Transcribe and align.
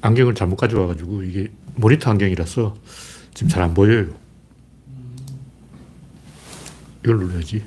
안경을 0.00 0.34
잘못 0.34 0.56
가져와가지고 0.56 1.22
이게 1.24 1.48
모니터 1.76 2.10
안경이라서 2.10 2.74
지금 3.34 3.48
잘 3.48 3.62
안 3.62 3.74
보여요. 3.74 4.06
이걸 7.04 7.18
눌러야지. 7.18 7.62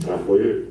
잘안 0.00 0.26
보여요. 0.26 0.64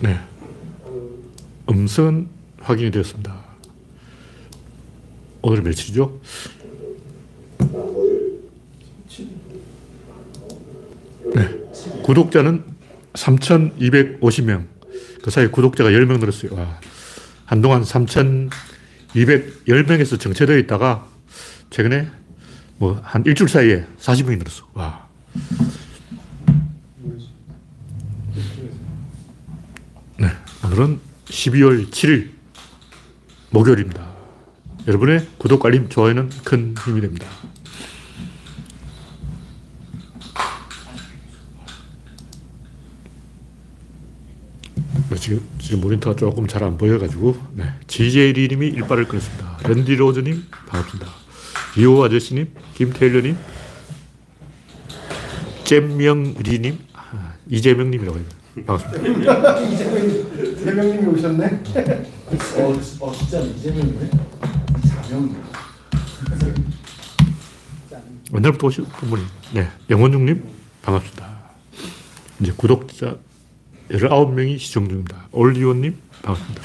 네. 0.00 0.18
음성은 1.70 2.28
확인이 2.60 2.90
되었습니다. 2.90 3.43
오늘 5.46 5.60
며칠이죠? 5.62 6.20
네. 11.34 11.48
구독자는 12.02 12.64
3,250명. 13.12 14.66
그 15.22 15.30
사이에 15.30 15.48
구독자가 15.48 15.90
10명 15.90 16.18
늘었어요. 16.20 16.54
와. 16.54 16.80
한동안 17.44 17.82
3,210명에서 17.82 20.18
정체되어 20.18 20.56
있다가 20.58 21.06
최근에 21.70 22.08
뭐 22.78 22.98
한 23.02 23.22
일주일 23.26 23.48
사이에 23.50 23.84
40명이 24.00 24.38
늘었어. 24.38 24.66
와. 24.72 25.06
네. 30.18 30.28
오늘은 30.64 31.00
12월 31.26 31.90
7일 31.90 32.30
목요일입니다. 33.50 34.13
여러분의 34.86 35.26
구독, 35.38 35.64
알림, 35.64 35.88
좋아요는 35.88 36.30
큰 36.44 36.74
힘이 36.84 37.00
됩니다. 37.00 37.26
네, 45.10 45.16
지금, 45.16 45.40
지금 45.60 45.80
모니터가 45.80 46.16
조금 46.16 46.46
잘 46.46 46.62
안 46.64 46.76
보여가지고, 46.78 47.36
네. 47.54 47.64
GJ리님이 47.86 48.68
일발을 48.68 49.06
끊었습니다. 49.06 49.58
랜디로즈님, 49.68 50.44
반갑습니다. 50.68 51.10
이호 51.78 52.04
아저씨님, 52.04 52.48
김태일러님, 52.74 53.36
잼명리님, 55.64 56.78
아, 56.94 57.34
이재명님이라고 57.48 58.18
해요. 58.18 58.26
반갑습니다. 58.66 59.54
대명님이 60.64 61.06
오셨네. 61.06 61.62
어, 62.26 63.06
어 63.06 63.12
진짜 63.12 63.40
이재명이네. 63.40 64.10
자명. 64.88 65.44
옛날부터 68.34 68.66
오신 68.66 68.84
분이, 68.84 69.22
네. 69.52 69.68
영원중님, 69.90 70.42
반갑습니다. 70.82 71.34
이제 72.40 72.52
구독자 72.56 73.16
19명이 73.90 74.58
시청 74.58 74.88
중입니다. 74.88 75.28
올리원님, 75.30 75.96
반갑습니다. 76.22 76.62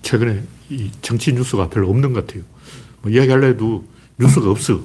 최근에 0.00 0.42
이 0.70 0.90
정치 1.02 1.34
뉴스가 1.34 1.68
별로 1.68 1.90
없는 1.90 2.14
것 2.14 2.26
같아요. 2.26 2.42
뭐 3.02 3.12
이야기하려 3.12 3.48
해도 3.48 3.84
뉴스가 4.18 4.50
없어. 4.50 4.80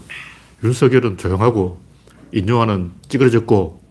윤석열은 0.63 1.17
조용하고, 1.17 1.81
인용하는 2.31 2.91
찌그러졌고, 3.09 3.81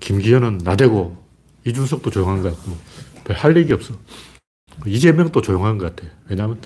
김기현은 0.00 0.58
나대고, 0.64 1.16
이준석도 1.64 2.10
조용한 2.10 2.42
것 2.42 2.54
같고, 2.54 2.76
별할 3.24 3.56
얘기 3.56 3.72
없어. 3.72 3.94
이재명도 4.86 5.40
조용한 5.42 5.78
것 5.78 5.96
같아. 5.96 6.08
왜냐하면 6.28 6.60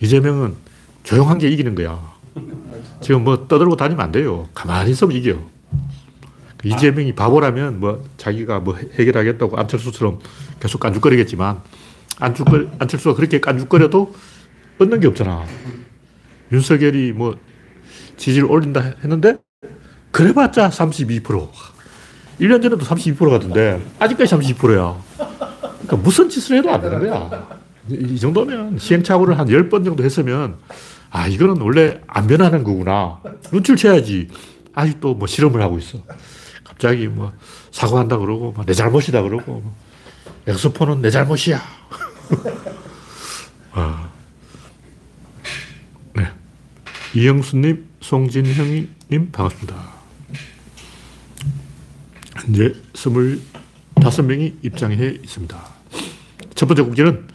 이재명은 0.00 0.54
조용한 1.02 1.38
게 1.38 1.48
이기는 1.48 1.74
거야. 1.74 2.14
지금 3.00 3.24
뭐 3.24 3.48
떠들고 3.48 3.76
다니면 3.76 4.04
안 4.04 4.12
돼요. 4.12 4.48
가만히 4.54 4.90
있으면 4.90 5.16
이겨. 5.16 5.38
이재명이 6.62 7.14
바보라면 7.14 7.80
뭐 7.80 8.04
자기가 8.18 8.60
뭐 8.60 8.76
해결하겠다고 8.76 9.56
안철수처럼 9.56 10.20
계속 10.60 10.80
깐죽거리겠지만 10.80 11.60
안철수가 12.18 13.14
그렇게 13.14 13.40
깐죽거려도 13.40 14.14
얻는 14.78 15.00
게 15.00 15.06
없잖아. 15.08 15.44
윤석열이 16.52 17.12
뭐 17.12 17.36
지지를 18.16 18.50
올린다 18.50 18.80
했는데 19.02 19.36
그래봤자 20.10 20.70
32%. 20.70 21.50
1년 22.40 22.62
전에도 22.62 22.78
32% 22.78 23.30
같은데 23.30 23.82
아직까지 23.98 24.34
32%야. 24.34 24.96
그러니까 25.16 25.96
무슨 25.96 26.28
짓을 26.28 26.58
해도 26.58 26.70
안 26.70 26.80
되는 26.80 26.98
거야. 27.00 27.48
이, 27.88 27.94
이 27.94 28.18
정도면 28.18 28.78
시행착오를 28.78 29.38
한 29.38 29.46
10번 29.46 29.84
정도 29.84 30.04
했으면 30.04 30.56
아, 31.10 31.26
이거는 31.28 31.60
원래 31.62 32.00
안 32.06 32.26
변하는 32.26 32.64
거구나. 32.64 33.20
눈치를 33.52 33.76
채야지. 33.76 34.28
아직도 34.74 35.14
뭐 35.14 35.26
실험을 35.26 35.62
하고 35.62 35.78
있어. 35.78 35.98
갑자기 36.64 37.06
뭐 37.08 37.32
사과한다 37.70 38.18
그러고 38.18 38.52
뭐내 38.52 38.74
잘못이다 38.74 39.22
그러고 39.22 39.52
뭐 39.52 39.74
엑스포는 40.46 41.00
내 41.00 41.10
잘못이야. 41.10 41.60
아. 43.72 44.10
네. 46.14 46.28
이영수님, 47.16 47.86
송진형님 48.02 49.30
반갑습니다. 49.32 49.74
현재 52.42 52.74
25명이 52.92 54.62
입장해 54.62 55.20
있습니다. 55.22 55.58
첫 56.54 56.66
번째 56.66 56.82
국기는 56.82 57.26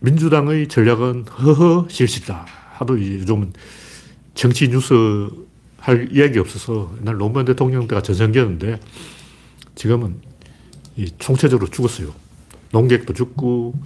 민주당의 0.00 0.68
전략은 0.68 1.28
허허 1.28 1.86
실시다. 1.88 2.44
하도 2.74 3.00
요즘은 3.00 3.54
정치 4.34 4.68
뉴스 4.68 5.30
할 5.78 6.12
이야기 6.12 6.38
없어서 6.38 6.94
옛날 7.00 7.16
노무현 7.16 7.46
대통령 7.46 7.88
때가 7.88 8.02
전성기였는데 8.02 8.80
지금은 9.76 10.20
이 10.96 11.10
총체적으로 11.18 11.70
죽었어요. 11.70 12.14
농객도 12.70 13.14
죽고 13.14 13.80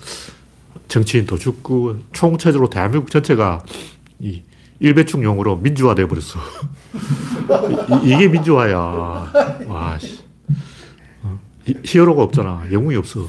정치인도 0.89 1.39
죽고 1.39 2.01
총체적으로 2.13 2.69
대한민국 2.69 3.13
전체가 3.13 3.65
이 4.19 4.43
일배충용으로 4.81 5.57
민주화돼 5.57 6.07
버렸어. 6.07 6.39
이, 8.05 8.17
게 8.17 8.29
민주화야. 8.29 8.77
와, 9.67 9.99
씨. 9.99 10.21
어, 11.23 11.39
히어로가 11.85 12.23
없잖아. 12.23 12.65
영웅이 12.71 12.97
없어. 12.97 13.29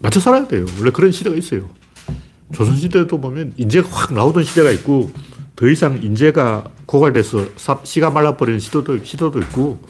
맞춰 0.00 0.20
살아야 0.20 0.46
돼요. 0.46 0.66
원래 0.78 0.90
그런 0.90 1.12
시대가 1.12 1.36
있어요. 1.36 1.70
조선시대도 2.52 3.20
보면 3.20 3.54
인재가 3.56 3.88
확 3.90 4.12
나오던 4.12 4.44
시대가 4.44 4.70
있고 4.72 5.10
더 5.56 5.68
이상 5.68 6.02
인재가 6.02 6.64
고갈돼서 6.86 7.46
시가 7.84 8.10
말라버리는 8.10 8.58
시도도, 8.60 9.04
시도도 9.04 9.40
있고 9.40 9.80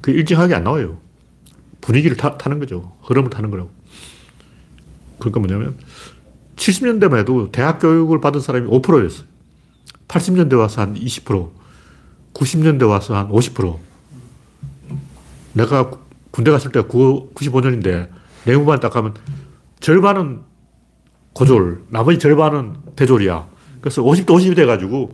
그 0.00 0.10
일정하게 0.10 0.54
안 0.54 0.64
나와요. 0.64 0.98
분위기를 1.80 2.16
타, 2.16 2.36
는 2.48 2.58
거죠. 2.58 2.96
흐름을 3.02 3.30
타는 3.30 3.50
거라고. 3.50 3.70
그러니까 5.18 5.40
뭐냐면 5.40 5.76
70년대만 6.58 7.18
해도 7.18 7.50
대학 7.50 7.78
교육을 7.78 8.20
받은 8.20 8.40
사람이 8.40 8.68
5%였어요. 8.68 9.26
80년대 10.08 10.58
와서 10.58 10.82
한 10.82 10.94
20%, 10.94 11.50
90년대 12.34 12.88
와서 12.88 13.16
한 13.16 13.28
50%. 13.28 13.78
내가 15.54 15.90
군대 16.30 16.50
갔을 16.50 16.70
때가 16.70 16.86
95년인데 16.88 18.08
내용만 18.44 18.80
딱 18.80 18.94
하면 18.96 19.14
절반은 19.80 20.42
고졸, 21.32 21.84
나머지 21.88 22.18
절반은 22.18 22.74
대졸이야. 22.96 23.46
그래서 23.80 24.02
50대 24.02 24.26
50이 24.26 24.56
돼가지고, 24.56 25.12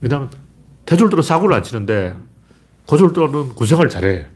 왜냐면 0.00 0.30
대졸들은 0.86 1.22
사고를 1.24 1.56
안 1.56 1.62
치는데, 1.62 2.14
고졸들은 2.86 3.54
군생활 3.54 3.88
잘해. 3.88 4.26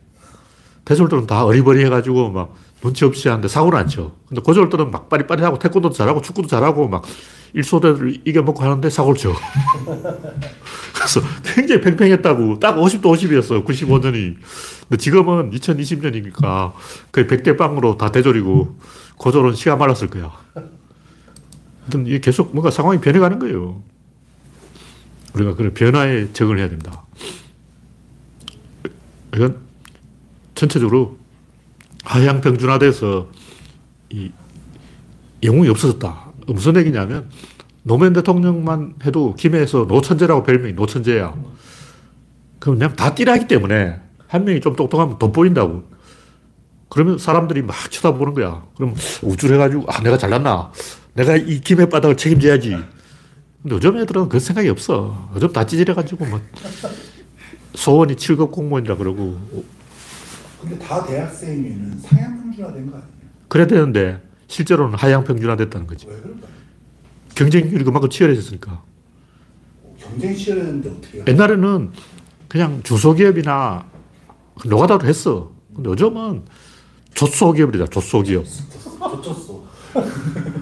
대졸들은 0.85 1.27
다 1.27 1.45
어리버리 1.45 1.85
해가지고 1.85 2.31
막 2.31 2.55
눈치 2.81 3.05
없이 3.05 3.29
하는데 3.29 3.47
사고를 3.49 3.79
안 3.79 3.89
쳐. 3.89 4.13
근데 4.29 4.41
고졸들은 4.41 4.91
막 4.91 5.09
빠리빠리하고 5.09 5.59
태권도도 5.59 5.95
잘하고 5.95 6.23
축구도 6.23 6.49
잘하고 6.49 6.89
막 6.89 7.05
일소대를 7.55 8.23
이겨먹고 8.25 8.63
하는데 8.63 8.89
사고를 8.89 9.19
쳐. 9.19 9.33
그래서 10.95 11.21
굉장히 11.55 11.81
팽팽했다고. 11.81 12.61
딱 12.61 12.77
50도 12.77 13.03
50이었어. 13.03 13.65
95년이. 13.65 14.37
근데 14.89 14.97
지금은 14.97 15.51
2020년이니까 15.51 16.73
거의 17.11 17.27
100대 17.27 17.57
빵으로 17.57 17.97
다 17.97 18.11
대졸이고 18.11 18.79
고졸은 19.17 19.55
시가 19.55 19.77
말랐을 19.77 20.09
거야. 20.09 20.33
하여튼 20.55 22.07
이게 22.07 22.21
계속 22.21 22.53
뭔가 22.53 22.71
상황이 22.71 23.01
변해가는 23.01 23.39
거예요. 23.39 23.83
우리가 25.35 25.55
그런 25.55 25.75
변화에 25.75 26.33
적응을 26.33 26.59
해야 26.59 26.69
됩니다. 26.69 27.05
이건 29.35 29.59
전체적으로 30.55 31.18
하향 32.09 32.41
평준화돼서 32.41 33.29
이 34.09 34.33
영웅이 35.43 35.69
없어졌다. 35.69 36.33
무슨 36.47 36.77
얘기냐면 36.77 37.29
노무현 37.83 38.15
대통령만 38.15 38.95
해도 39.05 39.35
김해에서 39.35 39.85
노천재라고 39.87 40.43
별명이 40.43 40.73
노천재야. 40.73 41.35
그럼 42.59 42.79
그냥 42.79 42.97
다 42.97 43.15
띠라기 43.15 43.47
때문에 43.47 44.01
한 44.27 44.45
명이 44.45 44.63
좀 44.63 44.75
똑똑하면 44.75 45.19
돋보인다고. 45.19 45.85
그러면 46.89 47.19
사람들이 47.19 47.61
막 47.61 47.77
쳐다보는 47.91 48.33
거야. 48.33 48.65
그럼 48.75 48.95
우쭐 49.23 49.53
해가지고, 49.53 49.85
아, 49.89 50.01
내가 50.03 50.17
잘났나? 50.17 50.73
내가 51.13 51.37
이 51.37 51.61
김의 51.61 51.91
바닥을 51.91 52.17
책임져야지. 52.17 52.71
근데 52.71 53.75
요즘 53.75 53.99
애들은 53.99 54.31
그 54.31 54.41
생각이 54.41 54.71
없어. 54.71 55.31
요즘 55.35 55.53
다 55.53 55.67
찌질해가지고, 55.67 56.25
뭐, 56.25 56.41
소원이 57.75 58.17
7급 58.17 58.51
공무원이라 58.51 58.97
그러고, 58.97 59.39
근데 60.61 60.79
다 60.79 61.05
대학생이면 61.05 61.99
상향 62.01 62.43
평준화된 62.43 62.91
거 62.91 62.97
아니에요? 62.97 63.09
그래야 63.49 63.67
되는데, 63.67 64.21
실제로는 64.49 64.99
하향 64.99 65.25
평준화 65.25 65.57
됐다는 65.57 65.87
거지. 65.87 66.07
경쟁률이 67.35 67.85
그만큼 67.85 68.09
치열해졌으니까. 68.11 68.83
경쟁 69.99 70.35
치열했는데 70.35 70.91
어떻게 70.91 71.19
해요? 71.19 71.25
옛날에는 71.29 71.93
그냥 72.49 72.81
중소기업이나 72.83 73.85
노가다로 74.65 75.07
했어. 75.07 75.53
근데 75.75 75.91
요즘은 75.91 76.45
조소기업이다, 77.15 77.87
조소기업. 77.87 78.45
젖혔어. 78.45 79.69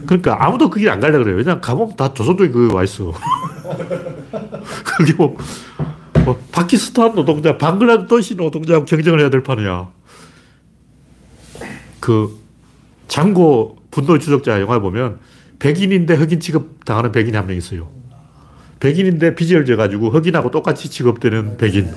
그러니까 0.07 0.45
아무도 0.45 0.69
그게 0.71 0.89
안 0.91 1.01
가려 1.01 1.19
그래요. 1.19 1.37
왜냐면 1.37 1.61
가보면 1.61 1.97
다 1.97 2.13
조선족이 2.13 2.53
거기 2.53 2.75
와 2.75 2.85
있어. 2.85 3.13
그게 4.85 5.13
뭐, 5.15 5.37
뭐, 6.27 6.37
파키스탄 6.51 7.15
노동자, 7.15 7.57
방글라데시 7.57 8.35
노동자하고 8.35 8.85
경쟁을 8.85 9.21
해야 9.21 9.31
될 9.31 9.45
판이야. 9.45 9.89
그, 12.01 12.37
장고 13.07 13.79
분노의 13.93 14.19
추적자 14.19 14.61
영화 14.61 14.81
보면 14.81 15.21
백인인데 15.61 16.15
흑인 16.15 16.41
취급 16.41 16.85
당하는 16.85 17.13
백인이 17.13 17.37
한 17.37 17.47
명 17.47 17.57
있어요. 17.57 17.89
백인인데 18.81 19.37
빚을 19.37 19.65
져가지고 19.65 20.11
흑인하고 20.11 20.51
똑같이 20.51 20.91
취급되는 20.91 21.57
백인. 21.57 21.89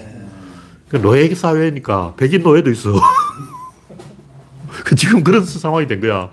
그 0.88 1.02
노예 1.02 1.28
사회니까 1.34 2.14
백인 2.16 2.44
노예도 2.44 2.70
있어. 2.72 2.94
그 4.86 4.96
지금 4.96 5.24
그런 5.24 5.44
상황이 5.44 5.88
된 5.88 6.00
거야. 6.00 6.30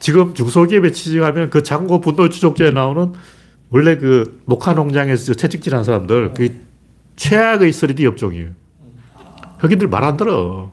지금 0.00 0.34
중소기업에 0.34 0.90
취직하면 0.90 1.48
그 1.48 1.62
장고 1.62 2.00
분노 2.00 2.28
추적자에 2.28 2.72
나오는 2.72 3.12
원래 3.70 3.96
그 3.96 4.42
녹화 4.46 4.74
농장에서 4.74 5.32
채찍질 5.34 5.72
하는 5.72 5.84
사람들, 5.84 6.34
그 6.34 6.71
최악의 7.26 7.70
3D 7.72 8.04
업종이에요. 8.06 8.50
흑인들 9.58 9.86
말 9.88 10.02
안 10.02 10.16
들어. 10.16 10.72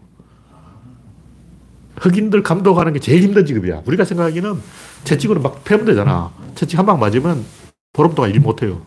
흑인들 1.97 2.41
감독하는 2.41 2.93
게 2.93 2.99
제일 2.99 3.21
힘든 3.21 3.45
직업이야. 3.45 3.83
우리가 3.85 4.03
생각하기는 4.03 4.55
채찍으로 5.03 5.41
막 5.41 5.63
패면 5.63 5.85
되잖아. 5.85 6.31
채찍 6.55 6.79
한 6.79 6.85
방 6.87 6.99
맞으면 6.99 7.45
보름 7.93 8.15
동안 8.15 8.31
일 8.31 8.39
못 8.39 8.63
해요. 8.63 8.81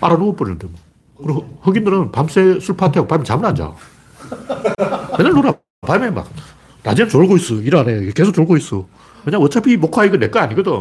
알아 0.00 0.16
누워버리는데 0.16 0.68
뭐. 0.68 0.74
그리고 1.16 1.58
흑인들은 1.62 2.12
밤새 2.12 2.60
술 2.60 2.76
파티하고 2.76 3.08
밤에 3.08 3.24
잠을 3.24 3.46
안 3.46 3.54
자. 3.56 3.74
맨날 5.18 5.32
놀아. 5.32 5.52
밤에 5.80 6.10
막, 6.10 6.30
낮에는 6.84 7.10
졸고 7.10 7.36
있어. 7.38 7.54
일 7.56 7.74
안 7.74 7.88
해. 7.88 8.10
계속 8.12 8.32
졸고 8.32 8.56
있어. 8.58 8.86
왜냐면 9.24 9.44
어차피 9.46 9.72
이 9.72 9.76
목화 9.76 10.04
이거 10.04 10.16
내 10.16 10.28
거 10.30 10.38
아니거든. 10.38 10.72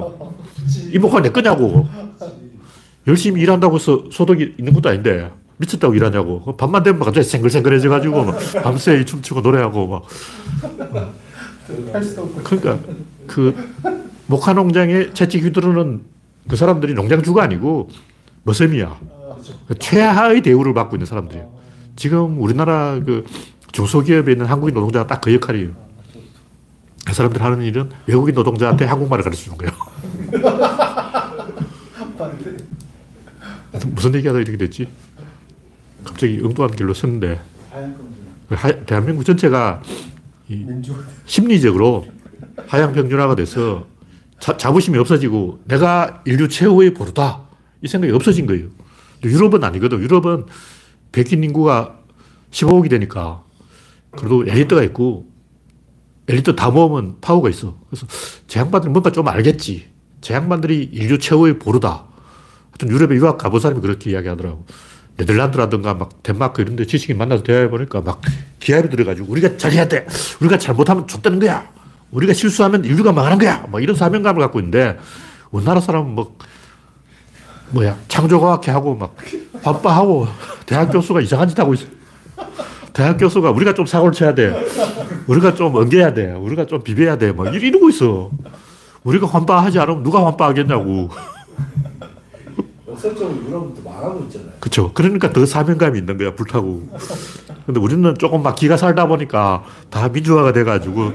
이 0.93 0.99
목화 0.99 1.21
내 1.21 1.29
거냐고. 1.31 1.87
열심히 3.07 3.41
일한다고 3.41 3.75
해서 3.75 4.03
소득이 4.11 4.55
있는 4.57 4.73
것도 4.73 4.89
아닌데. 4.89 5.31
미쳤다고 5.57 5.93
일하냐고. 5.93 6.55
밤만 6.57 6.83
되면 6.83 6.99
막 6.99 7.05
갑자기 7.05 7.27
생글생글해져가지고 7.27 8.23
막 8.23 8.37
밤새 8.63 9.03
춤추고 9.05 9.41
노래하고 9.41 9.87
막. 9.87 10.03
그러니까 12.43 12.79
그 13.27 13.55
목화 14.25 14.53
농장에 14.53 15.13
채찍 15.13 15.43
휘두르는 15.43 16.01
그 16.49 16.55
사람들이 16.55 16.93
농장주가 16.93 17.43
아니고 17.43 17.89
머슴이야. 18.43 18.97
최하의 19.79 20.41
대우를 20.41 20.73
받고 20.73 20.95
있는 20.95 21.05
사람들이에요. 21.05 21.49
지금 21.95 22.41
우리나라 22.41 22.99
그 23.05 23.23
중소기업에 23.71 24.31
있는 24.33 24.45
한국인 24.45 24.73
노동자가 24.73 25.07
딱 25.07 25.21
그 25.21 25.33
역할이에요. 25.33 25.69
그 27.05 27.13
사람들 27.13 27.41
하는 27.41 27.61
일은 27.61 27.89
외국인 28.07 28.33
노동자한테 28.33 28.85
한국말을 28.85 29.23
가르쳐 29.23 29.43
주는 29.43 29.57
거예요. 29.57 29.73
무슨 33.87 34.13
얘기하다 34.15 34.39
이렇게 34.39 34.57
됐지? 34.57 34.87
갑자기 36.03 36.39
엉뚱한 36.43 36.75
길로 36.75 36.93
섰는데 36.93 37.41
대한민국 38.85 39.23
전체가. 39.23 39.81
심리적으로 41.25 42.05
하향 42.67 42.93
평준화가 42.93 43.35
돼서 43.35 43.87
자, 44.39 44.55
자부심이 44.57 44.97
없어지고 44.97 45.61
내가 45.65 46.21
인류 46.25 46.47
최후의 46.49 46.93
보루다 46.93 47.41
이 47.81 47.87
생각이 47.87 48.13
없어진 48.13 48.45
거예요. 48.45 48.67
유럽은 49.23 49.63
아니거든. 49.63 49.99
유럽은 50.01 50.45
백인 51.11 51.43
인구가 51.43 51.97
15억이 52.51 52.89
되니까 52.89 53.43
그래도 54.11 54.45
엘리트가 54.45 54.83
있고 54.83 55.31
엘리트 56.27 56.55
다 56.55 56.69
모으면 56.69 57.15
파워가 57.21 57.49
있어. 57.49 57.77
그래서 57.89 58.05
제 58.47 58.59
양반들은 58.59 58.93
뭔가 58.93 59.11
좀 59.11 59.27
알겠지. 59.27 59.87
제 60.21 60.33
양반들이 60.33 60.89
인류 60.91 61.17
최후의 61.17 61.57
보루다. 61.57 62.05
하여튼 62.73 62.89
유럽에 62.89 63.15
유학 63.15 63.37
가본 63.37 63.59
사람이 63.59 63.81
그렇게 63.81 64.11
이야기하더라고. 64.11 64.65
네덜란드라든가 65.17 65.93
막 65.93 66.23
덴마크 66.23 66.61
이런 66.61 66.75
데 66.75 66.85
지식인 66.85 67.17
만나서 67.17 67.43
대화해보니까 67.43 68.01
막 68.01 68.19
기합이 68.59 68.89
들어가지고 68.89 69.31
우리가 69.31 69.57
잘해야 69.57 69.87
돼. 69.87 70.07
우리가 70.41 70.57
잘못하면 70.57 71.07
좆되는 71.07 71.39
거야. 71.39 71.67
우리가 72.11 72.33
실수하면 72.33 72.83
인류가 72.83 73.11
망하는 73.11 73.37
거야. 73.37 73.65
뭐 73.69 73.79
이런 73.79 73.95
사명감을 73.95 74.41
갖고 74.41 74.59
있는데 74.59 74.97
우리나라 75.51 75.79
사람은 75.79 76.15
뭐 76.15 76.35
뭐야 77.71 77.97
창조과학회 78.07 78.71
하고 78.71 78.95
막 78.95 79.15
환빠하고 79.61 80.27
대학 80.65 80.91
교수가 80.91 81.21
이상한 81.21 81.47
짓 81.47 81.59
하고 81.59 81.73
있어. 81.75 81.85
대학 82.91 83.17
교수가 83.17 83.51
우리가 83.51 83.73
좀 83.73 83.85
사고를 83.85 84.13
쳐야 84.13 84.33
돼. 84.33 84.53
우리가 85.27 85.53
좀 85.53 85.75
엉겨야 85.75 86.13
돼. 86.13 86.31
우리가 86.33 86.65
좀 86.65 86.83
비벼야 86.83 87.17
돼. 87.17 87.31
막 87.31 87.53
이러고 87.53 87.89
있어. 87.89 88.31
우리가 89.03 89.27
환빠하지 89.27 89.79
않으면 89.79 90.03
누가 90.03 90.25
환빠하겠냐고. 90.25 91.09
역설적으로 92.93 93.45
유럽도 93.45 93.81
말하고 93.83 94.23
있잖아요. 94.25 94.51
그렇죠. 94.59 94.93
그러니까 94.93 95.31
더 95.33 95.45
사명감이 95.45 95.99
있는 95.99 96.17
거야, 96.17 96.33
불타고. 96.35 96.87
근데 97.65 97.79
우리는 97.79 98.15
조금 98.17 98.43
막 98.43 98.55
기가 98.55 98.77
살다 98.77 99.07
보니까 99.07 99.63
다 99.89 100.09
민주화가 100.09 100.53
돼가지고 100.53 101.11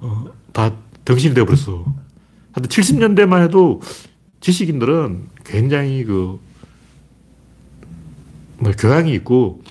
어, 0.00 0.24
다 0.52 0.72
덩신이 1.04 1.34
돼버렸어. 1.34 1.84
하여튼 2.52 2.68
70년대만 2.68 3.42
해도 3.42 3.80
지식인들은 4.40 5.28
굉장히 5.44 6.04
그, 6.04 6.38
뭐, 8.58 8.72
교양이 8.78 9.14
있고, 9.14 9.62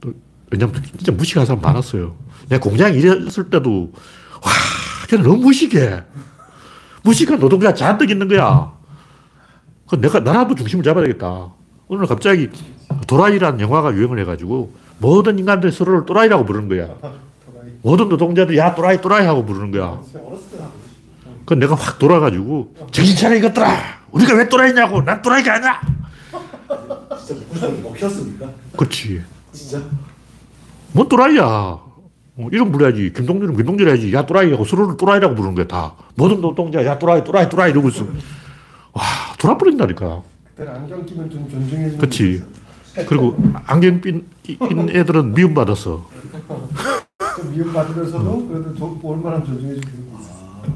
또 0.00 0.12
왜냐면 0.50 0.82
진짜 0.96 1.12
무식한 1.12 1.46
사람 1.46 1.62
많았어요. 1.62 2.16
내가 2.48 2.60
공장에 2.60 2.96
일했을 2.96 3.50
때도, 3.50 3.92
와, 4.42 4.52
걔는 5.08 5.24
너무 5.24 5.38
무식해. 5.44 6.02
무식한 7.02 7.38
노동자 7.38 7.72
잔뜩 7.72 8.10
있는 8.10 8.28
거야. 8.28 8.75
그 9.88 10.00
내가, 10.00 10.20
나라도 10.20 10.54
중심을 10.54 10.84
잡아야 10.84 11.04
되겠다. 11.04 11.50
오늘 11.88 12.06
갑자기 12.06 12.50
도라이라는 13.06 13.60
영화가 13.60 13.94
유행을 13.94 14.18
해가지고 14.20 14.72
모든 14.98 15.38
인간들이 15.38 15.72
서로를 15.72 16.06
또라이라고 16.06 16.44
부르는 16.44 16.68
거야. 16.68 16.94
모든 17.82 18.08
노동자들이 18.08 18.58
야, 18.58 18.74
또라이, 18.74 19.00
또라이 19.00 19.26
하고 19.26 19.44
부르는 19.44 19.70
거야. 19.70 20.00
그 21.46 21.54
내가 21.54 21.76
확 21.76 21.98
돌아가지고 21.98 22.74
정신 22.90 23.16
차려 23.16 23.36
이것들아 23.36 23.66
우리가 24.10 24.34
왜 24.34 24.48
또라이냐고 24.48 25.00
난 25.02 25.22
또라이가 25.22 25.54
아니야 25.54 25.80
진짜 27.24 27.44
목소리 27.48 27.80
먹혔습니까? 27.80 28.50
그렇지 28.76 29.22
진짜? 29.52 29.80
뭐 30.92 31.06
또라이야 31.06 31.44
어, 31.44 32.48
이름 32.50 32.72
불러야지 32.72 33.12
김동준은 33.14 33.56
김동준 33.56 33.88
해야지 33.88 34.12
야 34.12 34.26
또라이 34.26 34.50
하고 34.50 34.64
서로를 34.64 34.96
또라이라고 34.96 35.36
부르는 35.36 35.54
거야 35.54 35.66
다 35.68 35.94
모든 36.16 36.40
노동자 36.40 36.84
야 36.84 36.98
또라이 36.98 37.22
또라이 37.22 37.48
또라이 37.48 37.70
이러고 37.70 37.88
있어 37.90 38.04
와 38.92 39.02
돌아버린다니까 39.38 40.22
안경 40.58 41.04
끼면 41.06 41.30
좀 41.30 41.48
존중해 41.50 41.84
주는. 41.90 41.98
그렇지 41.98 42.42
그리고 43.06 43.36
안경 43.66 44.00
낀, 44.00 44.26
낀 44.42 44.88
애들은 44.88 45.34
미움받았어 45.34 46.08
좀 47.36 47.52
미움 47.52 47.72
받으면서도 47.72 48.48
그래도 48.48 48.74
좀 48.74 48.98
볼만한 48.98 49.44
존중해 49.44 49.74
주는 49.74 49.80
게 49.82 49.90
있어. 50.20 50.30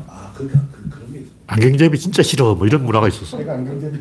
아, 0.06 0.12
아 0.12 0.32
그러니까 0.34 0.60
그, 0.72 0.90
그런 0.90 1.12
게 1.12 1.18
있어. 1.20 1.30
안경제비 1.46 1.98
진짜 1.98 2.22
싫어 2.22 2.54
뭐 2.54 2.66
이런 2.66 2.84
문화가 2.84 3.08
있었어 3.08 3.38
내가 3.38 3.54
안경제비. 3.54 3.98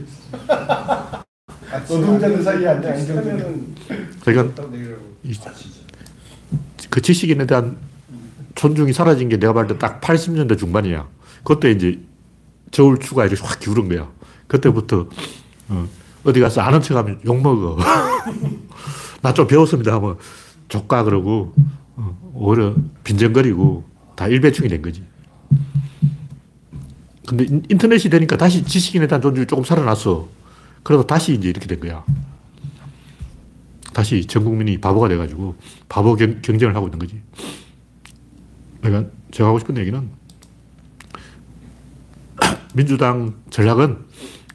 노동자들 1.87 2.43
사이에 2.43 2.67
앉아 2.67 2.89
안경제비. 2.89 3.75
그러니까 4.25 4.63
이-. 5.23 5.33
그 6.89 7.01
지식인에 7.01 7.45
대한 7.45 7.77
존중이 8.55 8.91
사라진 8.91 9.29
게 9.29 9.37
내가 9.37 9.53
봤을 9.53 9.69
때 9.69 9.79
딱 9.79 10.01
80년대 10.01 10.57
중반이야. 10.59 11.07
그때 11.45 11.71
이제 11.71 11.99
저울 12.71 12.99
추가 12.99 13.25
이렇게 13.25 13.41
확 13.45 13.59
기울은 13.59 13.87
거야. 13.87 14.09
그때부터 14.49 15.07
어, 15.69 15.87
디 16.33 16.39
가서 16.41 16.59
아는 16.61 16.81
척 16.81 16.97
하면 16.97 17.21
욕먹어. 17.25 17.77
나 19.21 19.31
좀 19.33 19.47
배웠습니다 19.47 19.93
하면 19.95 20.17
조까 20.67 21.03
그러고 21.03 21.53
어, 21.95 22.31
오히려 22.33 22.75
빈정거리고 23.05 23.85
다 24.15 24.27
일배충이 24.27 24.67
된 24.67 24.81
거지. 24.81 25.03
근데 27.27 27.45
인- 27.45 27.63
인터넷이 27.69 28.09
되니까 28.09 28.35
다시 28.37 28.63
지식인에 28.63 29.07
대한 29.07 29.21
존중이 29.21 29.45
조금 29.47 29.63
살아났어. 29.63 30.27
그래도 30.83 31.05
다시 31.05 31.33
이제 31.35 31.49
이렇게 31.49 31.67
된 31.67 31.79
거야. 31.79 32.03
다시 33.93 34.25
전 34.25 34.43
국민이 34.45 34.79
바보가 34.79 35.09
돼가지고 35.09 35.55
바보 35.89 36.15
경, 36.15 36.41
경쟁을 36.41 36.75
하고 36.75 36.87
있는 36.87 36.97
거지. 36.99 37.21
내가 38.81 39.05
제가 39.31 39.49
하고 39.49 39.59
싶은 39.59 39.77
얘기는 39.77 40.09
민주당 42.73 43.35
전략은 43.49 43.97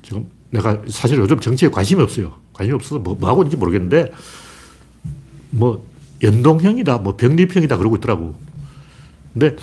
지금 0.05 0.29
내가 0.51 0.83
사실 0.89 1.19
요즘 1.19 1.41
정치에 1.41 1.69
관심이 1.71 2.03
없어요. 2.03 2.35
관심이 2.53 2.75
없어서 2.75 2.99
뭐, 2.99 3.17
뭐 3.19 3.29
하고 3.29 3.43
있는지 3.43 3.57
모르겠는데 3.57 4.13
뭐 5.51 5.87
연동형이다, 6.23 6.99
뭐 6.99 7.17
병립형이다 7.17 7.79
그러고 7.79 7.97
있더라고. 7.97 8.35
근데 9.33 9.57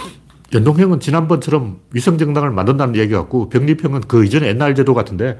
연동형은 0.53 0.99
지난번처럼 0.99 1.79
위성정당을 1.91 2.51
만든다는 2.51 2.95
얘기 2.97 3.13
같고 3.13 3.49
병립형은 3.49 4.01
그 4.01 4.25
이전에 4.25 4.47
옛날 4.47 4.75
제도 4.75 4.93
같은데 4.93 5.39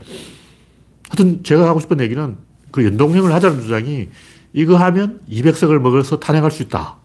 하여튼 1.09 1.43
제가 1.43 1.67
하고 1.67 1.81
싶은 1.81 1.99
얘기는 1.99 2.37
그 2.71 2.85
연동형을 2.85 3.33
하자는 3.33 3.61
주장이 3.61 4.07
이거 4.53 4.77
하면 4.77 5.19
200석을 5.29 5.79
먹어서 5.79 6.19
탄핵할 6.19 6.51
수 6.51 6.63
있다. 6.63 6.97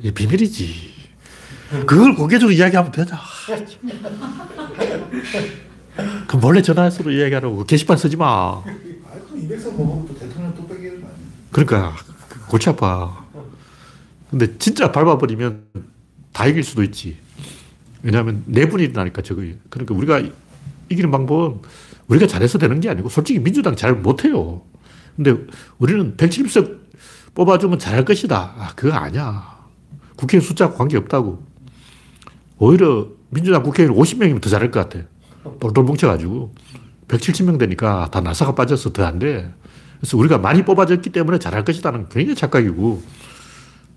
이게 0.00 0.12
비밀이지. 0.12 0.98
그걸 1.86 2.14
공개적으로 2.14 2.54
이야기하면 2.54 2.92
되냐. 2.92 3.20
그 6.26 6.36
몰래 6.36 6.62
전화해서 6.62 7.08
이야기하라고. 7.10 7.64
게시판 7.64 7.96
쓰지 7.96 8.16
마. 8.16 8.26
아, 8.26 8.62
그럼 8.62 9.48
200석 9.48 9.76
먹으면 9.76 10.06
또 10.06 10.14
대통령 10.18 10.54
또 10.54 10.66
빼기는 10.66 11.00
거 11.00 11.08
아니에요? 11.08 11.28
그러니까 11.50 11.96
골치 12.48 12.68
아파. 12.70 13.24
근데 14.30 14.58
진짜 14.58 14.92
밟아버리면 14.92 15.64
다 16.32 16.46
이길 16.46 16.62
수도 16.62 16.82
있지. 16.82 17.16
왜냐하면 18.02 18.44
내분이 18.46 18.84
일어나니까 18.84 19.22
저거. 19.22 19.42
그러니까 19.70 19.94
우리가 19.94 20.22
이기는 20.88 21.10
방법은 21.10 21.60
우리가 22.08 22.26
잘해서 22.26 22.58
되는 22.58 22.78
게 22.80 22.88
아니고 22.88 23.08
솔직히 23.08 23.38
민주당 23.40 23.74
잘 23.74 23.94
못해요. 23.94 24.62
근데 25.16 25.34
우리는 25.78 26.16
170석 26.16 26.78
뽑아주면 27.34 27.78
잘할 27.78 28.04
것이다. 28.04 28.54
아, 28.56 28.72
그거 28.76 28.94
아니야. 28.94 29.58
국회의원 30.16 30.46
숫자 30.46 30.70
관계없다고. 30.72 31.42
오히려 32.58 33.08
민주당 33.30 33.62
국회의원 33.62 33.96
50명이면 33.96 34.40
더 34.40 34.48
잘할 34.48 34.70
것 34.70 34.88
같아. 34.88 35.04
똘똘 35.58 35.84
뭉쳐가지고. 35.84 36.54
170명 37.08 37.58
되니까 37.58 38.08
다 38.12 38.20
나사가 38.20 38.54
빠져서 38.54 38.92
더 38.92 39.04
안 39.04 39.18
돼. 39.18 39.50
그래서 39.98 40.16
우리가 40.16 40.38
많이 40.38 40.64
뽑아졌기 40.64 41.10
때문에 41.10 41.38
잘할 41.38 41.64
것이다는 41.64 42.08
굉장히 42.08 42.34
착각이고, 42.36 43.02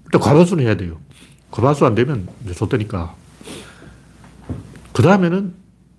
일단 0.06 0.22
과반수는 0.22 0.64
해야 0.64 0.76
돼요. 0.76 1.00
과반수 1.52 1.86
안 1.86 1.96
되면 1.96 2.28
이제 2.44 2.54
좆되니까. 2.54 3.16
그 4.94 5.02
다음에는 5.02 5.54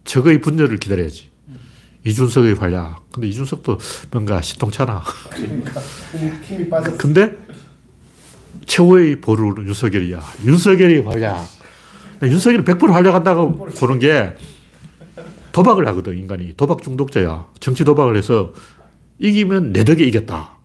적의 0.04 0.40
분열을 0.40 0.78
기다려야지. 0.78 1.30
이준석의 2.04 2.54
활약. 2.54 3.12
근데 3.12 3.28
이준석도 3.28 3.78
뭔가 4.10 4.40
시통차나. 4.42 5.02
그러니까 5.30 5.80
힘이, 6.46 6.68
빠졌어. 6.68 6.96
근데 6.96 7.36
최고의 8.66 9.20
보루는 9.20 9.68
윤석열이야. 9.68 10.20
윤석열이 10.44 11.00
활약. 11.00 11.46
윤석열이 12.22 12.64
100% 12.64 12.90
활약한다고 12.90 13.66
보는 13.66 13.98
게 13.98 14.34
도박을 15.52 15.86
하거든, 15.88 16.18
인간이. 16.18 16.54
도박 16.56 16.82
중독자야. 16.82 17.46
정치 17.60 17.84
도박을 17.84 18.16
해서 18.16 18.52
이기면 19.18 19.72
내 19.72 19.84
덕에 19.84 20.04
이겼다. 20.04 20.56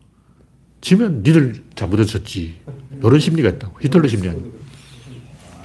지면 0.81 1.23
니들 1.23 1.63
잘못했었지. 1.75 2.55
이런 3.03 3.19
심리가 3.19 3.49
있다고. 3.49 3.77
히틀러 3.81 4.07
심리 4.07 4.29
아니야. 4.29 4.43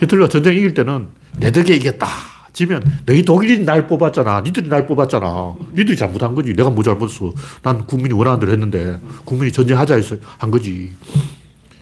히틀러 0.01 0.29
전쟁 0.29 0.57
이길 0.57 0.75
때는 0.75 1.09
내 1.39 1.53
덕에 1.53 1.77
이겼다. 1.77 2.07
지면 2.53 2.83
너희 3.07 3.23
독일인 3.23 3.65
날 3.65 3.87
뽑았잖아. 3.87 4.43
니들이 4.43 4.69
날 4.69 4.87
뽑았잖아. 4.87 5.55
니들이 5.73 5.97
잘못한 5.97 6.35
거지. 6.35 6.53
내가 6.55 6.69
뭐 6.71 6.83
잘못했어. 6.83 7.33
난 7.63 7.87
국민이 7.87 8.13
원하는 8.15 8.41
대로 8.41 8.53
했는데 8.53 9.01
국민이 9.25 9.53
전쟁하자 9.53 9.95
해서 9.95 10.17
한 10.39 10.51
거지. 10.51 10.93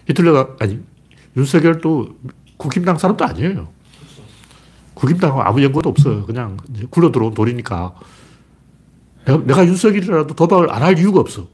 히틀러가 0.07 0.55
아니 0.59 0.79
윤석열도 1.35 2.15
국힘당 2.57 2.97
사람도 2.97 3.25
아니에요. 3.25 3.67
국힘당은 5.01 5.41
아무 5.43 5.63
연고도 5.63 5.89
없어. 5.89 6.25
그냥 6.27 6.57
굴러 6.91 7.11
들어온 7.11 7.33
돌이니까. 7.33 7.95
내가, 9.25 9.43
내가 9.43 9.65
윤석열이라도 9.65 10.35
도박을 10.35 10.71
안 10.71 10.83
할 10.83 10.97
이유가 10.99 11.19
없어. 11.19 11.47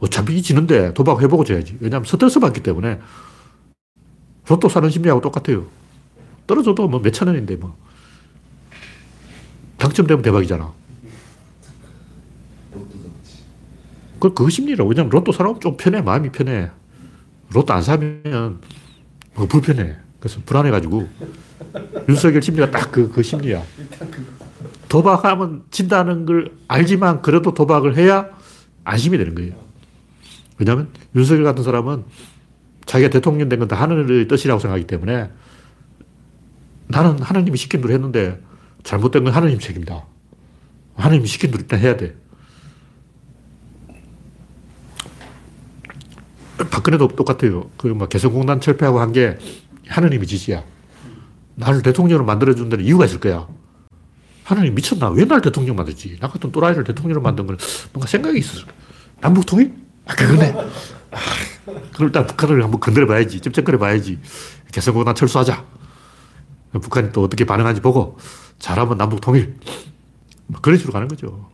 어차피 0.00 0.42
지는데 0.42 0.92
도박 0.94 1.22
해보고 1.22 1.44
져야지. 1.44 1.76
왜냐하면 1.80 2.04
스트레스 2.04 2.40
받기 2.40 2.60
때문에 2.62 2.98
로또 4.48 4.68
사는 4.68 4.90
심리하고 4.90 5.20
똑같아요. 5.20 5.66
떨어져도 6.48 6.88
뭐 6.88 6.98
몇천 7.00 7.28
원인데 7.28 7.54
뭐. 7.56 7.76
당첨되면 9.78 10.22
대박이잖아. 10.22 10.72
그, 14.18 14.34
그 14.34 14.50
심리라. 14.50 14.84
왜냐면 14.84 15.10
로또 15.10 15.30
사면 15.30 15.60
좀 15.60 15.76
편해. 15.76 16.02
마음이 16.02 16.30
편해. 16.32 16.70
로또 17.52 17.72
안 17.72 17.82
사면 17.82 18.60
뭐 19.34 19.46
불편해. 19.46 19.96
그래서 20.18 20.40
불안해가지고 20.44 21.08
윤석열 22.08 22.42
심리가 22.42 22.70
딱 22.70 22.90
그, 22.92 23.10
그 23.10 23.22
심리야. 23.22 23.62
도박하면 24.88 25.64
진다는 25.70 26.24
걸 26.26 26.52
알지만 26.68 27.22
그래도 27.22 27.52
도박을 27.52 27.96
해야 27.96 28.28
안심이 28.84 29.18
되는 29.18 29.34
거예요. 29.34 29.54
왜냐하면 30.58 30.88
윤석열 31.16 31.44
같은 31.44 31.64
사람은 31.64 32.04
자기가 32.86 33.10
대통령 33.10 33.48
된 33.48 33.58
건 33.58 33.66
다 33.68 33.76
하늘의 33.80 34.28
뜻이라고 34.28 34.60
생각하기 34.60 34.86
때문에 34.86 35.30
나는 36.86 37.18
하나님이 37.18 37.56
시킨 37.56 37.80
대로 37.80 37.92
했는데 37.94 38.40
잘못된 38.84 39.24
건 39.24 39.32
하나님 39.32 39.58
책임이다. 39.58 40.04
하나님이 40.96 41.26
시킨 41.26 41.50
대로 41.50 41.62
일단 41.62 41.80
해야 41.80 41.96
돼. 41.96 42.14
박근혜도 46.70 47.08
똑같아요. 47.08 47.70
그막 47.78 48.08
개성공단 48.08 48.60
철폐하고 48.60 49.00
한 49.00 49.12
게 49.12 49.38
하나님의 49.88 50.26
지시야. 50.26 50.62
나를 51.56 51.82
대통령으로 51.82 52.24
만들어준 52.24 52.68
데는 52.68 52.84
이유가 52.84 53.04
있을 53.04 53.20
거야. 53.20 53.46
하나님 54.44 54.74
미쳤나? 54.74 55.08
왜 55.10 55.24
날 55.24 55.40
대통령 55.40 55.76
만들지? 55.76 56.18
나 56.20 56.28
같은 56.28 56.52
또라이를 56.52 56.84
대통령으로 56.84 57.22
만든 57.22 57.46
건 57.46 57.56
뭔가 57.92 58.06
생각이 58.06 58.38
있어. 58.38 58.66
남북 59.20 59.46
통일? 59.46 59.72
아, 60.06 60.14
그거네. 60.14 60.52
아, 61.12 61.18
그럼 61.94 62.08
일단 62.08 62.26
북한을 62.26 62.62
한번 62.62 62.78
건드려 62.80 63.06
봐야지. 63.06 63.40
찝쩍거려 63.40 63.78
봐야지. 63.78 64.18
개성공단 64.72 65.14
철수하자. 65.14 65.64
북한이 66.72 67.12
또 67.12 67.22
어떻게 67.22 67.44
반응하는지 67.44 67.80
보고 67.80 68.18
잘하면 68.58 68.98
남북 68.98 69.20
통일. 69.20 69.56
뭐 70.46 70.60
그런 70.60 70.76
식으로 70.76 70.92
가는 70.92 71.08
거죠. 71.08 71.48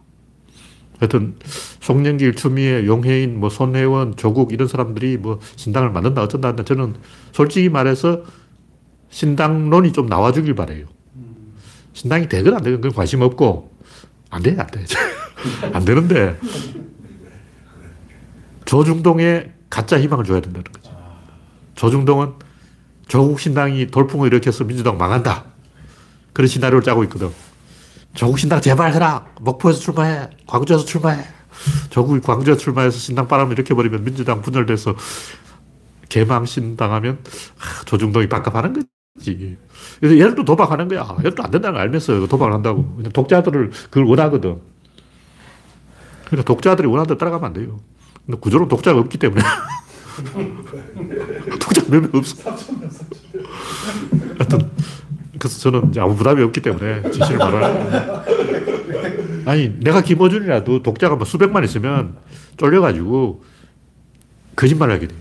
하여튼 0.98 1.36
송영길, 1.80 2.34
추미애, 2.34 2.84
용해인, 2.86 3.38
뭐 3.38 3.48
손혜원, 3.50 4.16
조국 4.16 4.52
이런 4.52 4.66
사람들이 4.68 5.16
뭐 5.16 5.38
신당을 5.56 5.90
만든다 5.90 6.22
어쩐다 6.22 6.48
하는데 6.48 6.64
저는 6.64 6.96
솔직히 7.32 7.68
말해서 7.68 8.22
신당론이 9.10 9.92
좀 9.92 10.06
나와주길 10.06 10.54
바래요. 10.54 10.86
신당이 11.92 12.28
되건 12.28 12.54
안 12.54 12.62
되건 12.62 12.92
관심 12.92 13.20
없고 13.22 13.70
안 14.30 14.42
돼, 14.42 14.56
안 14.58 14.66
돼. 14.68 14.84
안 15.72 15.84
되는데 15.84 16.38
조중동에 18.64 19.52
가짜 19.68 20.00
희망을 20.00 20.24
줘야 20.24 20.40
된다는 20.40 20.64
거죠. 20.64 20.90
조중동은 21.74 22.34
조국 23.08 23.40
신당이 23.40 23.88
돌풍을 23.88 24.28
일으켜서 24.28 24.64
민주당 24.64 24.96
망한다. 24.96 25.44
그런 26.32 26.46
시나리오를 26.46 26.84
짜고 26.84 27.02
있거든. 27.04 27.30
조국 28.14 28.38
신당 28.38 28.60
제발 28.60 28.92
해라. 28.94 29.26
목포에서 29.40 29.80
출마해. 29.80 30.30
광주에서 30.46 30.84
출마해. 30.84 31.24
조국이 31.90 32.20
광주에 32.20 32.56
출마해서 32.56 32.98
신당 32.98 33.26
바람을 33.26 33.52
일으켜버리면 33.54 34.04
민주당 34.04 34.40
분열돼서 34.42 34.94
개망신 36.08 36.76
당하면 36.76 37.18
조중동이 37.86 38.28
반갑하는 38.28 38.72
거지. 38.74 38.86
그래서 40.00 40.16
얘들도 40.18 40.44
도박하는 40.44 40.88
거야. 40.88 41.06
얘들도 41.18 41.42
안 41.42 41.50
된다는 41.50 41.74
걸 41.74 41.82
알면서 41.82 42.26
도박을 42.26 42.54
한다고. 42.54 43.00
독자들을 43.12 43.70
그걸 43.90 44.04
원하거든. 44.04 44.56
그러니까 46.26 46.44
독자들이 46.46 46.86
원하는 46.88 47.06
대로 47.08 47.18
따라가면 47.18 47.46
안 47.46 47.52
돼요. 47.52 47.80
근데 48.26 48.38
구조로 48.40 48.68
독자가 48.68 48.98
없기 49.00 49.18
때문에. 49.18 49.42
독자 51.60 51.82
몇 51.90 52.00
명 52.02 52.10
없어. 52.14 52.50
하여튼, 54.38 54.70
그래서 55.38 55.58
저는 55.70 55.90
이제 55.90 56.00
아무 56.00 56.14
부담이 56.16 56.42
없기 56.42 56.60
때문에 56.60 57.10
진실을 57.10 57.38
말하는 57.38 58.20
아니, 59.46 59.70
내가 59.80 60.02
김어준이라도 60.02 60.82
독자가 60.82 61.16
뭐 61.16 61.24
수백만 61.24 61.64
있으면 61.64 62.16
쫄려가지고 62.58 63.42
거짓말을 64.56 64.94
하게 64.94 65.08
돼요. 65.08 65.18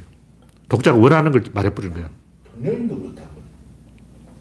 독자가 0.67 0.97
원하는 0.97 1.31
걸 1.31 1.43
말해버리는 1.53 1.95
거야. 1.95 2.09
동료님도 2.53 2.99
그렇다고. 2.99 3.28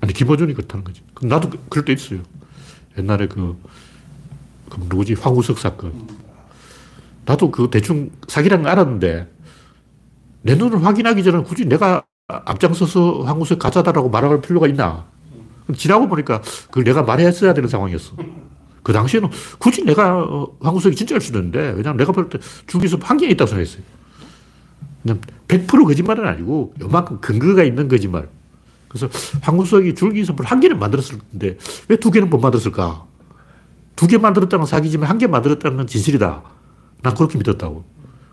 아니, 0.09 0.15
김어준이 0.15 0.55
그렇다는 0.55 0.85
거지. 0.85 1.03
그럼 1.13 1.29
나도 1.29 1.51
그- 1.51 1.59
그럴 1.69 1.85
때 1.85 1.93
있어요. 1.93 2.21
옛날에 2.97 3.29
그, 3.29 3.61
그 4.71 4.81
누구지? 4.89 5.13
황우석 5.13 5.59
사건. 5.59 5.93
나도 7.27 7.51
그 7.51 7.69
대충 7.71 8.11
사기라는 8.27 8.63
걸 8.65 8.73
알았는데 8.73 9.31
내 10.41 10.55
눈을 10.55 10.83
확인하기 10.83 11.23
전에 11.23 11.43
굳이 11.43 11.67
내가 11.67 12.05
앞장서서 12.27 13.25
황우석 13.25 13.59
가짜다라고 13.59 14.09
말할 14.09 14.41
필요가 14.41 14.67
있나? 14.67 15.05
지나고 15.77 16.09
보니까 16.09 16.41
그걸 16.69 16.85
내가 16.85 17.03
말했어야 17.03 17.53
되는 17.53 17.69
상황이었어. 17.69 18.17
그 18.83 18.95
당시에는 18.95 19.29
굳이 19.59 19.85
내가 19.85 20.23
어, 20.23 20.57
황우석이 20.63 20.97
진짜일 20.97 21.21
수도 21.21 21.39
있는데 21.41 21.59
왜냐면 21.77 21.99
내가 21.99 22.13
볼때 22.13 22.39
죽이서 22.67 22.99
한계에 23.03 23.29
있다고 23.33 23.47
생각했어요. 23.51 23.83
그냥 25.03 25.21
100% 25.49 25.85
거짓말은 25.87 26.27
아니고 26.27 26.73
요만큼 26.81 27.21
근거가 27.21 27.63
있는 27.65 27.89
거짓말. 27.89 28.31
그래서 28.89 29.09
황구석이 29.43 29.95
줄기 29.95 30.25
선물 30.25 30.47
한 30.47 30.61
개는 30.61 30.79
만들었을 30.79 31.19
텐데 31.31 31.59
왜 31.89 31.97
두 31.97 32.11
개는 32.11 32.31
못 32.31 32.39
만들었을까? 32.39 33.05
두 33.97 34.07
개 34.07 34.17
만들었다는 34.19 34.61
건 34.63 34.67
사기지만 34.67 35.09
한 35.11 35.19
개 35.19 35.27
만들었다는 35.27 35.77
건 35.77 35.87
진실이다. 35.87 36.43
난 37.03 37.15
그렇게 37.15 37.37
믿었다고. 37.39 37.85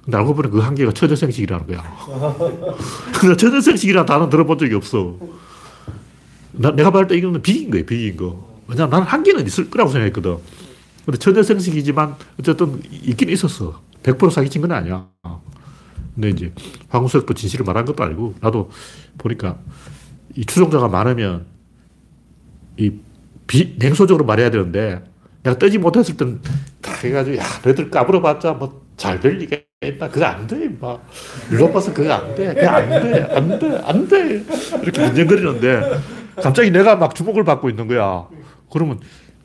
근데 0.04 0.18
알고 0.18 0.36
보니 0.36 0.52
그 0.52 0.60
한 0.60 0.76
개가 0.76 0.92
처녀생식이라는 0.94 1.66
거야. 1.68 1.84
근데 3.20 3.36
처녀생식이라는 3.36 4.06
단어 4.06 4.30
들어본 4.30 4.58
적이 4.60 4.76
없어. 4.76 5.18
나, 6.52 6.72
내가 6.72 6.92
봤을 6.92 7.08
때 7.08 7.18
이거는 7.18 7.42
비긴 7.42 7.72
거예요, 7.72 7.86
비긴 7.86 8.16
거. 8.16 8.48
왜냐면 8.68 8.90
나는 8.92 9.06
한 9.08 9.24
개는 9.24 9.46
있을 9.46 9.70
거라고 9.70 9.92
생각했거든. 9.92 10.38
근데 11.06 11.18
처녀생식이지만 11.18 12.16
어쨌든 12.40 12.82
있긴 12.92 13.30
있었어. 13.30 13.82
100% 14.04 14.32
사기친 14.32 14.62
건 14.62 14.72
아니야. 14.72 15.08
근데 16.14 16.30
이제 16.30 16.54
황우석도 16.90 17.34
진실을 17.34 17.66
말한 17.66 17.84
것도 17.86 18.04
아니고 18.04 18.36
나도 18.40 18.70
보니까 19.18 19.58
이 20.36 20.46
추종자가 20.46 20.88
많으면 20.88 21.46
이 22.78 22.92
비, 23.48 23.76
냉소적으로 23.78 24.26
말해야 24.26 24.50
되는데 24.52 25.04
내가 25.44 25.58
뜨지 25.58 25.78
못했을 25.78 26.18
땐다 26.18 26.52
해가지고 27.04 27.38
야 27.38 27.44
너희들 27.64 27.90
까불어봤자 27.90 28.54
뭐 28.54 28.86
잘 28.98 29.20
될 29.20 29.38
리가 29.38 29.58
있나 29.84 30.10
그거 30.10 30.26
안 30.26 30.48
돼. 30.48 30.70
막 30.80 31.06
일로 31.52 31.72
봐서 31.72 31.94
그거 31.94 32.12
안 32.14 32.34
돼. 32.34 32.54
그거 32.54 32.68
안 32.70 32.90
돼. 32.90 33.24
안 33.24 33.60
돼. 33.60 33.82
안 33.84 34.08
돼. 34.08 34.44
이렇게 34.82 35.02
문쟁거리는데 35.06 35.82
갑자기 36.42 36.72
내가 36.72 36.96
막 36.96 37.14
주목을 37.14 37.44
받고 37.44 37.70
있는 37.70 37.88
거야. 37.88 38.26
그러면 38.72 39.00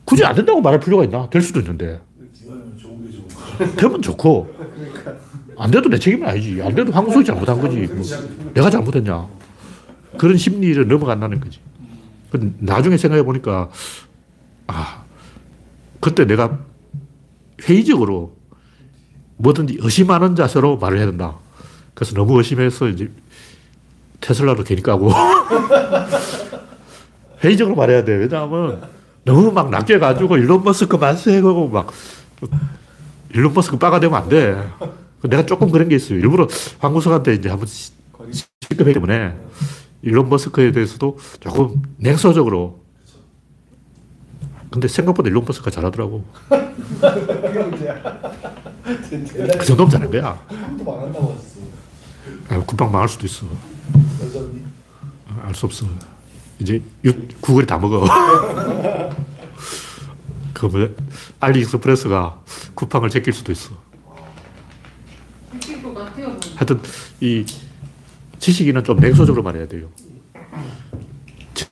굳이 0.05 0.23
안 0.23 0.33
된다고 0.35 0.61
말할 0.61 0.79
필요가 0.79 1.03
있나? 1.03 1.29
될 1.29 1.41
수도 1.41 1.59
있는데. 1.59 1.99
되면 3.75 4.01
좋고 4.01 4.55
안 5.57 5.69
돼도 5.69 5.89
내 5.89 5.99
책임은 5.99 6.27
아니지. 6.27 6.61
안 6.63 6.73
돼도 6.73 6.91
한국석이 6.93 7.25
잘못한 7.25 7.59
거지. 7.59 7.77
뭐 7.87 8.03
내가 8.53 8.69
잘못했냐. 8.69 9.27
그런 10.17 10.37
심리를 10.37 10.87
넘어간다는 10.87 11.39
거지. 11.39 11.59
나중에 12.59 12.97
생각해 12.97 13.23
보니까 13.23 13.69
아 14.67 15.03
그때 15.99 16.25
내가 16.25 16.59
회의적으로 17.63 18.35
뭐든지 19.37 19.77
의심하는 19.81 20.35
자세로 20.35 20.77
말을 20.77 20.97
해야 20.97 21.05
된다. 21.07 21.35
그래서 21.93 22.13
너무 22.15 22.37
의심해서 22.37 22.87
이제 22.87 23.11
테슬라도 24.21 24.63
괜히 24.63 24.81
까고 24.81 25.11
회의적으로 27.43 27.75
말해야 27.75 28.03
돼. 28.05 28.15
왜냐하면 28.15 28.81
너무 29.25 29.51
막 29.51 29.69
낚여가지고 29.69 30.37
일론 30.37 30.63
머스크 30.63 30.95
만세하고 30.95 31.67
막 31.69 31.91
일론 33.33 33.53
머스크 33.53 33.77
빠가 33.77 33.99
되면 33.99 34.21
안 34.21 34.29
돼. 34.29 34.55
내가 35.23 35.45
조금 35.45 35.69
그런 35.69 35.89
게 35.89 35.95
있어요. 35.95 36.19
일부러 36.19 36.47
황구석한테 36.79 37.35
이제 37.35 37.49
한번 37.49 37.67
시급하기 37.67 38.93
때문에 38.93 39.35
일론 40.01 40.29
머스크에 40.29 40.71
대해서도 40.71 41.17
조금 41.39 41.81
냉소적으로. 41.97 42.81
근데 44.69 44.87
생각보다 44.87 45.29
일론 45.29 45.43
머스크가 45.45 45.69
잘하더라고. 45.69 46.23
그게 46.49 47.59
문제야. 47.63 48.01
그 48.83 49.65
정도면 49.65 49.89
잘한 49.91 50.09
거야. 50.11 50.41
아, 52.49 52.65
금방 52.65 52.91
망할 52.91 53.07
수도 53.09 53.25
있어. 53.25 53.45
여전히. 54.23 54.63
알수 55.43 55.65
없어. 55.65 55.85
이제 56.59 56.81
유, 57.03 57.13
구글이 57.41 57.65
다 57.65 57.77
먹어. 57.77 58.05
그 60.53 60.65
뭐, 60.67 60.89
알리익스프레스가 61.39 62.39
쿠팡을 62.75 63.09
제낄 63.09 63.33
수도 63.33 63.51
있어. 63.51 63.71
웃길 65.53 65.81
것 65.81 65.93
같아요. 65.93 66.27
뭐. 66.29 66.39
하여튼 66.55 66.79
이 67.19 67.45
지식인은 68.41 68.83
좀 68.83 68.97
냉소적으로 68.99 69.43
말해야 69.43 69.67
돼요. 69.67 69.87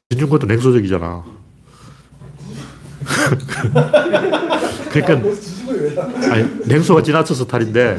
진중권도 0.10 0.48
냉소적이잖아. 0.48 1.26
그러니까? 4.92 5.30
아니, 6.32 6.46
냉소가 6.68 7.02
지나쳐서 7.04 7.46
탈인데 7.48 7.98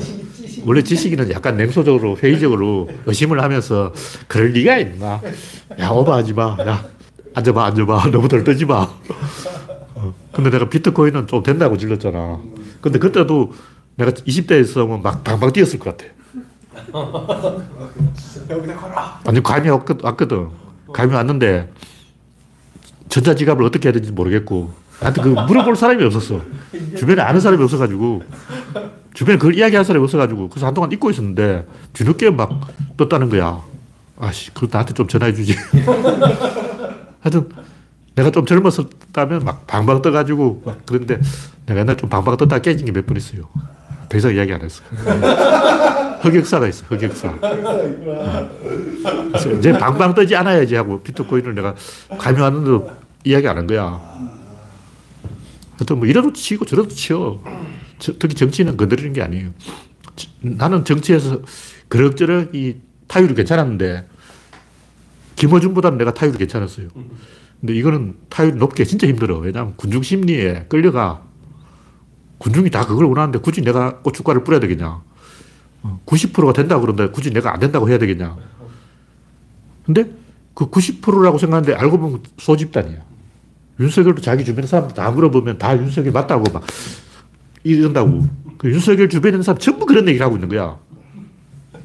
원래 0.64 0.82
지식인은 0.82 1.30
약간 1.32 1.56
냉소적으로 1.56 2.16
회의적으로 2.16 2.88
의심을 3.06 3.42
하면서 3.42 3.92
그럴 4.28 4.48
리가 4.50 4.78
있나? 4.78 5.20
야 5.78 5.90
오버하지 5.90 6.32
마. 6.32 6.56
야 6.60 6.86
앉아봐 7.34 7.64
앉아봐. 7.66 8.10
너무 8.12 8.28
들떠지 8.28 8.66
마. 8.66 8.88
어, 9.94 10.14
근데 10.32 10.50
내가 10.50 10.68
비트코인은 10.68 11.26
좀 11.26 11.42
된다고 11.42 11.76
질렀잖아. 11.76 12.40
근데 12.80 12.98
그때도 13.00 13.52
내가 13.96 14.12
20대에 14.12 14.60
있으면 14.62 15.02
막 15.02 15.24
방방 15.24 15.52
뛰었을 15.52 15.78
것 15.80 15.96
같아. 15.96 16.12
완전 19.24 19.42
감이 19.42 19.68
왔거- 19.68 19.98
왔거든. 20.02 20.48
감이 20.92 21.14
왔는데 21.14 21.70
전자지갑을 23.08 23.64
어떻게 23.64 23.88
해야 23.88 23.92
되는지 23.92 24.12
모르겠고 24.12 24.72
나한테 25.00 25.22
그 25.22 25.28
물어볼 25.28 25.76
사람이 25.76 26.04
없었어. 26.04 26.42
주변에 26.96 27.22
아는 27.22 27.40
사람이 27.40 27.62
없어가지고 27.62 28.22
주변에 29.14 29.38
그걸 29.38 29.54
이야기할 29.56 29.84
사람이 29.84 30.02
없어가지고 30.04 30.48
그래서 30.48 30.66
한동안 30.66 30.92
잊고 30.92 31.10
있었는데 31.10 31.66
뒤늦게 31.92 32.30
막 32.30 32.50
떴다는 32.96 33.28
거야. 33.30 33.62
아씨, 34.18 34.52
그거 34.52 34.68
나한테 34.70 34.92
좀 34.94 35.08
전화해 35.08 35.32
주지. 35.32 35.56
하여튼 37.20 37.48
내가 38.14 38.30
좀 38.30 38.44
젊었었다면 38.44 39.44
막 39.44 39.66
방방 39.66 40.02
떠가지고 40.02 40.62
막 40.66 40.78
그런데 40.86 41.18
내가 41.66 41.80
옛날 41.80 41.96
좀 41.96 42.08
방방 42.10 42.36
떴다 42.36 42.58
깨진 42.58 42.84
게 42.86 42.92
몇 42.92 43.06
번 43.06 43.16
있어요. 43.16 43.48
더 44.10 44.18
이상 44.18 44.34
이야기 44.34 44.52
안 44.52 44.60
했어. 44.60 44.82
흑역사가 46.20 46.66
있어, 46.68 46.84
흑역사. 46.88 47.32
그래서 49.30 49.52
이제 49.52 49.72
방방 49.72 50.14
뜨지 50.14 50.34
않아야지 50.36 50.74
하고 50.74 51.00
비트코인을 51.00 51.54
내가 51.54 51.74
감이 52.18 52.40
왔는데도 52.40 52.90
이야기 53.24 53.46
안 53.48 53.56
한 53.56 53.66
거야. 53.68 54.00
하여튼 55.78 55.98
뭐 55.98 56.06
이래도 56.06 56.32
치고 56.32 56.64
저래도 56.66 56.88
치어. 56.88 57.40
저- 58.00 58.12
특히 58.18 58.34
정치는 58.34 58.76
건드리는 58.76 59.12
게 59.12 59.22
아니에요. 59.22 59.50
지- 60.16 60.28
나는 60.40 60.84
정치에서 60.84 61.40
그럭저럭 61.88 62.54
이 62.54 62.76
타율이 63.06 63.34
괜찮았는데 63.34 64.06
김어준보다는 65.36 65.98
내가 65.98 66.12
타율이 66.12 66.36
괜찮았어요. 66.36 66.88
근데 67.60 67.74
이거는 67.74 68.14
타율이 68.28 68.56
높게 68.56 68.84
진짜 68.84 69.06
힘들어. 69.06 69.38
왜냐하면 69.38 69.74
군중 69.76 70.02
심리에 70.02 70.64
끌려가. 70.68 71.22
군중이 72.40 72.70
다 72.70 72.86
그걸 72.86 73.04
원하는데 73.04 73.38
굳이 73.38 73.60
내가 73.60 73.98
고춧가루를 73.98 74.44
뿌려야 74.44 74.60
되겠냐. 74.60 75.02
90%가 76.06 76.52
된다고 76.52 76.80
그러는데 76.80 77.12
굳이 77.12 77.30
내가 77.30 77.52
안 77.52 77.60
된다고 77.60 77.88
해야 77.88 77.98
되겠냐. 77.98 78.36
근데 79.84 80.10
그 80.54 80.70
90%라고 80.70 81.38
생각하는데 81.38 81.74
알고 81.74 81.98
보면 81.98 82.22
소집단이야. 82.38 82.98
윤석열도 83.78 84.22
자기 84.22 84.44
주변 84.44 84.66
사람들 84.66 84.94
다 84.94 85.10
물어보면 85.10 85.58
다 85.58 85.76
윤석열 85.76 86.12
맞다고 86.12 86.50
막 86.52 86.64
이런다고. 87.62 88.26
그 88.58 88.70
윤석열 88.70 89.08
주변에 89.08 89.34
있는 89.34 89.42
사람 89.42 89.58
전부 89.58 89.86
그런 89.86 90.08
얘기를 90.08 90.24
하고 90.24 90.36
있는 90.36 90.48
거야. 90.48 90.78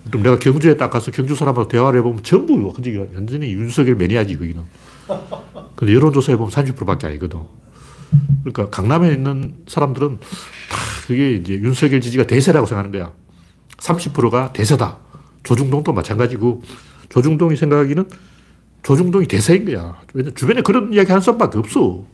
그럼 0.09 0.23
내가 0.23 0.39
경주에 0.39 0.77
딱 0.77 0.89
가서 0.89 1.11
경주 1.11 1.35
사람하고 1.35 1.67
대화를 1.67 1.99
해보면 1.99 2.23
전부 2.23 2.73
완전히, 3.13 3.51
윤석열 3.53 3.95
매니아지, 3.95 4.37
거기는. 4.37 4.61
근데 5.75 5.93
여론조사에 5.93 6.35
보면 6.35 6.51
30%밖에 6.51 7.07
아니거든. 7.07 7.39
그러니까 8.43 8.69
강남에 8.69 9.11
있는 9.11 9.55
사람들은 9.67 10.19
다 10.19 10.77
그게 11.07 11.33
이제 11.33 11.53
윤석열 11.53 12.01
지지가 12.01 12.27
대세라고 12.27 12.65
생각하는 12.65 12.97
거야. 12.97 13.11
30%가 13.77 14.53
대세다. 14.53 14.97
조중동도 15.43 15.93
마찬가지고 15.93 16.63
조중동이 17.09 17.55
생각하기는 17.55 18.09
조중동이 18.83 19.27
대세인 19.27 19.65
거야. 19.65 19.99
왜냐 20.13 20.31
주변에 20.35 20.61
그런 20.61 20.93
이야기 20.93 21.09
하는 21.09 21.21
사람밖에 21.21 21.57
없어. 21.57 22.05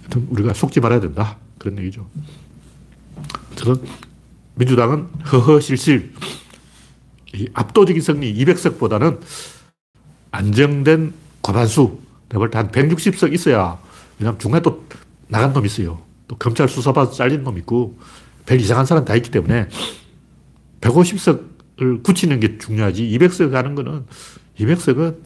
하여튼 0.00 0.26
우리가 0.30 0.54
속지 0.54 0.80
말아야 0.80 1.00
된다. 1.00 1.36
그런 1.58 1.78
얘기죠. 1.78 2.06
저는 3.56 3.82
민주당은 4.54 5.08
허허실실 5.32 6.12
이 7.34 7.48
압도적인 7.52 8.00
승리 8.00 8.34
200석보다는 8.34 9.20
안정된 10.30 11.12
과반수 11.42 11.98
내가 12.28 12.38
볼때한 12.40 12.70
160석 12.70 13.32
있어야 13.32 13.78
왜냐하면 14.18 14.38
중간에 14.38 14.62
또 14.62 14.84
나간 15.28 15.52
놈 15.52 15.64
있어요. 15.66 16.02
또 16.28 16.36
검찰 16.36 16.68
수사받아 16.68 17.10
잘린 17.10 17.44
놈 17.44 17.58
있고 17.58 17.98
별 18.46 18.60
이상한 18.60 18.86
사람 18.86 19.04
다 19.04 19.14
있기 19.16 19.30
때문에 19.30 19.68
150석을 20.80 22.02
굳히는 22.02 22.40
게 22.40 22.58
중요하지 22.58 23.02
200석 23.02 23.50
가는 23.50 23.74
거는 23.74 24.06
200석은 24.58 25.18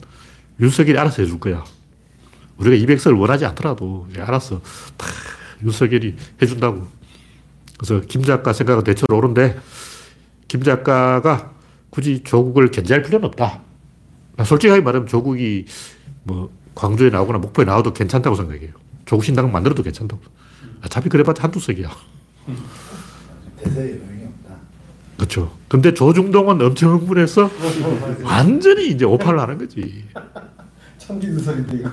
윤석열이 0.60 0.98
알아서 0.98 1.22
해줄 1.22 1.38
거야. 1.40 1.64
우리가 2.58 2.76
200석을 2.76 3.18
원하지 3.18 3.46
않더라도 3.46 4.06
알아서 4.18 4.60
다 4.96 5.06
윤석열이 5.62 6.16
해준다고. 6.40 6.86
그래서 7.78 8.00
김 8.06 8.22
작가 8.22 8.52
생각은 8.52 8.84
대체로 8.84 9.16
옳은데 9.16 9.58
김 10.48 10.62
작가가 10.62 11.52
굳이 11.88 12.22
조국을 12.22 12.70
견제할 12.70 13.02
필요는 13.02 13.26
없다. 13.28 13.62
나 14.36 14.44
솔직하게 14.44 14.82
말하면 14.82 15.06
조국이 15.06 15.66
뭐 16.24 16.50
광주에 16.74 17.10
나오거나 17.10 17.38
목포에 17.38 17.64
나와도 17.64 17.92
괜찮다고 17.92 18.36
생각해요. 18.36 18.70
조국 19.04 19.24
신당을 19.24 19.50
만들어도 19.50 19.82
괜찮다고. 19.82 20.20
어차피 20.84 21.08
그래봤자 21.08 21.42
한두 21.44 21.60
석이야. 21.60 21.90
대세에 23.58 24.00
영향이 24.00 24.24
없다. 24.24 24.54
그 25.10 25.16
그렇죠. 25.16 25.52
근데 25.68 25.92
조중동은 25.92 26.60
엄청 26.62 26.92
흥분해서 26.94 27.50
완전히 28.22 28.88
이제 28.88 29.04
오판을 29.04 29.38
하는 29.38 29.58
거지. 29.58 30.04
참기두설인데 30.98 31.76
이거. 31.78 31.90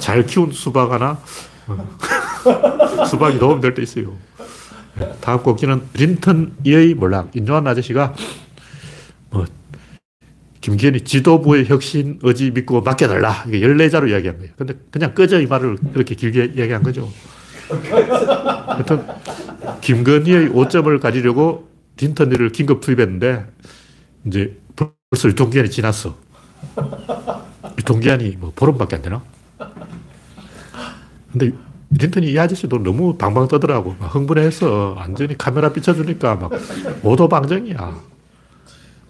잘 0.00 0.26
키운 0.26 0.50
수박 0.52 0.90
하나, 0.92 1.18
어. 1.68 1.96
수박이 3.06 3.38
도움 3.38 3.60
될 3.60 3.74
때 3.74 3.82
있어요. 3.82 4.12
네, 4.98 5.12
다음 5.20 5.42
곡지는 5.42 5.82
린턴의 5.94 6.94
몰락. 6.96 7.30
인조한 7.34 7.66
아저씨가 7.66 8.14
뭐 9.30 9.44
김기현이 10.66 11.02
지도부의 11.02 11.66
혁신 11.66 12.18
의지 12.22 12.50
믿고 12.50 12.80
맡겨달라. 12.80 13.44
이게 13.46 13.60
14자로 13.60 14.10
이야기한 14.10 14.38
거예요. 14.38 14.52
근데 14.56 14.74
그냥 14.90 15.14
꺼져 15.14 15.40
이 15.40 15.46
말을 15.46 15.76
그렇게 15.92 16.16
길게 16.16 16.54
이야기한 16.56 16.82
거죠. 16.82 17.08
하여튼 18.66 19.06
김건희의 19.80 20.48
5점을 20.48 21.00
가지려고 21.00 21.68
린턴이를 22.00 22.50
긴급 22.50 22.80
투입했는데 22.80 23.46
이제 24.26 24.58
벌써 24.74 25.28
유통기한이 25.28 25.70
지났어. 25.70 26.16
유통기한이 27.78 28.36
뭐 28.40 28.52
보름밖에 28.56 28.96
안 28.96 29.02
되나? 29.02 29.22
근데 31.30 31.52
린턴이 31.90 32.26
이 32.32 32.36
아저씨도 32.40 32.82
너무 32.82 33.16
방방 33.16 33.46
떠더라고. 33.46 33.94
막 34.00 34.12
흥분해서 34.12 34.94
완전히 34.96 35.38
카메라 35.38 35.72
비춰주니까 35.72 36.34
막 36.34 36.50
오도방정이야. 37.04 38.15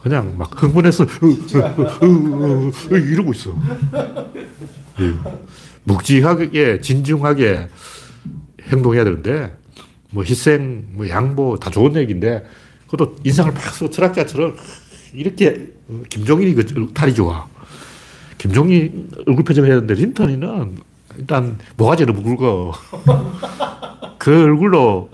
그냥 0.06 0.38
막 0.38 0.62
흥분해서 0.62 1.04
이러고 2.90 3.32
있어. 3.32 3.52
예. 5.00 5.12
묵직하게 5.82 6.80
진중하게 6.80 7.68
행동해야 8.68 9.02
되는데 9.02 9.52
뭐 10.10 10.22
희생, 10.22 10.84
뭐 10.92 11.08
양보 11.08 11.58
다 11.58 11.70
좋은 11.70 11.96
얘기인데 11.96 12.44
그것도 12.88 13.16
인상을 13.24 13.52
팍 13.52 13.74
쓰고 13.74 13.90
철학자처럼 13.90 14.54
이렇게 15.12 15.72
어, 15.88 16.00
김종인이 16.08 16.54
그 16.54 16.92
탈이 16.94 17.12
좋아. 17.12 17.48
김종인 18.38 19.10
얼굴 19.26 19.42
표정을 19.42 19.68
해야 19.68 19.80
되는데 19.80 20.00
린턴이는 20.00 20.76
일단 21.18 21.58
제일 21.96 22.12
굵어. 22.12 22.72
그 24.18 24.44
얼굴로 24.44 25.10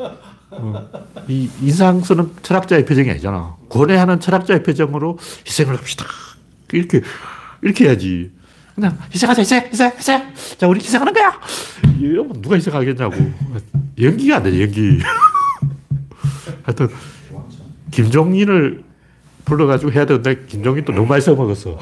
어, 0.53 0.89
이 1.29 1.51
인상 1.61 2.01
쓰는 2.03 2.31
철학자의 2.43 2.85
표정이 2.85 3.11
아니잖아. 3.11 3.57
고뇌하는 3.69 4.21
철학자의 4.21 4.63
표정으로 4.63 5.19
희생을 5.47 5.77
합시다. 5.77 6.05
이렇게 6.73 7.01
이렇게 7.63 7.87
해야지. 7.87 8.31
그냥 8.75 8.99
희생하자 9.13 9.43
희생 9.43 9.65
희생 9.67 9.93
희생. 9.97 10.23
자 10.59 10.67
우리 10.69 10.81
희생하는 10.81 11.13
거야. 11.13 11.41
이러면 11.99 12.43
누가 12.43 12.57
희생하겠냐고. 12.57 13.15
연기가 14.01 14.37
안 14.37 14.43
돼, 14.43 14.61
연기. 14.61 14.99
하여튼, 16.65 16.89
김종인을 17.91 18.83
불러가지고 19.45 19.93
해야 19.93 20.07
되는데, 20.07 20.45
김종인도 20.47 20.93
너무 20.93 21.07
많이 21.07 21.21
써먹었어. 21.21 21.79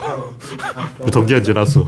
동기한 1.12 1.42
지났어. 1.42 1.87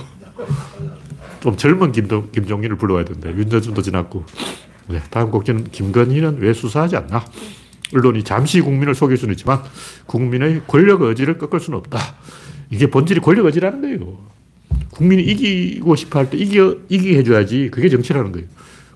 좀 1.40 1.56
젊은 1.56 1.92
김동, 1.92 2.30
김종인을 2.30 2.76
불러와야 2.76 3.04
되는데, 3.04 3.30
윤여준도 3.30 3.82
지났고. 3.82 4.24
네, 4.88 5.00
다음 5.10 5.30
곡지는 5.30 5.64
김건희는 5.64 6.38
왜 6.38 6.52
수사하지 6.52 6.96
않나? 6.96 7.24
언론이 7.94 8.24
잠시 8.24 8.60
국민을 8.60 8.94
속일 8.94 9.16
수는 9.16 9.34
있지만, 9.34 9.62
국민의 10.06 10.62
권력 10.66 11.02
의지를 11.02 11.38
꺾을 11.38 11.60
수는 11.60 11.78
없다. 11.78 11.98
이게 12.70 12.88
본질이 12.88 13.20
권력 13.20 13.46
의지라는 13.46 13.80
거예요. 13.82 14.18
국민이 14.90 15.22
이기고 15.22 15.94
싶어 15.96 16.18
할 16.18 16.30
때 16.30 16.36
이겨, 16.38 16.76
이기게 16.88 17.18
해줘야지. 17.18 17.70
그게 17.70 17.88
정치라는 17.88 18.32
거예요. 18.32 18.46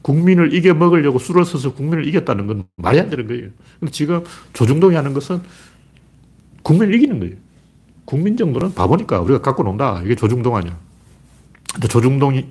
국민을 0.03 0.55
이겨 0.55 0.73
먹으려고 0.73 1.19
술을 1.19 1.45
써서 1.45 1.75
국민을 1.75 2.07
이겼다는 2.07 2.47
건 2.47 2.65
말이 2.77 3.01
안 3.01 3.11
되는 3.11 3.27
거예요. 3.27 3.49
근데 3.81 3.93
지금 3.93 4.23
조중동이 4.53 4.95
하는 4.95 5.13
것은 5.13 5.41
국민을 6.63 6.95
이기는 6.95 7.19
거예요. 7.19 7.35
국민 8.05 8.37
정도는 8.37 8.75
바보니까 8.75 9.21
우리가 9.21 9.41
갖고 9.43 9.63
논다. 9.63 10.01
이게 10.05 10.15
조중동 10.15 10.57
아니야. 10.57 10.79
근데 11.75 11.89
조중동이 11.89 12.47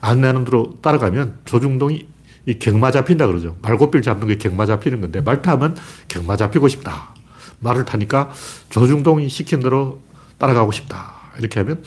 안내하는 0.00 0.44
대로 0.44 0.78
따라가면 0.82 1.38
조중동이 1.44 2.06
이 2.46 2.58
경마 2.58 2.92
잡힌다 2.92 3.26
그러죠. 3.26 3.56
말고삐를 3.62 4.02
잡는 4.02 4.28
게 4.28 4.36
경마 4.38 4.66
잡히는 4.66 5.00
건데 5.00 5.20
말 5.20 5.42
타면 5.42 5.76
경마 6.08 6.36
잡히고 6.36 6.68
싶다. 6.68 7.14
말을 7.58 7.84
타니까 7.84 8.30
조중동이 8.70 9.28
시킨 9.28 9.60
대로 9.60 10.00
따라가고 10.38 10.70
싶다. 10.70 11.14
이렇게 11.38 11.60
하면 11.60 11.82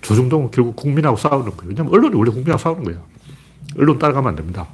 조중동은 0.00 0.50
결국 0.50 0.76
국민하고 0.76 1.16
싸우는 1.16 1.56
거예요. 1.56 1.68
왜냐면 1.68 1.92
언론이 1.92 2.16
원래 2.16 2.30
국민하고 2.30 2.58
싸우는 2.58 2.84
거야. 2.84 3.02
언론 3.76 3.98
따라가면 3.98 4.30
안 4.30 4.36
됩니다. 4.36 4.66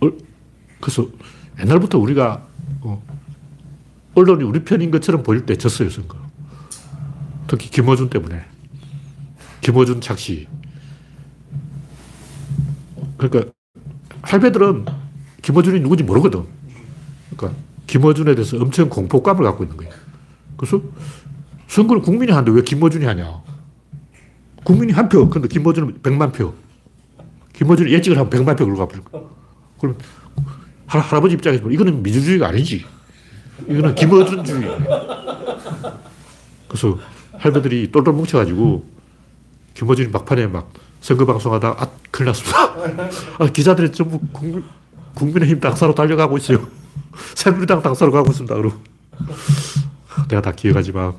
어, 0.00 0.10
그래서 0.80 1.08
옛날부터 1.58 1.98
우리가 1.98 2.46
어, 2.82 3.02
언론이 4.14 4.44
우리 4.44 4.62
편인 4.64 4.90
것처럼 4.90 5.22
보일 5.22 5.44
때 5.44 5.56
졌어요, 5.56 5.90
선거. 5.90 6.16
특히 7.48 7.70
김어준 7.70 8.10
때문에. 8.10 8.44
김어준 9.60 10.00
착시. 10.00 10.46
그러니까 13.16 13.52
할배들은 14.22 14.84
김어준이 15.42 15.80
누군지 15.80 16.02
모르거든. 16.04 16.44
그러니까 17.36 17.60
김어준에 17.86 18.34
대해서 18.34 18.56
엄청 18.56 18.88
공포감을 18.88 19.44
갖고 19.44 19.64
있는 19.64 19.76
거예요. 19.76 19.92
그래서 20.56 20.80
선거를 21.68 22.02
국민이 22.02 22.32
하는데 22.32 22.50
왜 22.50 22.62
김어준이 22.62 23.04
하냐. 23.04 23.42
국민이 24.64 24.92
한 24.92 25.08
표, 25.08 25.28
근데 25.28 25.46
김어준은 25.48 26.00
100만 26.02 26.32
표. 26.32 26.54
김어준이 27.52 27.92
예측을 27.92 28.18
하면 28.18 28.30
100만 28.30 28.58
표 28.58 28.66
걸고 28.66 28.78
가버릴. 28.78 29.02
그럼 29.80 29.96
할, 30.86 31.00
할아버지 31.00 31.34
입장에서 31.34 31.70
이거는 31.70 32.02
민주주의가 32.02 32.48
아니지. 32.48 32.84
이거는 33.68 33.94
김어준주의. 33.94 34.78
그래서 36.68 36.98
할배들이 37.38 37.90
똘똘 37.92 38.12
뭉쳐가지고 38.14 38.84
김어준이 39.74 40.08
막판에 40.08 40.46
막 40.48 40.72
선거 41.00 41.24
방송하다 41.24 41.68
아, 41.68 41.88
큰일 42.10 42.26
났습니다. 42.26 42.58
아, 43.38 43.46
기자들이 43.52 43.92
전부 43.92 44.18
국민, 44.32 44.64
국민의힘 45.14 45.60
당사로 45.60 45.94
달려가고 45.94 46.36
있어요. 46.38 46.66
새누리당 47.34 47.82
당사로 47.82 48.12
가고 48.12 48.30
있습니다. 48.30 48.54
그러고. 48.54 48.76
내가 50.28 50.42
다 50.42 50.52
기억하지만. 50.52 51.14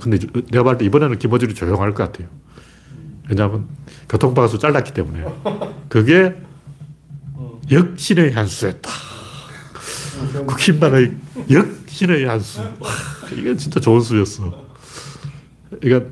근데 0.00 0.18
내가 0.50 0.64
봤을 0.64 0.78
때 0.78 0.84
이번에는 0.86 1.18
김어준이 1.18 1.54
조용할 1.54 1.94
것 1.94 2.04
같아요. 2.10 2.28
왜냐하면 3.28 3.68
교통방수 4.08 4.58
잘랐기 4.58 4.92
때문에. 4.92 5.24
그게 5.88 6.34
역신의 7.70 8.32
한 8.32 8.46
수였다. 8.46 8.90
국힘당의 10.46 11.16
역신의 11.50 12.24
한 12.26 12.40
수. 12.40 12.60
와, 12.60 12.90
이게 13.36 13.56
진짜 13.56 13.80
좋은 13.80 14.00
수였어. 14.00 14.66
그러니까 15.80 16.10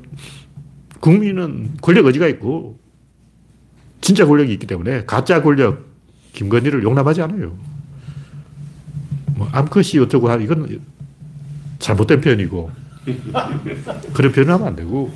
국민은 1.01 1.77
권력 1.81 2.05
의지가 2.05 2.27
있고 2.29 2.79
진짜 3.99 4.25
권력이 4.25 4.53
있기 4.53 4.67
때문에 4.67 5.05
가짜 5.05 5.41
권력 5.41 5.85
김건희를 6.33 6.83
용납하지 6.83 7.21
않아요. 7.23 7.57
뭐 9.35 9.49
암컷이 9.51 9.99
어쩌고 10.01 10.29
하 10.29 10.35
이건 10.35 10.81
잘못된 11.79 12.21
표현이고 12.21 12.71
그런 14.13 14.31
표현을 14.31 14.53
하면 14.53 14.67
안 14.67 14.75
되고 14.75 15.11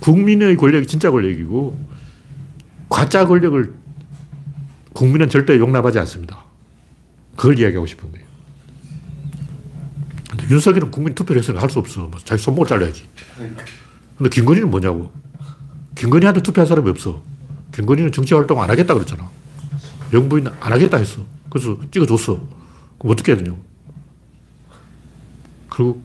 국민의 0.00 0.56
권력이 0.56 0.86
진짜 0.86 1.10
권력이고 1.10 1.78
가짜 2.88 3.26
권력을 3.26 3.74
국민은 4.92 5.28
절대 5.28 5.58
용납하지 5.58 5.98
않습니다. 6.00 6.44
그걸 7.34 7.58
이야기하고 7.58 7.86
싶은 7.86 8.10
거예요. 8.12 8.26
윤석열은 10.48 10.90
국민 10.90 11.14
투표를 11.14 11.42
해서는 11.42 11.60
할 11.60 11.68
수 11.68 11.78
없어. 11.80 12.02
뭐 12.02 12.20
자기 12.24 12.40
손목을 12.40 12.68
잘라야지. 12.68 13.04
근데 14.16 14.30
김건희는 14.30 14.70
뭐냐고. 14.70 15.10
김건희한테 15.94 16.42
투표한 16.42 16.66
사람이 16.66 16.88
없어. 16.90 17.22
김건희는 17.72 18.12
정치 18.12 18.34
활동 18.34 18.62
안 18.62 18.70
하겠다 18.70 18.94
그랬잖아. 18.94 19.30
영부인 20.12 20.46
안 20.60 20.72
하겠다 20.72 20.96
했어. 20.96 21.22
그래서 21.50 21.78
찍어줬어. 21.90 22.40
그럼 22.98 23.12
어떻게 23.12 23.32
해야 23.32 23.38
되냐고. 23.38 23.58
그리고 25.68 26.02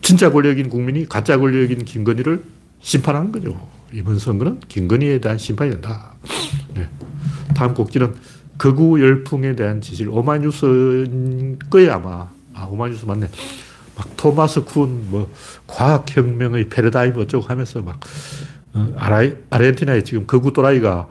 진짜 0.00 0.30
권력인 0.30 0.68
국민이 0.68 1.08
가짜 1.08 1.38
권력인 1.38 1.84
김건희를 1.84 2.42
심판하는 2.80 3.30
거죠. 3.30 3.68
이번 3.92 4.18
선거는 4.18 4.60
김건희에 4.68 5.20
대한 5.20 5.38
심판이 5.38 5.70
된다. 5.70 6.14
네. 6.74 6.88
다음 7.54 7.74
곡지는 7.74 8.14
극우 8.56 9.00
열풍에 9.00 9.54
대한 9.54 9.80
지질. 9.80 10.08
오마이뉴스인 10.08 11.58
거예요, 11.70 11.92
아마. 11.92 12.28
아, 12.54 12.64
오마이뉴스 12.64 13.04
맞네. 13.04 13.28
막 13.96 14.16
토마스 14.16 14.64
쿤, 14.64 14.88
뭐, 15.08 15.30
과학혁명의 15.66 16.68
패러다임 16.68 17.16
어쩌고 17.16 17.46
하면서 17.46 17.80
막, 17.82 18.00
어, 18.74 18.92
아라, 18.96 19.28
아르헨티나에 19.50 20.02
지금 20.02 20.26
극우 20.26 20.52
또라이가 20.52 21.08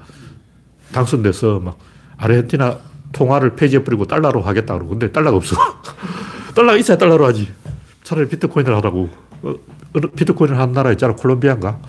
당선돼서 0.92 1.60
막, 1.60 1.78
아르헨티나 2.18 2.80
통화를 3.12 3.56
폐지해버리고 3.56 4.06
달러로 4.06 4.42
하겠다 4.42 4.74
그러고. 4.76 4.92
근데 4.92 5.12
달러가 5.12 5.38
없어. 5.38 5.56
달러가 6.56 6.78
있어야 6.78 6.98
달러로 6.98 7.26
하지. 7.26 7.52
차라리 8.04 8.28
비트코인을 8.28 8.76
하라고. 8.78 9.10
어, 9.44 9.56
비트코인을 10.16 10.58
한 10.58 10.72
나라 10.72 10.92
있잖아. 10.92 11.14
콜롬비아인가? 11.16 11.80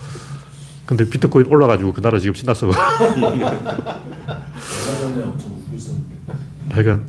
근데 0.85 1.09
비트코인 1.09 1.47
올라가지고 1.47 1.93
그 1.93 2.01
나라 2.01 2.19
지금 2.19 2.33
신났어. 2.33 2.69
하여간, 6.71 7.05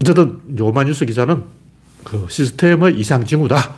어쨌든 0.00 0.40
오마뉴스 0.58 1.04
기자는 1.04 1.42
그 2.04 2.26
시스템의 2.28 2.98
이상 2.98 3.24
징후다. 3.24 3.74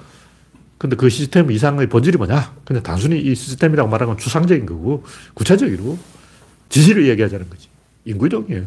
근데 0.78 0.96
그 0.96 1.08
시스템 1.08 1.50
이상의 1.50 1.88
본질이 1.88 2.16
뭐냐? 2.16 2.54
그냥 2.64 2.82
단순히 2.82 3.20
이 3.20 3.34
시스템이라고 3.34 3.88
말하면 3.88 4.18
추상적인 4.18 4.66
거고 4.66 5.04
구체적이고 5.34 5.98
지시를 6.68 7.08
얘기하자는 7.08 7.48
거지. 7.48 7.68
인구이동이에요. 8.04 8.64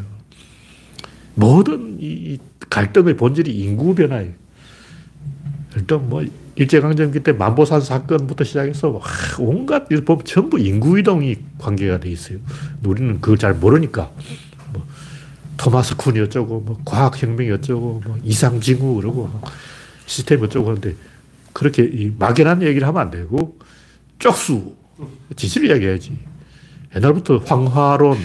모든 1.34 1.98
이 2.00 2.38
갈등의 2.70 3.16
본질이 3.16 3.54
인구 3.54 3.94
변화예요. 3.94 4.32
일단 5.76 6.08
뭐 6.08 6.24
일제강점기 6.54 7.20
때 7.20 7.32
만보산 7.32 7.82
사건부터 7.82 8.44
시작해서 8.44 8.88
와, 8.88 9.02
온갖 9.38 9.86
보면 9.88 10.24
전부 10.24 10.58
인구이동이 10.58 11.36
관계가 11.58 12.00
돼 12.00 12.10
있어요. 12.10 12.38
우리는 12.82 13.20
그걸 13.20 13.36
잘 13.36 13.52
모르니까 13.52 14.10
뭐 14.14 14.22
토마스 15.56 15.96
쿤이 15.96 16.22
어쩌고 16.24 16.60
뭐 16.60 16.80
과학혁명이 16.84 17.50
어쩌고 17.50 18.02
뭐 18.04 18.18
이상징후 18.22 18.94
그러고 18.96 19.28
뭐 19.28 19.42
시스템 20.06 20.42
어쩌고 20.42 20.68
하는데 20.68 20.94
그렇게 21.52 21.84
이 21.84 22.12
막연한 22.18 22.62
얘기를 22.62 22.86
하면 22.86 23.00
안 23.00 23.10
되고 23.10 23.58
쪽수 24.18 24.74
지시를 25.34 25.70
이야기해야지. 25.70 26.16
옛날부터 26.94 27.38
황화론 27.38 28.18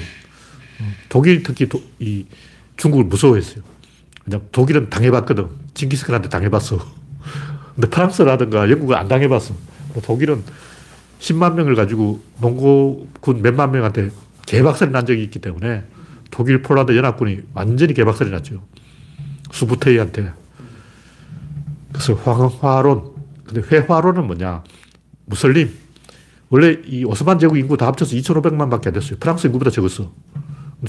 독일 1.10 1.44
특히 1.44 1.68
도, 1.68 1.82
이 2.00 2.26
중국을 2.78 3.06
무서워했어요. 3.06 3.64
그냥 4.24 4.42
독일은 4.52 4.90
당해봤거든. 4.90 5.48
징기스칸한테 5.74 6.30
당해봤어. 6.30 6.78
근데 7.76 7.90
프랑스라든가 7.90 8.70
영국은 8.70 8.96
안 8.96 9.08
당해봤어. 9.08 9.54
독일은 10.04 10.44
10만 11.20 11.54
명을 11.54 11.76
가지고 11.76 12.22
몽고군 12.38 13.42
몇만 13.42 13.72
명한테 13.72 14.10
개박살이 14.46 14.92
난 14.92 15.06
적이 15.06 15.24
있기 15.24 15.40
때문에 15.40 15.84
독일 16.32 16.62
폴란드 16.62 16.96
연합군이 16.96 17.42
완전히 17.54 17.94
개박살이 17.94 18.32
났죠. 18.32 18.64
수부테이한테. 19.52 20.34
그래서 21.92 22.14
황화론. 22.14 23.12
근데 23.46 23.62
회화론은 23.68 24.26
뭐냐. 24.26 24.64
무슬림. 25.26 25.72
원래 26.50 26.78
이 26.86 27.04
오스만 27.06 27.38
제국 27.38 27.58
인구 27.58 27.78
다 27.78 27.88
합쳐서 27.88 28.16
2,500만 28.16 28.70
밖에 28.70 28.90
안 28.90 28.94
됐어요. 28.94 29.18
프랑스 29.20 29.48
인구보다 29.48 29.72
적었어. 29.72 30.12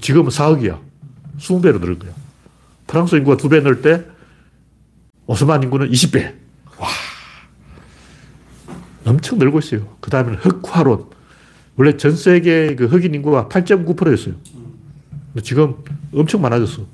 지금은 0.01 0.31
4억이야. 0.31 0.81
20배로 1.39 1.81
늘은 1.81 1.99
거야. 1.99 2.13
프랑스 2.87 3.17
인구가 3.17 3.37
2배 3.37 3.63
늘 3.63 3.83
때, 3.83 4.05
오스만 5.27 5.63
인구는 5.63 5.91
20배. 5.91 6.35
와. 6.79 6.89
엄청 9.05 9.39
늘고 9.39 9.59
있어요. 9.59 9.97
그 10.01 10.11
다음에는 10.11 10.39
흑화론. 10.39 11.07
원래 11.77 11.97
전 11.97 12.17
세계 12.17 12.75
그 12.75 12.87
흑인 12.87 13.15
인구가 13.15 13.49
8.9%였어요. 13.49 14.35
지금 15.43 15.77
엄청 16.15 16.43
많아졌어. 16.43 16.87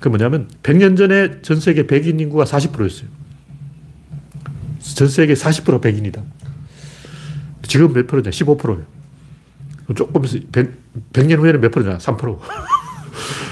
그 0.00 0.08
뭐냐면, 0.08 0.48
100년 0.62 0.96
전에 0.96 1.40
전 1.42 1.60
세계 1.60 1.86
백인 1.86 2.18
인구가 2.20 2.44
40%였어요. 2.44 3.08
전 4.80 5.08
세계 5.08 5.34
40% 5.34 5.80
백인이다. 5.80 6.22
지금 7.62 7.92
몇 7.92 8.06
프로냐? 8.06 8.30
15%예요. 8.30 8.84
조금 9.94 10.24
있어 10.24 10.38
100, 10.52 10.72
100 11.12 11.26
년 11.26 11.38
후에는 11.40 11.60
몇 11.60 11.70
프로냐? 11.70 11.98
3%. 11.98 12.38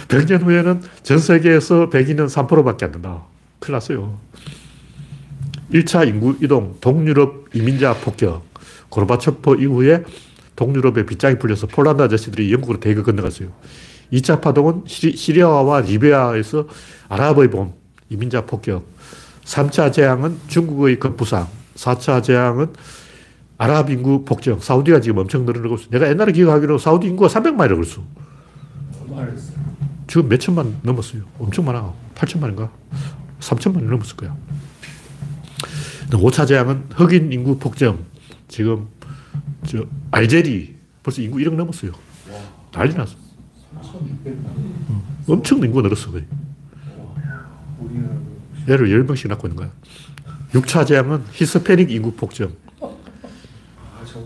100년 0.08 0.42
후에는 0.42 0.82
전 1.02 1.18
세계에서 1.18 1.88
백인은 1.88 2.26
3%밖에 2.26 2.84
안 2.84 2.92
된다. 2.92 3.22
큰일 3.58 3.74
났어요. 3.74 4.18
1차 5.72 6.06
인구 6.06 6.36
이동, 6.42 6.76
동유럽 6.80 7.48
이민자 7.54 7.94
폭격. 7.94 8.44
고르바초프 8.90 9.56
이후에 9.62 10.04
동유럽에 10.54 11.06
빗장이 11.06 11.38
풀려서 11.38 11.66
폴란드 11.66 12.02
아저씨들이 12.02 12.52
영국으로 12.52 12.78
대거 12.78 13.02
건너갔어요. 13.02 13.48
2차 14.12 14.40
파동은 14.40 14.84
시리, 14.86 15.42
아와 15.42 15.80
리비아에서 15.80 16.66
아랍의 17.08 17.50
봄, 17.50 17.72
이민자 18.10 18.44
폭격. 18.44 18.84
3차 19.44 19.92
재앙은 19.92 20.38
중국의 20.48 20.98
급부상. 20.98 21.48
4차 21.74 22.22
재앙은 22.22 22.72
아랍 23.58 23.90
인구 23.90 24.24
폭증. 24.24 24.58
사우디가 24.60 25.00
지금 25.00 25.18
엄청 25.18 25.46
늘어나고 25.46 25.76
있어. 25.76 25.88
내가 25.90 26.08
옛날에 26.08 26.32
기억하기로 26.32 26.78
사우디 26.78 27.06
인구가 27.06 27.28
300만이라고 27.28 27.76
그랬어. 27.76 28.02
지금 30.06 30.28
몇 30.28 30.38
천만 30.38 30.78
넘었어요. 30.82 31.22
엄청 31.38 31.64
많아. 31.64 31.92
8천만인가? 32.14 32.68
3천만이 33.40 33.84
넘었을 33.84 34.16
거야. 34.16 34.36
5차 36.10 36.46
재앙은 36.46 36.86
흑인 36.94 37.32
인구 37.32 37.58
폭증. 37.58 38.04
지금 38.48 38.88
저 39.66 39.84
알제리 40.10 40.76
벌써 41.02 41.22
인구 41.22 41.38
1억 41.38 41.54
넘었어요. 41.54 41.92
난리 42.72 42.94
났어. 42.94 43.21
응. 44.26 45.02
엄청 45.28 45.58
인구가 45.62 45.82
늘었어. 45.82 46.10
거의. 46.10 46.24
얘를 48.68 48.88
10명씩 48.88 49.28
낳고 49.28 49.48
있는 49.48 49.56
거야. 49.56 49.70
6차 50.52 50.86
재앙은 50.86 51.24
히스패닉 51.32 51.90
인구 51.90 52.12
폭증. 52.12 52.52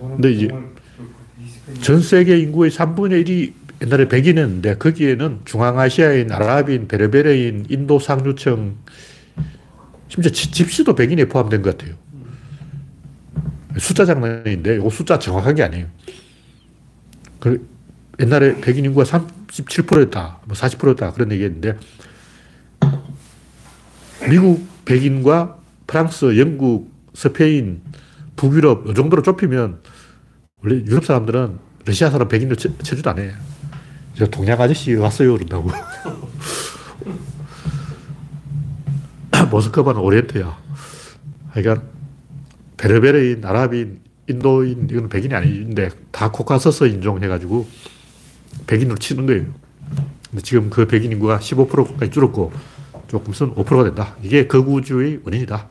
근데 0.00 0.32
이제 0.32 0.48
전 1.80 2.00
세계 2.00 2.38
인구의 2.38 2.70
3분의 2.70 3.26
1이 3.26 3.52
옛날에 3.82 4.08
백인이었는데 4.08 4.78
거기에는 4.78 5.40
중앙아시아인, 5.44 6.32
아랍인, 6.32 6.88
베르베르인, 6.88 7.66
인도 7.68 7.98
상류층, 7.98 8.76
심지어 10.08 10.30
집시도 10.32 10.94
백인에 10.94 11.26
포함된 11.26 11.62
것 11.62 11.76
같아요. 11.76 11.96
숫자 13.78 14.04
장난인데 14.06 14.78
이 14.78 14.90
숫자 14.90 15.18
정확한 15.18 15.54
게 15.54 15.62
아니에요. 15.62 15.86
그 17.38 17.68
옛날에 18.20 18.60
백인 18.60 18.84
인구가 18.84 19.04
37%였다, 19.04 20.38
뭐 20.44 20.56
40%였다 20.56 21.12
그런 21.12 21.32
얘기했는데 21.32 21.76
미국 24.28 24.66
백인과 24.84 25.58
프랑스, 25.86 26.38
영국, 26.38 26.90
스페인, 27.14 27.82
북유럽 28.36 28.88
이 28.88 28.94
정도로 28.94 29.22
좁히면 29.22 29.80
원래 30.62 30.76
유럽 30.84 31.04
사람들은 31.04 31.58
러시아 31.84 32.10
사람 32.10 32.28
백인을 32.28 32.56
쳐, 32.56 32.70
쳐주도 32.82 33.10
안 33.10 33.18
해. 33.18 33.32
저 34.14 34.26
동양 34.26 34.60
아저씨 34.60 34.94
왔어요 34.94 35.34
그런다고. 35.34 35.70
모스크바는 39.50 40.00
오리엔트야. 40.00 40.58
그러니까 41.52 41.86
베르베르인, 42.76 43.44
아랍인, 43.44 44.00
인도인 44.28 44.88
이건 44.90 45.08
백인이 45.08 45.34
아닌데 45.34 45.90
다 46.10 46.30
코카서스 46.30 46.84
인종 46.84 47.22
해가지고 47.22 47.66
백인으로 48.66 48.96
치는 48.96 49.26
거예요. 49.26 49.44
근데 50.30 50.42
지금 50.42 50.70
그 50.70 50.86
백인 50.86 51.12
인구가 51.12 51.38
15%까지 51.38 52.10
줄었고 52.10 52.52
조금 53.08 53.32
있으면 53.32 53.54
5%가 53.54 53.84
된다. 53.84 54.16
이게 54.22 54.46
극우주의 54.46 55.20
원인이다. 55.24 55.68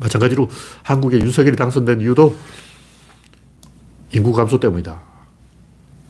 마찬가지로 0.00 0.50
한국에 0.82 1.18
윤석열이 1.18 1.56
당선된 1.56 2.00
이유도 2.00 2.36
인구 4.12 4.32
감소 4.32 4.58
때문이다. 4.60 5.00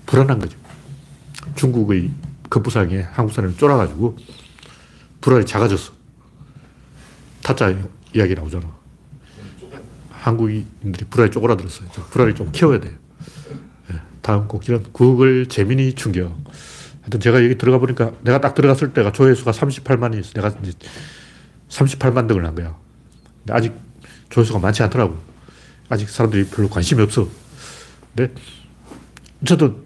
불안한 0.07 0.39
거죠. 0.39 0.59
중국의 1.55 2.11
급부상에 2.49 3.01
한국 3.01 3.33
사람이 3.33 3.57
쫄아가지고 3.57 4.17
불안이 5.21 5.47
작아졌어. 5.47 5.93
타짜 7.43 7.75
이야기 8.15 8.35
나오잖아. 8.35 8.67
한국인들이 10.11 11.07
불안이 11.07 11.31
쪼그라들었어요. 11.31 11.89
불안이 12.11 12.35
좀 12.35 12.51
키워야. 12.53 12.81
네. 12.81 12.97
다음 14.23 14.49
곡지는 14.49 14.85
구글 14.93 15.47
재민이 15.47 15.95
충격. 15.95 16.35
하여튼 17.03 17.21
제가 17.21 17.45
여기 17.45 17.59
들어가 17.59 17.79
보니까 17.79 18.13
내가 18.23 18.41
딱 18.41 18.55
들어갔을 18.55 18.93
때가 18.93 19.13
조회수가 19.13 19.51
38만이 19.51 20.21
있어. 20.21 20.33
내가 20.35 20.55
이제 20.63 20.73
38만 21.69 22.29
등을 22.29 22.47
한 22.47 22.55
거야. 22.55 22.77
근데 23.41 23.53
아직 23.53 23.75
조회수가 24.31 24.61
많지 24.61 24.83
않더라고. 24.85 25.19
아직 25.89 26.09
사람들이 26.09 26.47
별로 26.47 26.69
관심이 26.69 27.03
없어. 27.03 27.29
근데 28.15 28.33
저도 29.45 29.83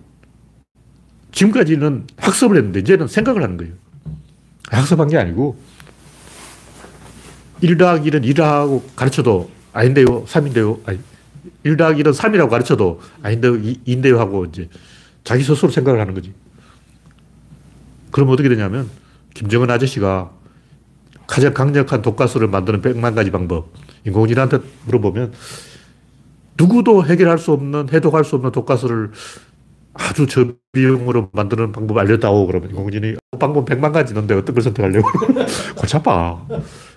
지금까지는 1.32 2.06
학습을 2.16 2.56
했는데 2.58 2.80
이제는 2.80 3.08
생각을 3.08 3.42
하는 3.42 3.56
거예요. 3.56 3.72
학습한 4.68 5.08
게 5.08 5.16
아니고 5.16 5.58
1 7.62 7.78
더하기 7.78 8.10
1은 8.10 8.34
2라고 8.34 8.82
가르쳐도 8.94 9.50
아닌데요, 9.72 10.24
3인데요. 10.24 10.80
아니, 10.86 10.98
1 11.66 11.76
더하기 11.76 12.02
1은 12.02 12.14
3이라고 12.14 12.48
가르쳐도 12.48 13.00
아닌데요, 13.22 13.54
2인데요 13.54 14.18
하고 14.18 14.44
이제 14.44 14.68
자기 15.24 15.42
스스로 15.42 15.70
생각을 15.70 16.00
하는 16.00 16.14
거지. 16.14 16.32
그럼 18.12 18.30
어떻게 18.30 18.48
되냐면 18.48 18.88
김정은 19.34 19.68
아저씨가 19.70 20.30
가장 21.26 21.52
강력한 21.52 22.02
독가스를 22.02 22.46
만드는 22.46 22.82
100만 22.82 23.14
가지 23.16 23.32
방법. 23.32 23.72
인공지능한테 24.04 24.58
물어보면 24.86 25.32
누구도 26.56 27.04
해결할 27.04 27.38
수 27.38 27.52
없는, 27.52 27.88
해독할 27.92 28.24
수 28.24 28.36
없는 28.36 28.52
독가스를 28.52 29.10
아주 29.92 30.26
저비용으로 30.28 31.30
만드는 31.32 31.72
방법 31.72 31.98
알려다오. 31.98 32.46
그러면 32.46 32.70
인공지능이 32.70 33.16
방법 33.40 33.66
100만 33.66 33.92
가지 33.92 34.12
있는데 34.12 34.34
어떤 34.34 34.54
걸 34.54 34.62
선택하려고. 34.62 35.08
골치 35.76 35.96
아파. 35.96 36.46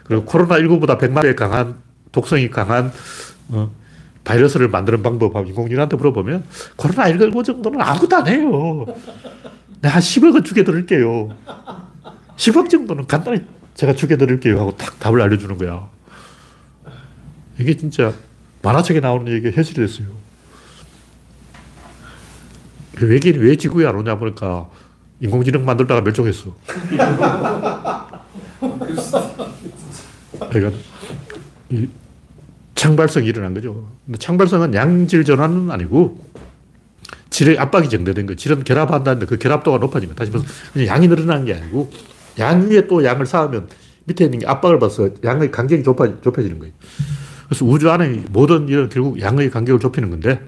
그리고 0.03 0.25
코로나19보다 0.25 0.99
100만 0.99 1.23
배 1.23 1.34
강한, 1.34 1.75
독성이 2.12 2.49
강한, 2.49 2.91
어, 3.49 3.71
바이러스를 4.23 4.67
만드는 4.69 5.01
방법 5.01 5.36
인공지능한테 5.47 5.95
물어보면 5.97 6.43
코로나19 6.77 7.43
정도는 7.43 7.82
아무것도 7.82 8.15
안 8.15 8.27
해요. 8.27 8.86
내가 9.82 9.95
한 9.95 10.01
10억은 10.01 10.45
주게 10.45 10.63
드릴게요. 10.63 11.29
10억 12.36 12.69
정도는 12.69 13.08
간단히 13.08 13.41
제가 13.75 13.93
죽여드릴게요 13.93 14.60
하고 14.60 14.75
딱 14.75 14.99
답을 14.99 15.21
알려주는 15.21 15.58
거야. 15.58 15.89
이게 17.60 17.75
진짜 17.77 18.13
만화책에 18.62 18.99
나오는 18.99 19.32
얘기가 19.32 19.55
현실이 19.55 19.86
됐어요. 19.86 20.08
그 22.95 23.08
외계인이 23.08 23.39
왜 23.39 23.55
지구에 23.55 23.88
안 23.88 23.95
오냐 23.95 24.17
보니까 24.17 24.69
인공지능 25.21 25.63
만들다가 25.65 26.01
멸종했어. 26.01 26.55
그러니까 30.49 30.77
이 31.69 31.88
창발성이 32.79 33.27
일어난 33.27 33.53
거죠. 33.53 33.91
창발성은 34.17 34.73
양질 34.73 35.25
전환은 35.25 35.69
아니고 35.69 36.25
질의 37.29 37.59
압박이 37.59 37.89
증대된 37.89 38.25
거예요. 38.25 38.37
질은 38.37 38.63
결합한다는데 38.63 39.25
그 39.25 39.37
결합도가 39.37 39.79
거예요. 40.07 40.15
다시 40.15 40.31
말해서 40.31 40.87
양이 40.87 41.09
늘어나는 41.09 41.43
게 41.43 41.55
아니고 41.55 41.91
양 42.39 42.69
위에 42.69 42.87
또 42.87 43.03
양을 43.03 43.25
쌓으면 43.25 43.67
밑에 44.05 44.23
있는 44.23 44.39
게 44.39 44.47
압박을 44.47 44.79
받아서 44.79 45.09
양의 45.25 45.51
간격이 45.51 45.83
좁아, 45.83 46.21
좁혀지는 46.21 46.57
거예요. 46.59 46.73
그래서 47.49 47.65
우주 47.65 47.91
안에 47.91 48.23
모든 48.29 48.69
일은 48.69 48.87
결국 48.87 49.19
양의 49.19 49.51
간격을 49.51 49.81
좁히는 49.81 50.09
건데 50.09 50.41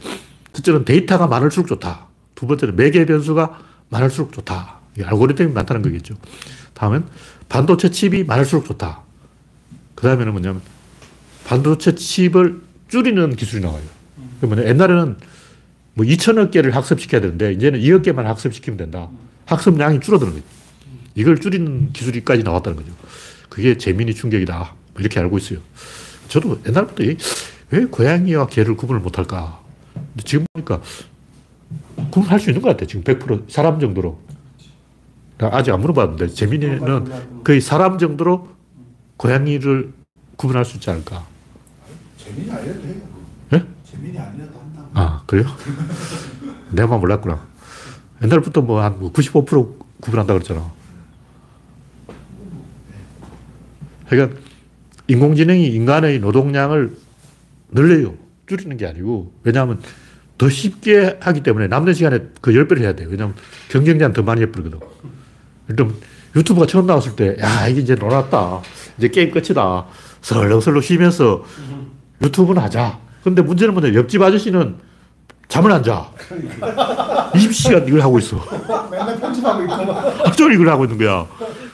첫째는 0.54 0.86
데이터가 0.86 1.28
많을수록 1.28 1.68
좋다. 1.68 2.08
두 2.36 2.48
번째는 2.48 2.78
매개 2.78 3.06
변수가 3.06 3.60
많을수록 3.90 4.32
좋다. 4.32 4.80
알고리즘이 5.04 5.52
많다는 5.52 5.82
거겠죠. 5.82 6.16
다음은 6.76 7.04
반도체 7.50 7.92
칩이 7.92 8.24
많을수록 8.24 8.64
좋다. 8.64 9.02
그 9.96 10.08
다음에는 10.08 10.32
뭐냐면 10.32 10.62
반도체 11.46 11.96
칩을 11.96 12.62
줄이는 12.88 13.36
기술이 13.36 13.62
나와요. 13.62 13.82
그러면 14.40 14.68
옛날에는 14.68 15.18
뭐 15.94 16.06
2천억 16.06 16.52
개를 16.52 16.76
학습시켜야 16.76 17.22
되는데 17.22 17.54
이제는 17.54 17.80
2억 17.80 18.04
개만 18.04 18.26
학습시키면 18.28 18.78
된다. 18.78 19.10
학습량이 19.46 20.00
줄어드는 20.00 20.34
거죠. 20.34 20.46
이걸 21.16 21.40
줄이는 21.40 21.92
기술이까지 21.92 22.44
나왔다는 22.44 22.78
거죠. 22.78 22.92
그게 23.50 23.78
재민이 23.78 24.14
충격이다. 24.16 24.58
뭐 24.94 25.00
이렇게 25.00 25.20
알고 25.20 25.38
있어요. 25.38 25.60
저도 26.30 26.62
옛날부터 26.66 27.04
왜 27.72 27.86
고양이와 27.86 28.48
개를 28.48 28.76
구분을 28.76 29.02
못할까? 29.02 29.62
지금 30.24 30.46
보니까 30.54 30.82
구분할 32.12 32.40
수 32.40 32.50
있는 32.50 32.62
것 32.62 32.70
같아요. 32.70 32.88
지금 32.88 33.04
100% 33.04 33.50
사람 33.50 33.80
정도로. 33.80 34.20
나 35.38 35.50
아직 35.52 35.72
안 35.72 35.82
물어봤는데 35.82 36.28
재민이는 36.30 37.44
거의 37.44 37.62
사람 37.62 37.98
정도로 37.98 38.50
고양이를 39.18 39.92
구분할 40.42 40.66
수 40.66 40.78
있지 40.78 40.90
않을까? 40.90 41.24
재민이 42.18 42.52
알려도 42.52 42.82
해요. 42.88 42.96
예? 43.54 43.64
재민이 43.92 44.18
알려도 44.18 44.60
한다고. 44.60 44.90
아, 44.96 45.22
그래요? 45.28 45.46
내가 46.72 46.98
몰랐구나. 46.98 47.46
옛날부터 48.24 48.62
뭐 48.62 48.82
한 48.82 49.00
95% 49.00 49.76
구분한다 50.02 50.34
그랬잖아. 50.34 50.72
그러니까 54.10 54.40
인공지능이 55.08 55.68
인간의 55.68 56.20
노동량을 56.20 56.98
늘려요. 57.70 58.16
줄이는 58.48 58.78
게 58.78 58.88
아니고. 58.88 59.32
왜냐하면 59.44 59.80
더 60.40 60.50
쉽게 60.50 61.20
하기 61.22 61.44
때문에 61.44 61.68
남는 61.68 61.94
시간에 61.94 62.20
그 62.42 62.52
10배를 62.52 62.80
해야 62.80 62.94
돼요. 62.96 63.10
왜냐하면 63.12 63.36
경쟁자는 63.70 64.14
더 64.14 64.24
많이 64.24 64.42
해버리거든. 64.42 64.80
일단 65.70 65.94
유튜브가 66.36 66.66
처음 66.66 66.88
나왔을 66.88 67.16
때, 67.16 67.38
야, 67.40 67.68
이게 67.68 67.82
이제 67.82 67.94
놀았다. 67.94 68.62
이제 68.98 69.08
게임 69.10 69.32
끝이다. 69.32 69.86
설렁설렁 70.22 70.82
쉬면서 70.82 71.44
유튜브는 72.22 72.62
하자. 72.62 73.00
근데 73.24 73.42
문제는 73.42 73.74
뭐냐. 73.74 73.94
옆집 73.94 74.22
아저씨는 74.22 74.76
잠을 75.48 75.72
안 75.72 75.84
자. 75.84 76.10
20시간 77.34 77.88
이걸 77.88 78.02
하고 78.02 78.20
있어. 78.20 78.38
맨날 78.90 79.20
편집하고 79.20 79.64
있고 79.64 80.32
종일 80.36 80.56
이걸 80.56 80.70
하고 80.70 80.86
있는 80.86 80.98
거야. 80.98 81.28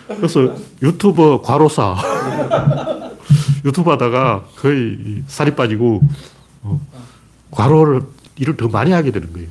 그래서 0.08 0.56
유튜버 0.82 1.42
과로사. 1.42 1.96
유튜브 3.66 3.90
하다가 3.92 4.46
거의 4.56 4.94
이 4.94 5.24
살이 5.28 5.54
빠지고, 5.54 6.02
어, 6.64 6.80
과로를, 7.52 8.02
일을 8.38 8.56
더 8.56 8.68
많이 8.70 8.92
하게 8.92 9.12
되는 9.12 9.34
거예요. 9.34 9.50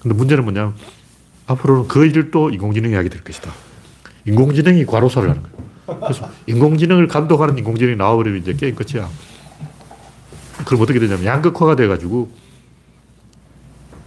근데 0.00 0.16
문제는 0.16 0.44
뭐냐. 0.44 0.72
앞으로는 1.46 1.88
그 1.88 2.06
일을 2.06 2.30
또 2.30 2.48
인공지능이 2.48 2.94
하게 2.94 3.08
될 3.08 3.22
것이다. 3.22 3.50
인공지능이 4.26 4.86
과로사를 4.86 5.28
하는 5.28 5.42
거예요. 5.42 5.56
그래서 6.00 6.30
인공지능을 6.46 7.08
감독하는 7.08 7.58
인공지능이 7.58 7.96
나와버리면 7.96 8.40
이제 8.40 8.54
게임 8.54 8.74
끝이야. 8.74 9.08
그럼 10.64 10.82
어떻게 10.82 10.98
되냐면 10.98 11.24
양극화가 11.24 11.76
돼가지고, 11.76 12.30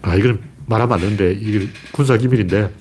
아, 0.01 0.15
이건 0.15 0.41
말하면 0.67 0.93
안 0.93 0.99
되는데, 1.01 1.33
이게 1.33 1.67
군사 1.91 2.17
기밀인데, 2.17 2.71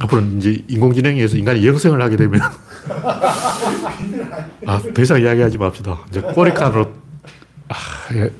앞으로는 0.00 0.38
이제 0.38 0.62
인공지능에 0.68 1.26
서 1.26 1.36
인간이 1.36 1.66
영생을 1.66 2.00
하게 2.02 2.16
되면, 2.16 2.40
아, 4.66 4.80
더 4.94 5.02
이상 5.02 5.20
이야기하지 5.20 5.58
맙시다. 5.58 6.00
이제 6.10 6.20
꼬리칸으로, 6.20 6.92
아, 7.68 7.74
예. 8.14 8.30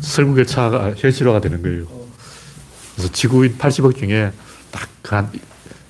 설국의 0.00 0.46
차가 0.46 0.92
현실화가 0.96 1.40
되는 1.40 1.62
거예요. 1.62 1.86
그래서 2.94 3.12
지구인 3.12 3.56
80억 3.58 3.96
중에 3.96 4.32
딱 4.70 4.88
한 5.12 5.30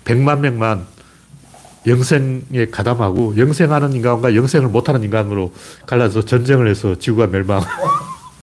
100만 0.04 0.40
명만 0.40 0.86
영생에 1.86 2.66
가담하고 2.70 3.36
영생하는 3.36 3.92
인간과 3.92 4.34
영생을 4.34 4.68
못하는 4.68 5.02
인간으로 5.02 5.52
갈라서 5.86 6.24
전쟁을 6.24 6.68
해서 6.68 6.98
지구가 6.98 7.28
멸망. 7.28 7.62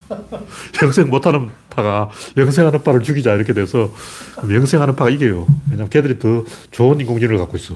영생 0.82 1.10
못하는 1.10 1.50
파가 1.70 2.10
영생하는 2.38 2.84
파를 2.84 3.02
죽이자 3.02 3.34
이렇게 3.34 3.54
돼서 3.54 3.92
영생하는 4.50 4.96
파가 4.96 5.10
이겨요. 5.10 5.48
왜냐면 5.70 5.90
걔들이 5.90 6.20
더 6.20 6.44
좋은 6.72 7.00
인공지능을 7.00 7.40
갖고 7.40 7.58
있어. 7.58 7.76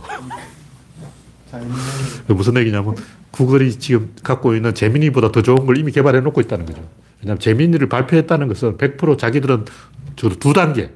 그 2.27 2.33
무슨 2.33 2.57
얘기냐면 2.57 2.95
구글이 3.31 3.79
지금 3.79 4.13
갖고 4.23 4.55
있는 4.55 4.73
제미니보다 4.73 5.31
더 5.31 5.41
좋은 5.41 5.65
걸 5.65 5.77
이미 5.77 5.91
개발해 5.91 6.19
놓고 6.21 6.41
있다는 6.41 6.65
거죠. 6.65 6.83
왜냐하면 7.21 7.39
제미니를 7.39 7.89
발표했다는 7.89 8.47
것은 8.47 8.77
100% 8.77 9.17
자기들은 9.17 9.65
저도 10.15 10.35
두 10.37 10.53
단계, 10.53 10.91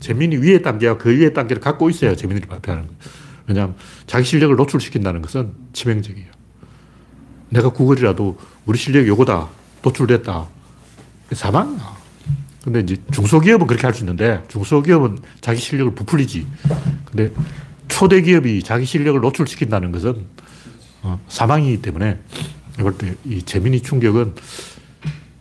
제미니 0.00 0.36
위의 0.36 0.62
단계와 0.62 0.98
그 0.98 1.10
위의 1.10 1.32
단계를 1.32 1.60
갖고 1.60 1.88
있어야 1.88 2.14
제미니를 2.14 2.48
발표하는 2.48 2.86
거예요. 2.86 2.98
왜냐하면 3.46 3.76
자기 4.06 4.24
실력을 4.24 4.54
노출시킨다는 4.56 5.22
것은 5.22 5.52
치명적이에요. 5.72 6.28
내가 7.50 7.70
구글이라도 7.70 8.38
우리 8.66 8.78
실력이 8.78 9.08
요거다. 9.08 9.48
노출됐다. 9.82 10.46
사망이야. 11.32 11.96
근데 12.64 12.80
이제 12.80 12.96
중소기업은 13.12 13.66
그렇게 13.68 13.86
할 13.86 13.94
수 13.94 14.02
있는데 14.02 14.42
중소기업은 14.48 15.18
자기 15.40 15.60
실력을 15.60 15.94
부풀리지. 15.94 16.46
근데 17.04 17.32
초대 17.86 18.20
기업이 18.20 18.62
자기 18.64 18.84
실력을 18.84 19.20
노출시킨다는 19.20 19.92
것은 19.92 20.26
어, 21.02 21.20
사망이기 21.28 21.82
때문에 21.82 22.18
이럴 22.78 22.98
때이 22.98 23.42
재민이 23.42 23.82
충격은 23.82 24.34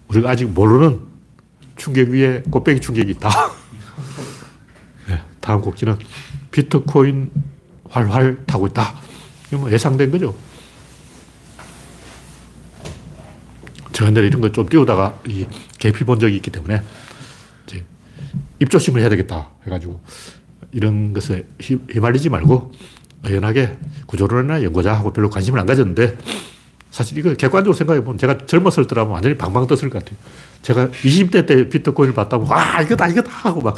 우리가 0.10 0.30
아직 0.30 0.46
모르는 0.46 1.00
충격 1.76 2.10
위에 2.10 2.44
꽃배기 2.52 2.80
충격이 2.80 3.12
있다. 3.14 3.30
네, 5.10 5.22
다음 5.42 5.62
곡지는 5.62 5.98
비트코인 6.52 7.32
활활 8.00 8.38
타고 8.46 8.68
있다. 8.68 8.94
이거 9.48 9.58
뭐 9.60 9.72
예상된 9.72 10.12
거죠. 10.12 10.36
제가 13.94 14.10
옛날에 14.10 14.28
이런 14.28 14.42
거 14.42 14.50
좀 14.52 14.68
띄우다가 14.68 15.20
이 15.28 15.46
계피 15.80 16.04
본 16.04 16.20
적이 16.20 16.36
있기 16.38 16.52
때문에 16.52 16.82
이제 17.66 17.84
입조심을 18.60 19.00
해야 19.02 19.10
되겠다 19.10 19.50
해가지고 19.66 20.02
이런 20.74 21.14
것에 21.14 21.46
휘- 21.62 21.80
휘말리지 21.92 22.30
말고 22.30 22.74
연하게 23.30 23.78
구조론이나 24.06 24.64
연구자 24.64 24.94
하고 24.94 25.14
별로 25.14 25.30
관심을 25.30 25.60
안 25.60 25.66
가졌는데 25.66 26.18
사실 26.92 27.18
이거 27.18 27.34
객관적으로 27.34 27.74
생각해보면 27.74 28.18
제가 28.18 28.46
젊었을 28.46 28.88
때라면 28.88 29.14
완전히 29.14 29.38
방방 29.38 29.68
떴을 29.68 29.90
것 29.90 30.04
같아요. 30.04 30.18
제가 30.62 30.90
20대 30.90 31.46
때 31.48 31.70
비트코인을 31.70 32.14
봤다고 32.14 32.46
와 32.46 32.82
이거다 32.82 33.08
이거다 33.08 33.30
하고 33.32 33.62
막 33.62 33.78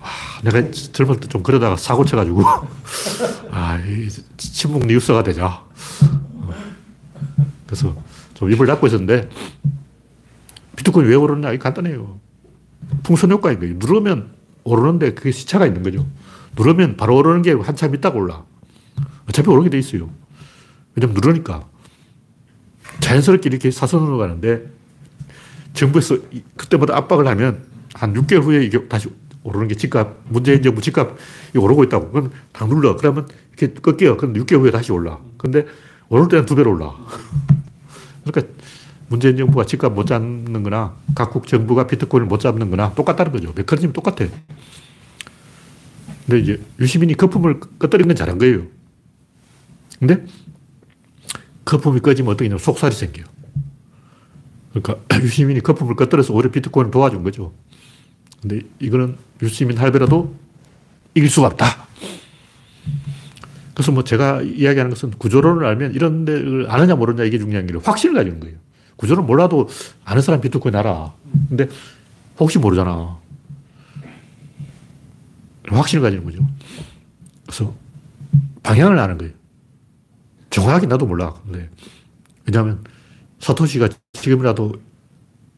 와, 0.00 0.08
내가 0.42 0.70
젊을 0.70 1.20
때 1.20 1.28
좀 1.28 1.42
그러다가 1.42 1.76
사고 1.76 2.04
쳐가지고 2.04 2.42
아, 3.50 3.78
이 3.78 4.08
친목 4.36 4.86
뉴스가 4.86 5.22
되자. 5.22 5.46
어. 6.32 6.54
그래서 7.66 7.94
좀 8.34 8.50
입을 8.50 8.66
닫고 8.66 8.86
있었는데 8.86 9.28
비트코인 10.76 11.06
왜 11.08 11.14
오르냐? 11.14 11.52
이거 11.52 11.62
간단해요. 11.62 12.18
풍선 13.02 13.30
효과인 13.30 13.58
거예요. 13.60 13.74
누르면 13.78 14.32
오르는데 14.64 15.14
그게 15.14 15.30
시차가 15.32 15.66
있는 15.66 15.82
거죠. 15.82 16.06
누르면 16.56 16.96
바로 16.96 17.16
오르는 17.16 17.42
게 17.42 17.52
한참 17.52 17.94
있다가 17.94 18.18
올라. 18.18 18.44
어차피 19.28 19.48
오르게 19.48 19.70
돼 19.70 19.78
있어요. 19.78 20.10
왜냐면 20.94 21.14
누르니까. 21.14 21.64
자연스럽게 23.00 23.48
이렇게 23.48 23.70
사선으로 23.70 24.18
가는데 24.18 24.70
정부에서 25.74 26.16
이- 26.32 26.42
그때마다 26.56 26.96
압박을 26.96 27.26
하면 27.28 27.64
한 27.94 28.12
6개월 28.14 28.42
후에 28.42 28.64
이게 28.64 28.86
다시 28.88 29.08
오르는 29.44 29.68
게 29.68 29.74
집값, 29.74 30.16
문재인 30.28 30.62
정부 30.62 30.80
집값이 30.80 31.56
오르고 31.56 31.84
있다고. 31.84 32.10
그럼 32.10 32.30
당 32.52 32.68
눌러. 32.68 32.96
그러면 32.96 33.28
이렇게 33.56 33.74
꺾여요. 33.74 34.16
그럼 34.16 34.34
6개월 34.34 34.60
후에 34.60 34.70
다시 34.70 34.92
올라. 34.92 35.18
근데 35.36 35.66
오를 36.08 36.28
때는 36.28 36.46
두 36.46 36.54
배로 36.54 36.72
올라. 36.72 36.94
그러니까 38.24 38.54
문재인 39.08 39.36
정부가 39.36 39.66
집값 39.66 39.92
못 39.92 40.06
잡는 40.06 40.62
거나 40.62 40.96
각국 41.14 41.46
정부가 41.46 41.86
비트코인을 41.86 42.26
못 42.26 42.40
잡는 42.40 42.70
거나 42.70 42.94
똑같다는 42.94 43.32
거죠. 43.32 43.52
메커니즘이 43.54 43.92
똑같아. 43.92 44.26
근데 46.26 46.38
이제 46.38 46.60
유시민이 46.80 47.14
거품을 47.14 47.60
꺼뜨린 47.78 48.06
건 48.06 48.16
잘한 48.16 48.38
거예요. 48.38 48.62
근데 49.98 50.24
거품이 51.64 52.00
꺼지면 52.00 52.30
어떻게 52.32 52.44
되냐면 52.44 52.58
속살이 52.58 52.94
생겨요. 52.94 53.26
그러니까 54.72 54.96
유시민이 55.20 55.60
거품을 55.60 55.96
꺼뜨려서 55.96 56.32
오히려 56.32 56.50
비트코인을 56.50 56.90
도와준 56.90 57.22
거죠. 57.22 57.52
근데 58.42 58.60
이거는 58.80 59.16
유시민 59.40 59.78
할배라도 59.78 60.34
이길 61.14 61.30
수가 61.30 61.46
없다. 61.46 61.86
그래서 63.72 63.92
뭐 63.92 64.04
제가 64.04 64.42
이야기하는 64.42 64.90
것은 64.90 65.10
구조론을 65.12 65.64
알면 65.64 65.94
이런 65.94 66.24
데를 66.24 66.70
아느냐 66.70 66.94
모르냐 66.94 67.24
이게 67.24 67.38
중요한 67.38 67.66
게 67.66 67.74
확신을 67.82 68.14
가지는 68.16 68.40
거예요. 68.40 68.56
구조론 68.96 69.26
몰라도 69.26 69.68
아는 70.04 70.20
사람 70.20 70.40
비트코인 70.40 70.74
알아. 70.74 71.14
근데 71.48 71.68
혹시 72.38 72.58
모르잖아. 72.58 73.18
확신을 75.68 76.02
가지는 76.02 76.24
거죠. 76.24 76.46
그래서 77.46 77.74
방향을 78.62 78.98
아는 78.98 79.18
거예요. 79.18 79.32
정확하게 80.50 80.86
나도 80.86 81.06
몰라. 81.06 81.32
근데 81.44 81.70
왜냐하면 82.46 82.84
사토시가 83.38 83.88
지금이라도 84.12 84.74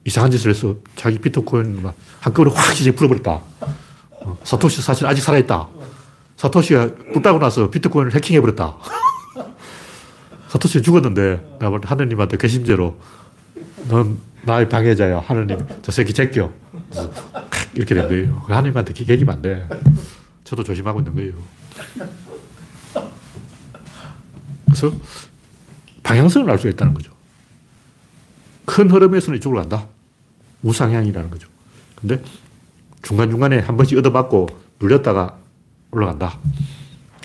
이상한 0.05 0.31
짓을 0.31 0.51
해서 0.51 0.77
자기 0.97 1.19
비트코인 1.19 1.83
막 1.83 1.95
한꺼번에 2.21 2.55
확 2.55 2.79
이제 2.79 2.91
풀어버렸다. 2.91 3.41
어, 4.11 4.39
사토시 4.45 4.83
사실 4.83 5.07
아직 5.07 5.23
살아있다. 5.23 5.69
사토시가 6.37 6.91
뿔 7.13 7.23
따고 7.23 7.39
나서 7.39 7.71
비트코인을 7.71 8.15
해킹해버렸다. 8.15 8.77
사토시 10.49 10.83
죽었는데, 10.83 11.59
나 11.59 11.73
하느님한테 11.83 12.37
괘씸죄로, 12.37 12.99
넌 13.89 14.19
나의 14.43 14.69
방해자야. 14.69 15.21
하느님, 15.21 15.59
저 15.83 15.91
새끼 15.91 16.13
제껴. 16.13 16.51
이렇게 17.75 17.95
된 17.95 18.09
거예요. 18.09 18.43
하느님한테 18.47 18.93
개기면 18.93 19.35
안 19.37 19.43
돼. 19.43 19.67
저도 20.45 20.63
조심하고 20.63 21.01
있는 21.01 21.15
거예요. 21.15 21.33
그래서 24.67 24.93
방향성을 26.03 26.51
알 26.51 26.59
수 26.59 26.69
있다는 26.69 26.95
거죠. 26.95 27.13
큰 28.67 28.91
흐름에서는 28.91 29.39
이쪽으로 29.39 29.61
간다. 29.63 29.87
우상향이라는 30.65 31.31
거죠. 31.31 31.49
근데 31.95 32.23
중간중간에 33.03 33.59
한 33.61 33.77
번씩 33.77 33.99
얻어맞고 33.99 34.49
눌렸다가 34.81 35.39
올라간다. 35.93 36.39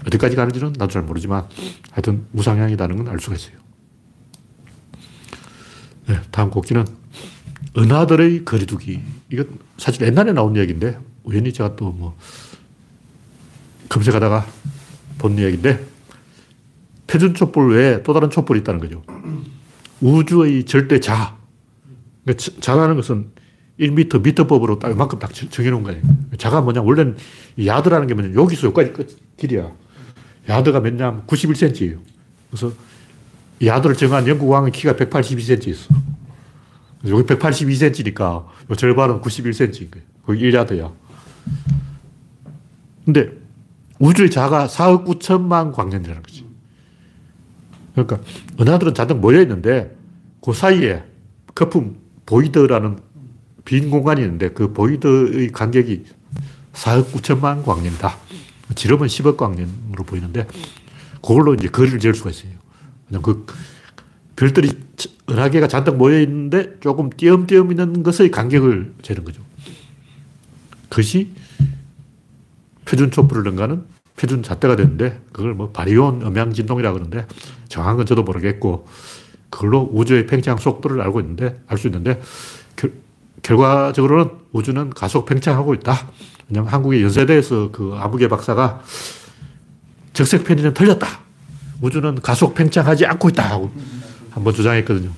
어디까지 0.06 0.36
가는지는 0.36 0.74
나도 0.78 0.92
잘 0.92 1.02
모르지만 1.04 1.48
하여튼 1.92 2.26
우상향이라는 2.34 2.98
건 2.98 3.08
알 3.08 3.20
수가 3.20 3.36
있어요. 3.36 3.58
네, 6.08 6.20
다음 6.32 6.50
곡기는 6.50 6.86
은하들의 7.78 8.46
거리두기. 8.46 9.02
이거 9.32 9.44
사실 9.78 10.04
옛날에 10.06 10.32
나온 10.34 10.56
이야기인데 10.56 11.00
우연히 11.24 11.52
제가 11.54 11.76
또 11.76 11.92
뭐 11.92 12.18
검색하다가 13.90 14.46
본 15.18 15.38
이야기인데 15.40 15.84
표준 17.08 17.34
촛불 17.34 17.74
외에 17.76 18.04
또 18.04 18.14
다른 18.14 18.30
촛불이 18.30 18.60
있다는 18.60 18.80
거죠. 18.80 19.04
우주의 20.02 20.64
절대 20.66 21.00
자. 21.00 21.39
그러니까 22.30 22.62
자라는 22.62 22.96
것은 22.96 23.32
1m, 23.80 24.22
미터법으로 24.22 24.78
딱 24.78 24.92
이만큼 24.92 25.18
딱 25.20 25.34
정해놓은 25.34 25.84
거예요. 25.84 26.02
자가 26.38 26.62
뭐냐, 26.62 26.82
원래는 26.82 27.18
야드라는 27.66 28.08
게 28.08 28.14
뭐냐, 28.14 28.36
여기서 28.36 28.68
여기까지 28.68 28.94
끝, 28.94 29.18
길이야. 29.38 29.72
야드가 30.48 30.80
몇냐, 30.82 31.24
91cm예요. 31.26 32.00
그래서 32.50 32.72
야드를 33.64 33.96
정한 33.96 34.28
영국 34.28 34.50
왕의 34.50 34.72
키가 34.72 34.94
182cm 34.94 35.68
있어. 35.70 35.90
여기 37.08 37.24
182cm니까 37.24 38.46
절반은 38.78 39.22
91cm인 39.22 39.92
거예요. 39.92 40.06
거기 40.26 40.52
1야드야. 40.52 40.94
근데 43.06 43.32
우주의 43.98 44.30
자가 44.30 44.68
4억 44.68 45.06
9천만 45.06 45.74
광년이라는 45.74 46.22
거지. 46.22 46.46
그러니까 47.94 48.20
은하들은 48.60 48.94
잔뜩 48.94 49.18
모여 49.18 49.42
있는데 49.42 49.96
그 50.42 50.54
사이에 50.54 51.04
거품 51.56 51.98
보이더라는 52.30 53.00
빈 53.66 53.90
공간이 53.90 54.22
있는데 54.22 54.50
그 54.50 54.72
보이더의 54.72 55.52
간격이 55.52 56.06
4억 56.74 57.12
9천만 57.12 57.66
광년이다. 57.66 58.16
지름은 58.76 59.08
10억 59.08 59.36
광년으로 59.36 60.04
보이는데 60.06 60.46
그걸로 61.24 61.56
이제 61.56 61.68
거리를 61.68 62.00
재을 62.00 62.14
수가 62.14 62.30
있어요. 62.30 62.52
그 63.24 63.48
별들이 64.36 64.70
은하계가 65.28 65.68
잔뜩 65.68 65.98
모여 65.98 66.22
있는데 66.22 66.80
조금 66.82 67.10
띄엄띄엄 67.10 67.72
있는 67.72 68.04
것의 68.04 68.30
간격을 68.30 68.94
재는 69.02 69.24
거죠. 69.24 69.42
그것이 70.88 71.34
표준 72.86 73.10
촛불을 73.10 73.44
능가하는 73.44 73.84
표준 74.16 74.44
잣대가 74.44 74.76
되는데 74.76 75.20
그걸 75.32 75.56
뭐 75.56 75.72
바리온 75.72 76.22
음양 76.22 76.54
진동이라 76.54 76.94
그러는데 76.94 77.26
정확한 77.70 77.98
건 77.98 78.06
저도 78.06 78.22
모르겠고 78.22 78.88
그걸로 79.50 79.90
우주의 79.92 80.26
팽창 80.28 80.58
속도를 80.58 81.02
알고 81.02 81.20
있는데 81.22 81.60
알 81.68 81.78
수 81.78 81.88
있는데 81.88 82.22
결, 82.76 82.94
결과적으로는 83.42 84.32
우주는 84.52 84.90
가속 84.92 85.26
팽창하고 85.26 85.74
있다. 85.76 86.12
왜냐하면 86.50 86.74
한국의 86.74 87.04
연세대에서 87.04 87.72
그 87.72 87.94
아무개 87.98 88.28
박사가 88.28 88.82
적색 90.14 90.44
편의는 90.44 90.74
틀렸다. 90.74 91.08
우주는 91.82 92.16
가속 92.22 92.56
팽창하지 92.56 93.06
않고 93.06 93.30
있다 93.30 93.50
하고 93.50 93.72
한번 94.32 94.54
주장했거든요. 94.54 95.12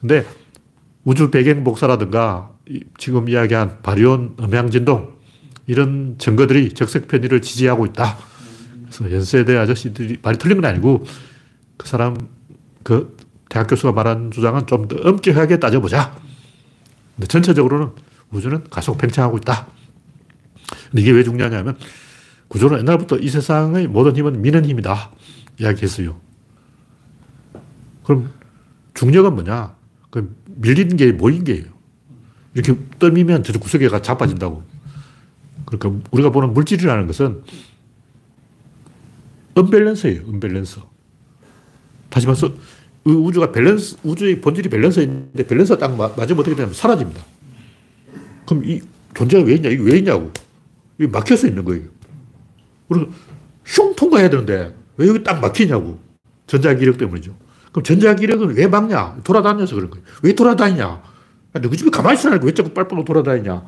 근데 0.00 0.26
우주 1.04 1.30
배경 1.30 1.62
복사라든가 1.64 2.50
지금 2.98 3.28
이야기한 3.28 3.82
바리온 3.82 4.36
음양 4.40 4.70
진동 4.70 5.12
이런 5.66 6.16
증거들이 6.18 6.72
적색 6.72 7.08
편의를 7.08 7.42
지지하고 7.42 7.86
있다. 7.86 8.18
그래서 8.84 9.12
연세대 9.12 9.56
아저씨들이 9.56 10.18
말이 10.22 10.38
틀린 10.38 10.60
건 10.60 10.70
아니고 10.70 11.04
그 11.76 11.86
사람 11.86 12.16
그 12.82 13.16
대학 13.52 13.66
교수가 13.68 13.92
말한 13.92 14.30
주장은 14.30 14.66
좀 14.66 14.88
더 14.88 14.96
엄격하게 14.96 15.58
따져보자. 15.60 16.16
근데 17.14 17.26
전체적으로는 17.26 17.90
우주는 18.30 18.64
가속 18.70 18.96
팽창하고 18.96 19.36
있다. 19.36 19.66
근데 20.90 21.02
이게 21.02 21.10
왜 21.10 21.22
중요하냐면 21.22 21.76
구조는 22.48 22.78
옛날부터 22.78 23.18
이 23.18 23.28
세상의 23.28 23.88
모든 23.88 24.16
힘은 24.16 24.40
미는 24.40 24.64
힘이다. 24.64 25.10
이야기했어요. 25.60 26.18
그럼 28.04 28.32
중력은 28.94 29.34
뭐냐? 29.34 29.76
그 30.10 30.34
밀리는 30.46 30.96
게 30.96 31.12
모인 31.12 31.44
게예요. 31.44 31.66
이렇게 32.54 32.80
떠밀면 32.98 33.44
저 33.44 33.52
구석에가 33.58 34.00
자빠진다고. 34.00 34.62
그러니까 35.66 36.08
우리가 36.10 36.30
보는 36.30 36.54
물질이라는 36.54 37.06
것은 37.06 37.42
언밸런스예요. 39.54 40.22
언밸런스. 40.26 40.80
다시 42.08 42.26
말해서 42.26 42.54
우주가 43.04 43.50
밸런스, 43.50 43.96
우주의 44.04 44.40
본질이 44.40 44.68
밸런스인데 44.68 45.46
밸런스가 45.46 45.78
딱 45.78 45.96
맞으면 45.96 46.38
어떻게 46.40 46.54
되냐면 46.54 46.74
사라집니다. 46.74 47.20
그럼 48.46 48.64
이 48.64 48.80
존재가 49.14 49.44
왜 49.44 49.54
있냐? 49.54 49.70
이게 49.70 49.82
왜 49.82 49.98
있냐고. 49.98 50.30
이게 50.98 51.08
막혀서 51.08 51.48
있는 51.48 51.64
거예요. 51.64 51.84
그래서 52.88 53.06
슝 53.64 53.94
통과해야 53.96 54.30
되는데 54.30 54.74
왜 54.96 55.08
여기 55.08 55.22
딱 55.22 55.40
막히냐고. 55.40 55.98
전자기력 56.46 56.98
때문이죠. 56.98 57.34
그럼 57.72 57.84
전자기력은 57.84 58.56
왜 58.56 58.66
막냐? 58.66 59.20
돌아다녀서 59.24 59.74
그런 59.74 59.90
거예요. 59.90 60.04
왜 60.22 60.34
돌아다니냐? 60.34 61.02
너희 61.54 61.76
집에 61.76 61.90
가만히 61.90 62.18
있으라 62.18 62.38
고 62.38 62.46
왜 62.46 62.54
자꾸 62.54 62.70
빨빨로 62.70 63.04
돌아다니냐? 63.04 63.62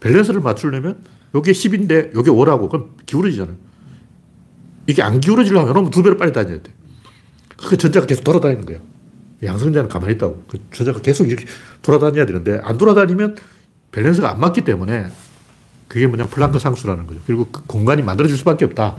밸런스를 0.00 0.40
맞추려면 0.40 1.04
여기에 1.34 1.52
10인데 1.52 2.14
여기에 2.16 2.32
5라고. 2.32 2.68
그럼 2.68 2.96
기울어지잖아요. 3.06 3.56
이게 4.86 5.02
안 5.02 5.20
기울어지려면 5.20 5.68
여러분 5.68 5.90
두 5.90 6.02
배로 6.02 6.16
빨리 6.16 6.32
다녀야 6.32 6.60
돼. 6.60 6.72
그 7.58 7.76
전자가 7.76 8.06
계속 8.06 8.24
돌아다니는 8.24 8.64
거야. 8.64 8.78
양성자는 9.42 9.88
가만히 9.88 10.14
있다고. 10.14 10.44
그 10.48 10.58
전자가 10.72 11.00
계속 11.00 11.28
이렇게 11.28 11.44
돌아다녀야 11.82 12.26
되는데 12.26 12.60
안 12.62 12.78
돌아다니면 12.78 13.36
밸런스가 13.92 14.30
안 14.30 14.40
맞기 14.40 14.62
때문에 14.62 15.06
그게 15.88 16.06
뭐냐 16.06 16.26
플랑크 16.26 16.58
상수라는 16.58 17.06
거죠. 17.06 17.20
그리고 17.26 17.46
그 17.50 17.62
공간이 17.66 18.02
만들어질 18.02 18.36
수밖에 18.36 18.64
없다. 18.64 18.96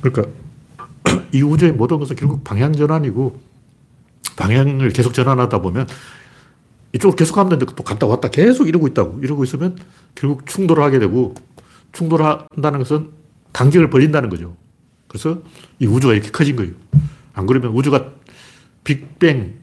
그러니까 0.00 0.30
이 1.32 1.42
우주의 1.42 1.72
모든 1.72 1.98
것은 1.98 2.16
결국 2.16 2.42
방향 2.44 2.72
전환이고 2.72 3.40
방향을 4.36 4.90
계속 4.90 5.14
전환하다 5.14 5.60
보면 5.60 5.86
이쪽으로 6.94 7.16
계속 7.16 7.34
가면 7.34 7.50
되는데 7.50 7.72
또 7.74 7.82
갔다 7.82 8.06
왔다 8.06 8.28
계속 8.28 8.68
이러고 8.68 8.86
있다고. 8.88 9.20
이러고 9.22 9.44
있으면 9.44 9.76
결국 10.14 10.46
충돌을 10.46 10.82
하게 10.82 10.98
되고 10.98 11.34
충돌한다는 11.92 12.78
것은 12.78 13.10
간격을 13.52 13.90
벌린다는 13.90 14.28
거죠. 14.30 14.56
그래서 15.12 15.42
이 15.78 15.86
우주가 15.86 16.14
이렇게 16.14 16.30
커진 16.30 16.56
거예요. 16.56 16.72
안 17.34 17.44
그러면 17.44 17.72
우주가 17.72 18.12
빅뱅 18.82 19.60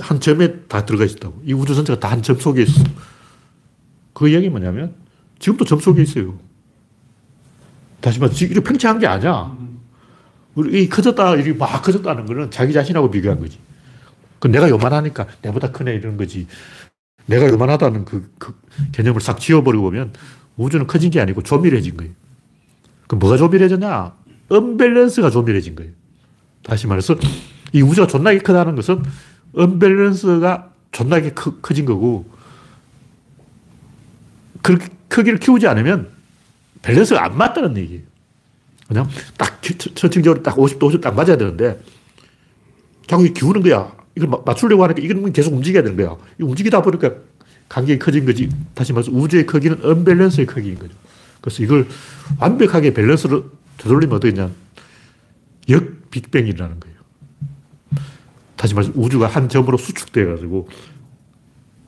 한 0.00 0.18
점에 0.20 0.62
다 0.66 0.84
들어가 0.84 1.04
있었다고. 1.04 1.42
이 1.44 1.52
우주 1.52 1.76
전체가 1.76 2.00
다 2.00 2.08
한 2.08 2.22
점 2.22 2.40
속에 2.40 2.62
있어. 2.62 2.82
그 4.12 4.28
이야기 4.28 4.48
뭐냐면 4.48 4.96
지금도 5.38 5.64
점 5.64 5.78
속에 5.78 6.02
있어요. 6.02 6.36
다시 8.00 8.18
말해 8.18 8.34
이렇게 8.40 8.60
팽창한 8.68 8.98
게 8.98 9.06
아니야. 9.06 9.56
우리 10.56 10.88
커졌다, 10.88 11.36
이렇게 11.36 11.52
막 11.52 11.80
커졌다는 11.82 12.26
거는 12.26 12.50
자기 12.50 12.72
자신하고 12.72 13.10
비교한 13.12 13.38
거지. 13.38 13.58
그 14.40 14.48
내가 14.48 14.68
요만하니까 14.68 15.28
내보다 15.42 15.70
크네 15.70 15.94
이런 15.94 16.16
거지. 16.16 16.48
내가 17.26 17.48
요만하다는 17.48 18.04
그, 18.04 18.28
그 18.38 18.54
개념을 18.92 19.20
싹 19.20 19.38
지워버리고 19.38 19.84
보면 19.84 20.12
우주는 20.56 20.84
커진 20.88 21.10
게 21.10 21.20
아니고 21.20 21.42
조밀해진 21.42 21.96
거예요. 21.96 22.12
그럼 23.06 23.20
뭐가 23.20 23.36
조밀해졌냐? 23.36 24.23
언밸런스가 24.48 25.30
조밀해진 25.30 25.74
거예요. 25.74 25.92
다시 26.62 26.86
말해서 26.86 27.16
이 27.72 27.82
우주가 27.82 28.06
존나게 28.06 28.38
크다는 28.38 28.76
것은 28.76 29.02
언밸런스가 29.54 30.72
존나게 30.92 31.30
크, 31.30 31.60
커진 31.60 31.84
거고 31.84 32.28
그 34.62 34.78
크기를 35.08 35.38
키우지 35.38 35.66
않으면 35.66 36.08
밸런스가 36.82 37.24
안 37.24 37.36
맞다는 37.36 37.76
얘기예요. 37.76 38.02
그냥 38.88 39.08
딱 39.36 39.60
천칭적으로 39.62 40.42
딱 40.42 40.56
50도 40.56 40.80
50도 40.80 41.00
딱 41.00 41.14
맞아야 41.14 41.36
되는데 41.36 41.80
자꾸 43.06 43.24
기우는 43.24 43.62
거야. 43.62 43.92
이걸 44.16 44.40
맞추려고 44.44 44.84
하니까 44.84 45.02
이건 45.02 45.32
계속 45.32 45.54
움직여야 45.54 45.82
되는 45.82 45.96
거야. 45.96 46.16
움직이다 46.38 46.82
보니까 46.82 47.12
간격이 47.68 47.98
커진 47.98 48.24
거지. 48.24 48.48
다시 48.74 48.92
말해서 48.92 49.10
우주의 49.10 49.46
크기는 49.46 49.84
언밸런스의 49.84 50.46
크기인 50.46 50.78
거죠. 50.78 50.94
그래서 51.40 51.62
이걸 51.62 51.86
완벽하게 52.38 52.94
밸런스로 52.94 53.50
되돌리면 53.84 54.16
어떻겠냐. 54.16 54.50
역 55.70 56.10
빅뱅이 56.10 56.52
라는 56.52 56.80
거예요. 56.80 56.96
다시 58.56 58.74
말해서 58.74 58.92
우주가 58.96 59.26
한 59.26 59.48
점으로 59.48 59.76
수축돼 59.76 60.24
가지고 60.26 60.68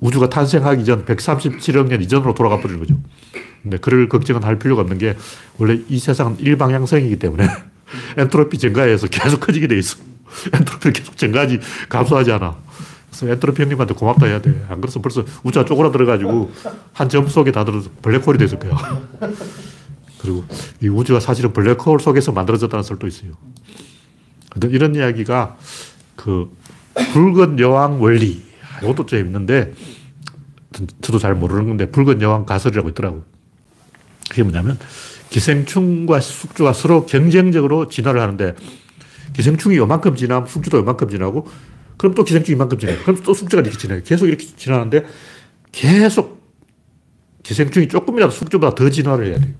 우주가 0.00 0.28
탄생하기 0.28 0.84
전 0.84 1.04
137억 1.06 1.88
년 1.88 2.02
이전으로 2.02 2.34
돌아가 2.34 2.60
버리는 2.60 2.78
거죠. 2.78 2.98
근데 3.62 3.78
그럴 3.78 4.08
걱정은 4.08 4.44
할 4.44 4.58
필요가 4.58 4.82
없는 4.82 4.98
게 4.98 5.16
원래 5.58 5.80
이 5.88 5.98
세상은 5.98 6.38
일방향성이기 6.38 7.16
때문에 7.18 7.48
엔트로피 8.18 8.58
증가해서 8.58 9.06
계속 9.08 9.40
커지게 9.40 9.66
돼 9.66 9.78
있어. 9.78 9.96
엔트로피를 10.52 10.92
계속 10.92 11.16
증가하지 11.16 11.60
감소하지 11.88 12.32
않아. 12.32 12.56
그래서 13.10 13.28
엔트로피 13.32 13.62
형님한테 13.62 13.94
고맙다 13.94 14.26
해야 14.26 14.40
돼. 14.42 14.66
안 14.68 14.80
그래서 14.80 15.00
벌써 15.00 15.24
우주가 15.42 15.64
쪼그라들어가지고 15.64 16.52
한 16.92 17.08
점 17.08 17.26
속에 17.26 17.52
다 17.52 17.64
들어서 17.64 17.88
블랙홀이 18.02 18.36
됐을 18.38 18.58
거야. 18.58 19.00
그리고 20.26 20.44
이 20.82 20.88
우주가 20.88 21.20
사실은 21.20 21.52
블랙홀 21.52 22.00
속에서 22.00 22.32
만들어졌다는 22.32 22.82
설도 22.82 23.06
있어요. 23.06 23.32
이런 24.64 24.96
이야기가 24.96 25.56
그 26.16 26.50
붉은 27.12 27.60
여왕 27.60 28.02
원리 28.02 28.42
이것도 28.82 29.06
재밌는데 29.06 29.72
저도 31.00 31.18
잘 31.18 31.34
모르는 31.34 31.68
건데 31.68 31.90
붉은 31.90 32.20
여왕 32.20 32.44
가설이라고 32.44 32.88
있더라고. 32.90 33.24
그게 34.28 34.42
뭐냐면 34.42 34.78
기생충과 35.30 36.20
숙주가 36.20 36.72
서로 36.72 37.06
경쟁적으로 37.06 37.88
진화를 37.88 38.20
하는데 38.20 38.56
기생충이 39.34 39.76
요만큼 39.76 40.16
지나면 40.16 40.48
숙주도 40.48 40.78
요만큼 40.78 41.08
지나고 41.08 41.46
그럼 41.96 42.14
또 42.14 42.24
기생충이 42.24 42.56
이만큼 42.56 42.78
지나요. 42.78 42.98
그럼 43.02 43.22
또 43.22 43.32
숙주가 43.32 43.62
이렇게 43.62 43.78
지나요. 43.78 44.02
계속 44.02 44.26
이렇게 44.26 44.44
지나는데 44.44 45.06
계속 45.70 46.42
기생충이 47.44 47.86
조금이라도 47.88 48.32
숙주보다 48.32 48.74
더 48.74 48.90
진화를 48.90 49.26
해야 49.26 49.38
돼요. 49.38 49.54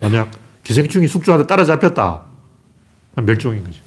만약 0.00 0.30
기생충이 0.64 1.08
숙주한테 1.08 1.46
따라잡혔다. 1.46 2.22
멸종인 3.16 3.64
거죠. 3.64 3.80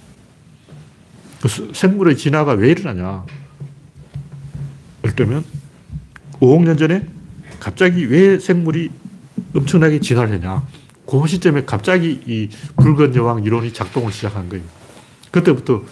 그 1.41 1.71
생물의 1.73 2.17
진화가 2.17 2.53
왜 2.53 2.71
일어나냐. 2.71 3.25
들면 5.15 5.43
5억 6.39 6.63
년 6.63 6.77
전에 6.77 7.05
갑자기 7.59 8.05
왜 8.05 8.39
생물이 8.39 8.89
엄청나게 9.55 9.99
진화를 9.99 10.33
했냐. 10.33 10.65
그 11.05 11.27
시점에 11.27 11.65
갑자기 11.65 12.21
이 12.25 12.49
붉은 12.77 13.15
여왕 13.15 13.43
이론이 13.43 13.73
작동을 13.73 14.11
시작한 14.11 14.47
거예요. 14.49 14.63
그때부터 15.31 15.83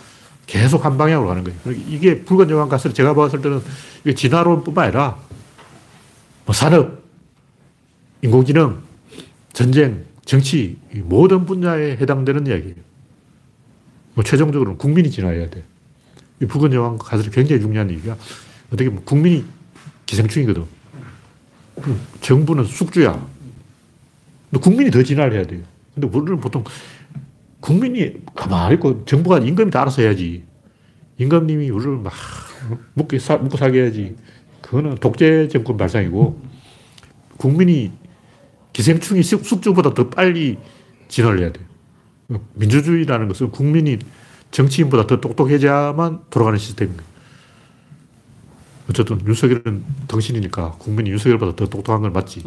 계속 0.45 0.85
한 0.85 0.97
방향으로 0.97 1.27
가는 1.29 1.43
거예요. 1.43 1.59
그러니까 1.63 1.85
이게 1.89 2.23
붉은 2.23 2.49
여왕 2.49 2.69
가설 2.69 2.93
제가 2.93 3.13
봤을 3.13 3.41
때는 3.41 3.61
이게 4.03 4.15
진화론뿐만 4.15 4.85
아니라 4.85 5.17
뭐 6.45 6.53
산업, 6.53 7.03
인공지능, 8.21 8.79
전쟁, 9.53 10.05
정치 10.29 10.77
모든 11.05 11.43
분야에 11.47 11.97
해당되는 11.97 12.45
이야기예요. 12.45 12.75
뭐 14.13 14.23
최종적으로는 14.23 14.77
국민이 14.77 15.09
진화해야 15.09 15.49
돼. 15.49 15.63
이 16.39 16.45
붉은 16.45 16.71
여왕 16.71 16.99
가설이 16.99 17.31
굉장히 17.31 17.59
중요한 17.59 17.89
얘기가 17.89 18.15
어떻게 18.67 18.89
보면 18.89 19.05
국민이 19.05 19.43
기생충이거든. 20.05 20.65
정부는 22.21 22.65
숙주야. 22.65 23.27
근데 24.51 24.61
국민이 24.61 24.91
더 24.91 25.01
진화를 25.01 25.35
해야 25.35 25.47
돼요. 25.47 25.63
근데 25.95 26.07
우리는 26.15 26.39
보통 26.39 26.63
국민이 27.59 28.13
가만히 28.35 28.75
있고 28.75 29.05
정부가 29.05 29.39
임금이 29.39 29.71
다 29.71 29.81
알아서 29.81 30.03
해야지. 30.03 30.43
임금님이 31.17 31.71
우리를 31.71 31.97
막 31.97 32.13
먹고 32.93 33.17
살게 33.17 33.81
해야지. 33.81 34.15
그거는 34.61 34.93
독재 34.99 35.47
정권 35.47 35.75
발상이고 35.75 36.39
국민이 37.37 37.91
기생충이 38.79 39.23
숙주보다 39.23 39.93
더 39.93 40.09
빨리 40.09 40.57
진화를 41.09 41.41
해야 41.41 41.51
돼요. 41.51 41.67
민주주의라는 42.53 43.27
것은 43.27 43.51
국민이 43.51 43.99
정치인보다 44.51 45.05
더 45.05 45.19
똑똑해져야만 45.19 46.21
돌아가는 46.29 46.57
시스템입니다. 46.57 47.03
어쨌든 48.89 49.19
윤석열은 49.27 49.83
당신이니까 50.07 50.77
국민이 50.79 51.09
윤석열보다 51.09 51.57
더 51.57 51.67
똑똑한 51.67 52.03
건 52.03 52.13
맞지. 52.13 52.41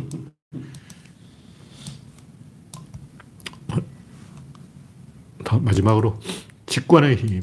마지막으로 5.61 6.19
직관의 6.65 7.17
힘. 7.17 7.43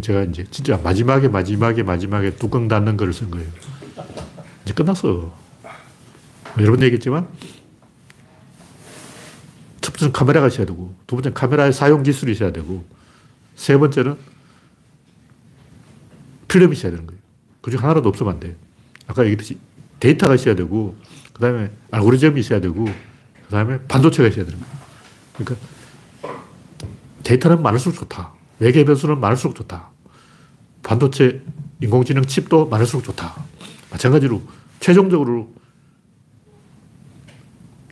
제가 0.00 0.22
이제 0.22 0.44
진짜 0.52 0.76
마지막에 0.76 1.26
마지막에 1.26 1.82
마지막에 1.82 2.36
뚜껑 2.36 2.68
닫는 2.68 2.96
글을 2.96 3.12
쓴 3.12 3.28
거예요. 3.32 3.48
이제 4.62 4.72
끝났어. 4.72 5.08
뭐 5.08 5.34
여러 6.60 6.70
번 6.70 6.82
얘기했지만 6.82 7.26
첫 9.94 9.98
번째는 9.98 10.12
카메라가 10.12 10.48
있어야 10.48 10.66
되고 10.66 10.94
두 11.06 11.16
번째는 11.16 11.34
카메라의 11.34 11.72
사용 11.72 12.02
기술이 12.02 12.32
있어야 12.32 12.52
되고 12.52 12.84
세 13.54 13.78
번째는 13.78 14.16
필름이 16.48 16.76
있어야 16.76 16.90
되는 16.90 17.06
거예요. 17.06 17.20
그중 17.60 17.80
하나라도 17.80 18.08
없으면 18.08 18.34
안 18.34 18.40
돼. 18.40 18.56
아까 19.06 19.22
얘기했듯이 19.22 19.58
데이터가 20.00 20.34
있어야 20.34 20.54
되고 20.54 20.96
그 21.32 21.40
다음에 21.40 21.70
알고리즘이 21.92 22.40
있어야 22.40 22.60
되고 22.60 22.84
그 22.84 23.50
다음에 23.50 23.80
반도체가 23.86 24.28
있어야 24.28 24.44
되는 24.44 24.58
거예요. 24.60 24.74
그러니까 25.36 26.38
데이터는 27.22 27.62
많을수록 27.62 27.96
좋다. 27.96 28.32
외계 28.58 28.84
변수는 28.84 29.20
많을수록 29.20 29.54
좋다. 29.54 29.90
반도체, 30.82 31.42
인공지능 31.80 32.24
칩도 32.24 32.66
많을수록 32.68 33.04
좋다. 33.04 33.34
마찬가지로 33.90 34.42
최종적으로 34.80 35.52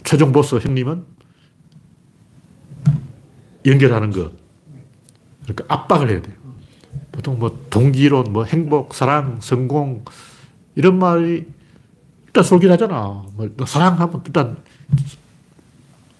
최종 0.04 0.32
보스 0.32 0.56
형님은 0.56 1.11
연결하는 3.66 4.10
것. 4.10 4.32
그러니까 5.42 5.64
압박을 5.68 6.10
해야 6.10 6.22
돼요. 6.22 6.36
보통 7.10 7.38
뭐 7.38 7.64
동기론, 7.70 8.32
뭐 8.32 8.44
행복, 8.44 8.94
사랑, 8.94 9.38
성공 9.40 10.04
이런 10.74 10.98
말이 10.98 11.46
일단 12.26 12.44
솔깃하잖아. 12.44 13.24
뭐 13.34 13.50
사랑하면 13.66 14.22
일단 14.26 14.56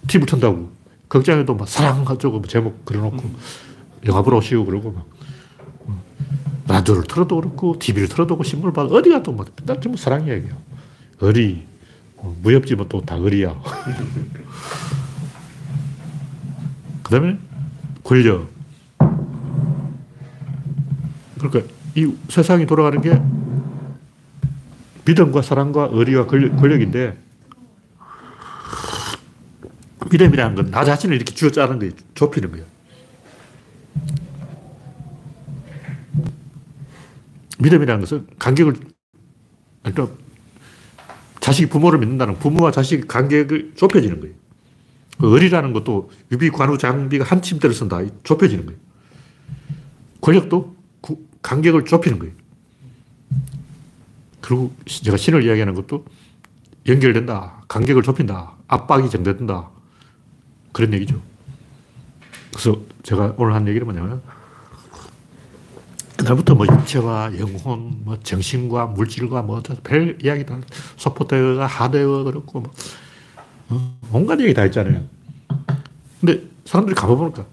TV를 0.06 0.26
튼다고. 0.26 0.70
극장에도 1.08 1.54
막 1.54 1.68
사랑하자고 1.68 2.38
뭐 2.38 2.48
제목 2.48 2.84
그려놓고 2.84 3.22
음. 3.22 3.36
영화 4.06 4.22
보러 4.22 4.38
오시고 4.38 4.64
그러고 4.64 4.92
막 4.92 5.06
어. 5.86 6.02
라디오를 6.68 7.04
틀어도 7.04 7.36
그렇고 7.36 7.78
TV를 7.78 8.08
틀어도 8.08 8.36
그렇고 8.36 8.44
신문을 8.44 8.72
봐도 8.72 8.94
어디 8.94 9.10
가도 9.10 9.32
뭐 9.32 9.44
맨날 9.60 9.80
전부 9.80 9.98
사랑 9.98 10.26
이야기야. 10.26 10.56
어리. 11.20 11.66
어, 12.16 12.34
무협지면 12.42 12.88
또다 12.88 13.16
어리야. 13.16 13.60
그 17.12 17.18
다음에 17.18 17.38
권력. 18.04 18.48
그러니까 21.38 21.74
이 21.94 22.10
세상이 22.30 22.64
돌아가는 22.64 23.02
게 23.02 23.20
믿음과 25.04 25.42
사랑과 25.42 25.90
의리와 25.92 26.26
권력, 26.26 26.80
인데 26.80 27.18
믿음이라는 30.10 30.56
건 30.56 30.70
나 30.70 30.86
자신을 30.86 31.16
이렇게 31.16 31.34
쥐어짜는 31.34 31.80
거예요. 31.80 31.92
좁히는 32.14 32.50
거예요. 32.50 32.64
믿음이라는 37.58 38.00
것은 38.00 38.26
간격을, 38.38 38.76
자식이 41.40 41.68
부모를 41.68 41.98
믿는다는 41.98 42.38
부모와 42.38 42.70
자식의 42.70 43.06
간격을 43.06 43.72
좁혀지는 43.76 44.20
거예요. 44.20 44.41
그 45.22 45.32
의리라는 45.32 45.72
것도 45.72 46.10
유비, 46.32 46.50
관우, 46.50 46.76
장비가 46.76 47.24
한 47.24 47.40
침대를 47.40 47.76
쓴다. 47.76 48.00
좁혀지는 48.24 48.66
거예요. 48.66 48.80
권력도 50.20 50.76
간격을 51.42 51.84
좁히는 51.84 52.18
거예요. 52.18 52.34
그리고 54.40 54.74
제가 54.84 55.16
신을 55.16 55.44
이야기하는 55.44 55.76
것도 55.76 56.04
연결된다. 56.88 57.62
간격을 57.68 58.02
좁힌다. 58.02 58.56
압박이 58.66 59.10
정된다. 59.10 59.70
그런 60.72 60.92
얘기죠. 60.92 61.22
그래서 62.50 62.80
제가 63.04 63.34
오늘 63.38 63.54
한 63.54 63.68
얘기는 63.68 63.86
뭐냐면, 63.86 64.20
그날부터 66.16 66.56
뭐 66.56 66.66
육체와 66.66 67.38
영혼, 67.38 68.02
뭐 68.02 68.18
정신과 68.18 68.86
물질과 68.86 69.42
뭐별 69.42 70.18
이야기 70.20 70.44
다, 70.44 70.58
소프트웨어가 70.96 71.66
하드웨어 71.66 72.24
그렇고, 72.24 72.60
뭐, 72.60 72.70
어, 72.70 72.74
온갖 74.12 74.40
얘기 74.40 74.54
다 74.54 74.62
했잖아요. 74.62 75.02
근데 76.20 76.42
사람들이 76.64 76.94
가봐보니까 76.94 77.46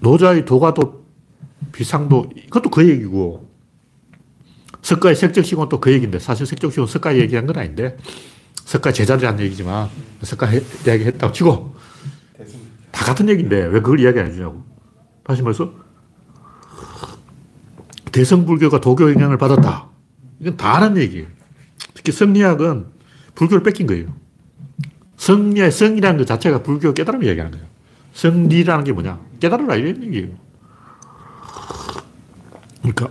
노자의 0.00 0.44
도가도 0.44 1.04
비상도 1.72 2.30
이것도 2.36 2.70
그 2.70 2.88
얘기고 2.88 3.48
석가의 4.82 5.16
색적시공은 5.16 5.68
또그 5.68 5.92
얘기인데 5.92 6.18
사실 6.18 6.44
색적시공은 6.46 6.88
석가 6.88 7.16
얘기한 7.16 7.46
건 7.46 7.56
아닌데 7.56 7.96
석가 8.64 8.92
제자들이 8.92 9.26
한 9.26 9.38
얘기지만 9.40 9.88
석가 10.22 10.50
이야기 10.52 11.04
했다고 11.04 11.32
치고 11.32 11.76
다 12.90 13.04
같은 13.04 13.28
얘기인데 13.28 13.56
왜 13.56 13.80
그걸 13.80 14.00
이야기 14.00 14.20
안 14.20 14.26
해주냐고. 14.26 14.62
다시 15.24 15.42
말해서 15.42 15.72
대성불교가 18.12 18.80
도교 18.80 19.10
영향을 19.12 19.38
받았다. 19.38 19.88
이건 20.40 20.56
다 20.56 20.76
아는 20.76 20.96
얘기예요. 20.98 21.26
특히 21.94 22.12
성리학은 22.12 22.86
불교를 23.34 23.62
뺏긴 23.62 23.86
거예요. 23.86 24.06
성리의 25.16 25.70
성이라는 25.70 26.18
것 26.18 26.26
자체가 26.26 26.62
불교 26.62 26.92
깨달음 26.92 27.22
이야기하는 27.22 27.52
거예요. 27.52 27.66
성리라는 28.14 28.84
게 28.84 28.92
뭐냐? 28.92 29.20
깨달으라 29.40 29.76
이런 29.76 30.02
얘기예요. 30.04 30.28
그러니까 32.80 33.10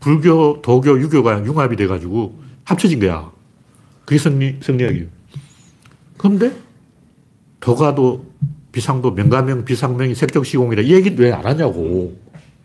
불교, 0.00 0.60
도교, 0.62 1.00
유교가 1.00 1.44
융합이 1.44 1.76
돼가지고 1.76 2.40
합쳐진 2.64 3.00
거야. 3.00 3.30
그게 4.04 4.18
성리, 4.18 4.58
성리학이에요. 4.62 5.06
그런데 6.16 6.56
도가도, 7.60 8.26
비상도, 8.72 9.10
명가명, 9.12 9.64
비상명이 9.64 10.14
색적시공이라 10.14 10.82
이 10.82 10.92
얘기는 10.92 11.18
왜 11.18 11.32
안 11.32 11.44
하냐고. 11.44 12.16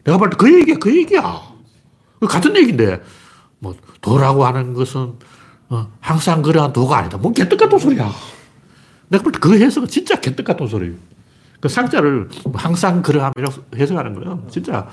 내가 0.03 0.17
볼 0.17 0.29
때 0.29 0.37
그 0.37 0.53
얘기야, 0.59 0.77
그 0.77 0.95
얘기야. 0.95 1.41
같은 2.21 2.55
얘기인데, 2.55 3.01
뭐, 3.59 3.75
도라고 4.01 4.45
하는 4.45 4.73
것은 4.73 5.13
어, 5.69 5.87
항상 5.99 6.41
그러한 6.41 6.73
도가 6.73 6.97
아니다. 6.97 7.17
뭔 7.17 7.33
개떡 7.33 7.59
같은 7.59 7.77
소리야. 7.79 8.11
내가 9.09 9.23
볼 9.23 9.31
때 9.33 9.39
그 9.39 9.59
해석은 9.59 9.87
진짜 9.87 10.19
개떡 10.19 10.45
같은 10.45 10.67
소리예요. 10.67 10.95
그 11.59 11.69
상자를 11.69 12.29
뭐 12.45 12.53
항상 12.55 13.01
그러함이라고 13.01 13.63
해석하는 13.75 14.13
거는 14.13 14.49
진짜 14.49 14.87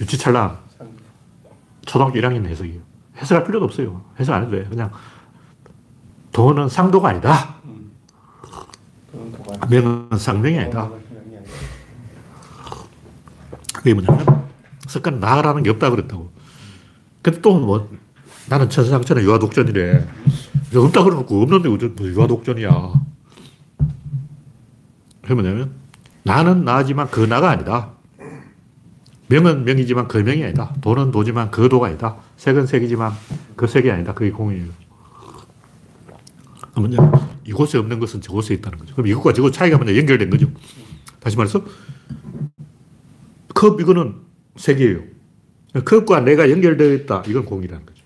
유치찰나 0.00 0.58
초등학교 1.86 2.18
1학년 2.18 2.46
해석이에요. 2.46 2.80
해석할 3.18 3.44
필요도 3.44 3.64
없어요. 3.66 4.04
해석 4.20 4.34
안 4.34 4.42
해도 4.42 4.50
돼. 4.52 4.64
그냥 4.68 4.90
도는 6.32 6.68
상도가 6.68 7.08
아니다. 7.10 7.56
명은 9.70 10.08
상명이 10.18 10.58
아니다. 10.58 10.90
그게 13.74 13.94
뭐냐면 13.94 14.46
석가는 14.86 15.20
나라는 15.20 15.62
게 15.62 15.70
없다 15.70 15.90
그랬다고. 15.90 16.30
근데 17.22 17.40
또 17.40 17.58
뭐 17.58 17.88
나는 18.48 18.70
천상천하 18.70 19.22
유아독전이래. 19.22 20.06
없다 20.74 21.04
그러놓고 21.04 21.42
없는데 21.42 21.68
뭐 21.68 22.06
유아독전이야. 22.06 22.92
그게 25.22 25.34
뭐냐면 25.34 25.72
나는 26.22 26.64
나지만 26.64 27.10
그 27.10 27.20
나가 27.20 27.50
아니다. 27.50 27.92
명은 29.28 29.64
명이지만 29.64 30.06
그 30.06 30.18
명이 30.18 30.44
아니다. 30.44 30.72
도는 30.80 31.10
도지만 31.10 31.50
그 31.50 31.68
도가 31.68 31.88
아니다. 31.88 32.16
색은 32.36 32.66
색이지만 32.66 33.12
그 33.56 33.66
색이 33.66 33.90
아니다. 33.90 34.14
그게 34.14 34.30
공이에요. 34.30 34.66
뭐냐 36.76 37.10
이곳에 37.44 37.78
없는 37.78 37.98
것은 37.98 38.20
저곳에 38.20 38.54
있다는 38.54 38.78
거죠. 38.78 38.94
그럼 38.94 39.08
이것과 39.08 39.32
저것 39.32 39.52
차이가 39.52 39.78
뭐냐 39.78 39.96
연결된 39.96 40.30
거죠. 40.30 40.48
다시 41.18 41.36
말해서 41.36 41.64
컵 43.54 43.80
이거는 43.80 44.16
색이에요. 44.56 45.00
컵과 45.84 46.20
내가 46.20 46.50
연결되어 46.50 46.92
있다. 46.92 47.24
이건 47.26 47.44
공이라는. 47.44 47.96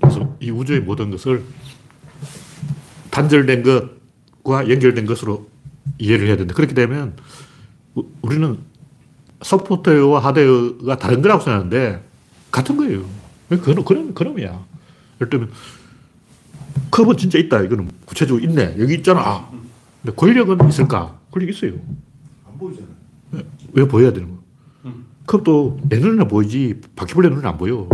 그래서 0.00 0.29
이 0.40 0.50
우주의 0.50 0.80
모든 0.80 1.10
것을 1.10 1.44
단절된 3.10 3.62
것과 4.42 4.68
연결된 4.70 5.06
것으로 5.06 5.48
이해를 5.98 6.28
해야 6.28 6.36
된다. 6.36 6.54
그렇게 6.54 6.74
되면 6.74 7.14
우- 7.94 8.06
우리는 8.22 8.58
소프트웨어와 9.42 10.20
하드웨어가 10.20 10.96
다른 10.98 11.22
거라고 11.22 11.42
생각하는데 11.42 12.02
같은 12.50 12.76
거예요. 12.76 13.04
그건 13.48 13.84
그런 13.84 14.14
그놈이야. 14.14 14.64
예를 15.20 15.30
들면 15.30 15.50
컵은 16.90 17.16
진짜 17.16 17.38
있다. 17.38 17.62
이거는 17.62 17.90
구체적으로 18.04 18.44
있네. 18.44 18.76
여기 18.78 18.94
있잖아. 18.94 19.48
근데 20.02 20.14
권력은 20.14 20.68
있을까? 20.68 21.18
권력 21.30 21.48
있어요. 21.50 21.72
안 22.46 22.58
보이잖아요. 22.58 22.90
왜 23.72 23.86
보여야 23.86 24.12
되는 24.12 24.28
거야? 24.28 24.40
컵도 25.26 25.80
내 25.88 25.98
눈에는 25.98 26.28
보이지 26.28 26.80
바퀴벌레 26.96 27.28
눈에는 27.28 27.48
안 27.48 27.58
보여. 27.58 27.88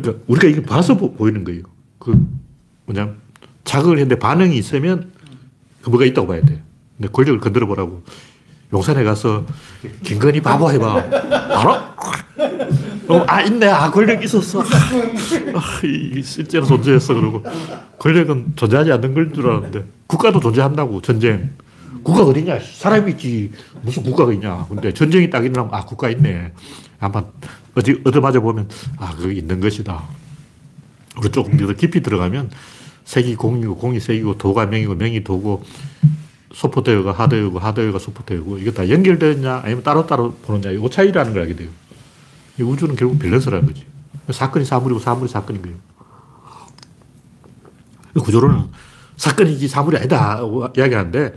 그러니까 0.00 0.22
우리가 0.26 0.48
이게 0.48 0.62
봐서 0.62 0.94
보, 0.96 1.12
보이는 1.14 1.42
거예요. 1.44 1.62
그 1.98 2.14
뭐냐 2.84 3.14
자극을 3.64 3.96
했는데 3.98 4.18
반응이 4.18 4.56
있으면 4.58 5.10
그 5.82 5.88
뭐가 5.90 6.04
있다고 6.04 6.26
봐야 6.28 6.40
돼. 6.42 6.62
근데 6.96 7.08
권력을 7.10 7.40
건드려 7.40 7.66
보라고. 7.66 8.02
용산에 8.72 9.04
가서 9.04 9.46
김건희 10.02 10.40
바보 10.42 10.70
해봐. 10.70 10.94
알아? 10.96 11.96
어, 13.08 13.24
아 13.28 13.40
있네. 13.42 13.66
아 13.68 13.90
권력 13.90 14.22
있었어. 14.22 14.60
아, 14.60 15.80
이- 15.84 16.20
실제로 16.22 16.66
존재했어. 16.66 17.14
그러고 17.14 17.42
권력은 17.98 18.52
존재하지 18.56 18.92
않는 18.92 19.14
걸 19.14 19.32
줄 19.32 19.46
알았는데 19.48 19.84
국가도 20.08 20.40
존재한다고 20.40 21.00
전쟁. 21.00 21.50
국가 22.06 22.22
어디냐? 22.22 22.60
사람이 22.60 23.12
있지. 23.12 23.50
무슨 23.82 24.04
국가가 24.04 24.32
있냐? 24.32 24.64
근데 24.68 24.94
전쟁이 24.94 25.28
딱 25.28 25.44
일어나면, 25.44 25.74
아, 25.74 25.84
국가 25.84 26.08
있네. 26.08 26.52
한번 26.98 27.26
어디, 27.74 28.00
얻어맞아 28.04 28.38
보면, 28.38 28.68
아, 28.98 29.12
그게 29.16 29.40
있는 29.40 29.58
것이다. 29.60 30.04
그리고 31.16 31.28
조금 31.30 31.56
더 31.56 31.72
깊이 31.72 32.00
들어가면, 32.00 32.50
색이 33.06 33.34
공이고, 33.34 33.76
공이 33.78 33.98
색이고, 33.98 34.38
도가 34.38 34.66
명이고, 34.66 34.94
명이 34.94 35.24
도고, 35.24 35.64
소프트웨어가 36.54 37.10
하드웨어고, 37.10 37.58
하드웨어가 37.58 37.98
소프트웨어고, 37.98 38.58
이거 38.58 38.70
다 38.70 38.88
연결되느냐, 38.88 39.62
아니면 39.64 39.82
따로따로 39.82 40.34
보느냐, 40.42 40.70
이거 40.70 40.88
차이라는 40.88 41.32
걸 41.32 41.42
알게 41.42 41.56
돼요. 41.56 41.70
이 42.60 42.62
우주는 42.62 42.94
결국 42.94 43.18
밸런스라는 43.18 43.66
거지. 43.66 43.84
사건이 44.30 44.64
사물이고, 44.64 45.00
사물이 45.00 45.28
사건인 45.28 45.60
거예요. 45.60 45.76
그 48.14 48.20
구조로는 48.20 48.68
사건이지 49.16 49.66
사물이 49.66 49.96
아니다. 49.96 50.40
고 50.40 50.68
이야기하는데, 50.76 51.34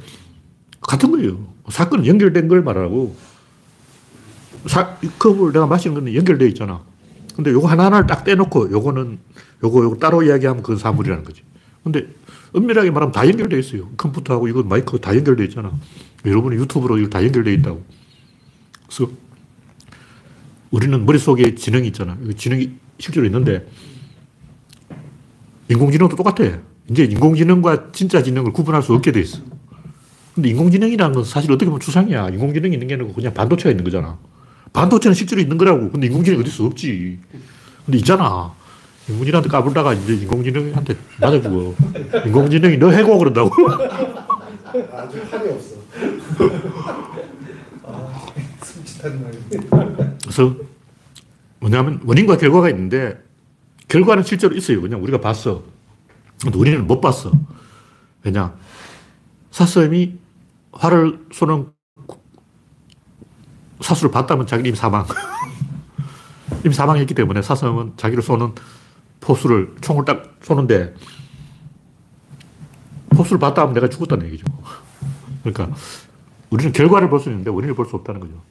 같은 0.82 1.11
거예요. 1.11 1.38
사건은 1.69 2.05
연결된 2.05 2.47
걸 2.47 2.63
말하고, 2.63 3.15
사, 4.67 4.97
이 5.03 5.09
컵을 5.17 5.51
내가 5.51 5.67
마시는 5.67 5.93
건 5.93 6.13
연결되어 6.13 6.47
있잖아. 6.49 6.82
근데 7.36 7.51
요거 7.51 7.67
하나하나를 7.67 8.07
딱 8.07 8.23
떼놓고, 8.23 8.71
요거는, 8.71 9.19
요거, 9.63 9.84
요거 9.84 9.97
따로 9.97 10.23
이야기하면 10.23 10.63
그건 10.63 10.77
사물이라는 10.77 11.23
거지. 11.23 11.43
근데 11.84 12.07
엄밀하게 12.53 12.91
말하면 12.91 13.11
다 13.11 13.27
연결되어 13.27 13.59
있어요. 13.59 13.89
컴퓨터하고 13.95 14.47
이거 14.47 14.63
마이크 14.63 14.99
다 14.99 15.15
연결되어 15.15 15.45
있잖아. 15.45 15.71
여러분이 16.25 16.55
유튜브로 16.57 16.97
이거 16.97 17.09
다 17.09 17.23
연결되어 17.23 17.53
있다고. 17.53 17.84
그래서 18.88 19.11
우리는 20.71 21.05
머릿속에 21.05 21.55
지능이 21.55 21.88
있잖아. 21.88 22.17
이 22.27 22.34
지능이 22.34 22.71
실제로 22.97 23.25
있는데, 23.25 23.67
인공지능도 25.69 26.15
똑같아. 26.15 26.59
이제 26.89 27.03
인공지능과 27.03 27.91
진짜 27.91 28.23
지능을 28.23 28.51
구분할 28.51 28.82
수 28.82 28.93
없게 28.93 29.11
돼 29.11 29.21
있어. 29.21 29.39
근데 30.40 30.50
인공지능이라는 30.52 31.14
건 31.14 31.24
사실 31.26 31.52
어떻게 31.52 31.66
보면 31.66 31.82
추상이야. 31.82 32.30
인공지능이 32.30 32.74
있는 32.74 32.88
게 32.88 32.94
아니고 32.94 33.12
그냥 33.14 33.34
반도체가 33.34 33.72
있는 33.72 33.84
거잖아. 33.84 34.18
반도체는 34.72 35.14
실제로 35.14 35.42
있는 35.42 35.58
거라고. 35.58 35.92
근데 35.92 36.08
인공지능이 36.08 36.42
어디 36.42 36.50
수 36.50 36.64
없지. 36.64 37.20
근데 37.86 37.98
있잖아. 37.98 38.54
인공지능한테 39.10 39.50
까불다가 39.50 39.94
이제 39.94 40.14
인공지능한테 40.14 40.96
맞아 41.20 41.42
죽어. 41.42 41.76
인공지능이 42.26 42.78
너 42.78 42.90
해고 42.90 43.18
그런다고. 43.18 43.52
아주 44.94 45.20
팔이 45.30 45.50
없어. 45.50 45.76
숨짓하는 48.64 49.22
말이. 49.22 49.38
그래서 50.24 50.56
뭐냐면 51.60 52.00
원인과 52.06 52.38
결과가 52.38 52.70
있는데 52.70 53.18
결과는 53.90 54.24
실제로 54.24 54.56
있어요. 54.56 54.80
그냥 54.80 55.04
우리가 55.04 55.20
봤어. 55.20 55.64
근데 56.42 56.58
우리는 56.58 56.88
못 56.88 57.02
봤어. 57.02 57.30
왜냐? 58.24 58.56
사슴이 59.52 60.28
활을 60.80 61.25
쏘는 61.34 61.71
사수를 63.82 64.11
봤다면 64.11 64.47
자기 64.47 64.67
이미 64.69 64.77
사망. 64.77 65.05
이미 66.65 66.73
사망했기 66.73 67.13
때문에 67.13 67.41
사슴은 67.41 67.93
자기를 67.97 68.23
쏘는 68.23 68.53
포수를 69.19 69.75
총을 69.82 70.05
딱 70.05 70.36
쏘는데 70.41 70.93
포수를 73.09 73.39
봤다 73.39 73.61
하면 73.63 73.73
내가 73.73 73.89
죽었다는 73.89 74.25
얘기죠. 74.27 74.45
그러니까 75.43 75.75
우리는 76.49 76.71
결과를 76.71 77.09
볼 77.09 77.19
수 77.19 77.30
있는데 77.30 77.49
원인을 77.49 77.75
볼 77.75 77.86
수 77.86 77.95
없다는 77.97 78.21
거죠. 78.21 78.41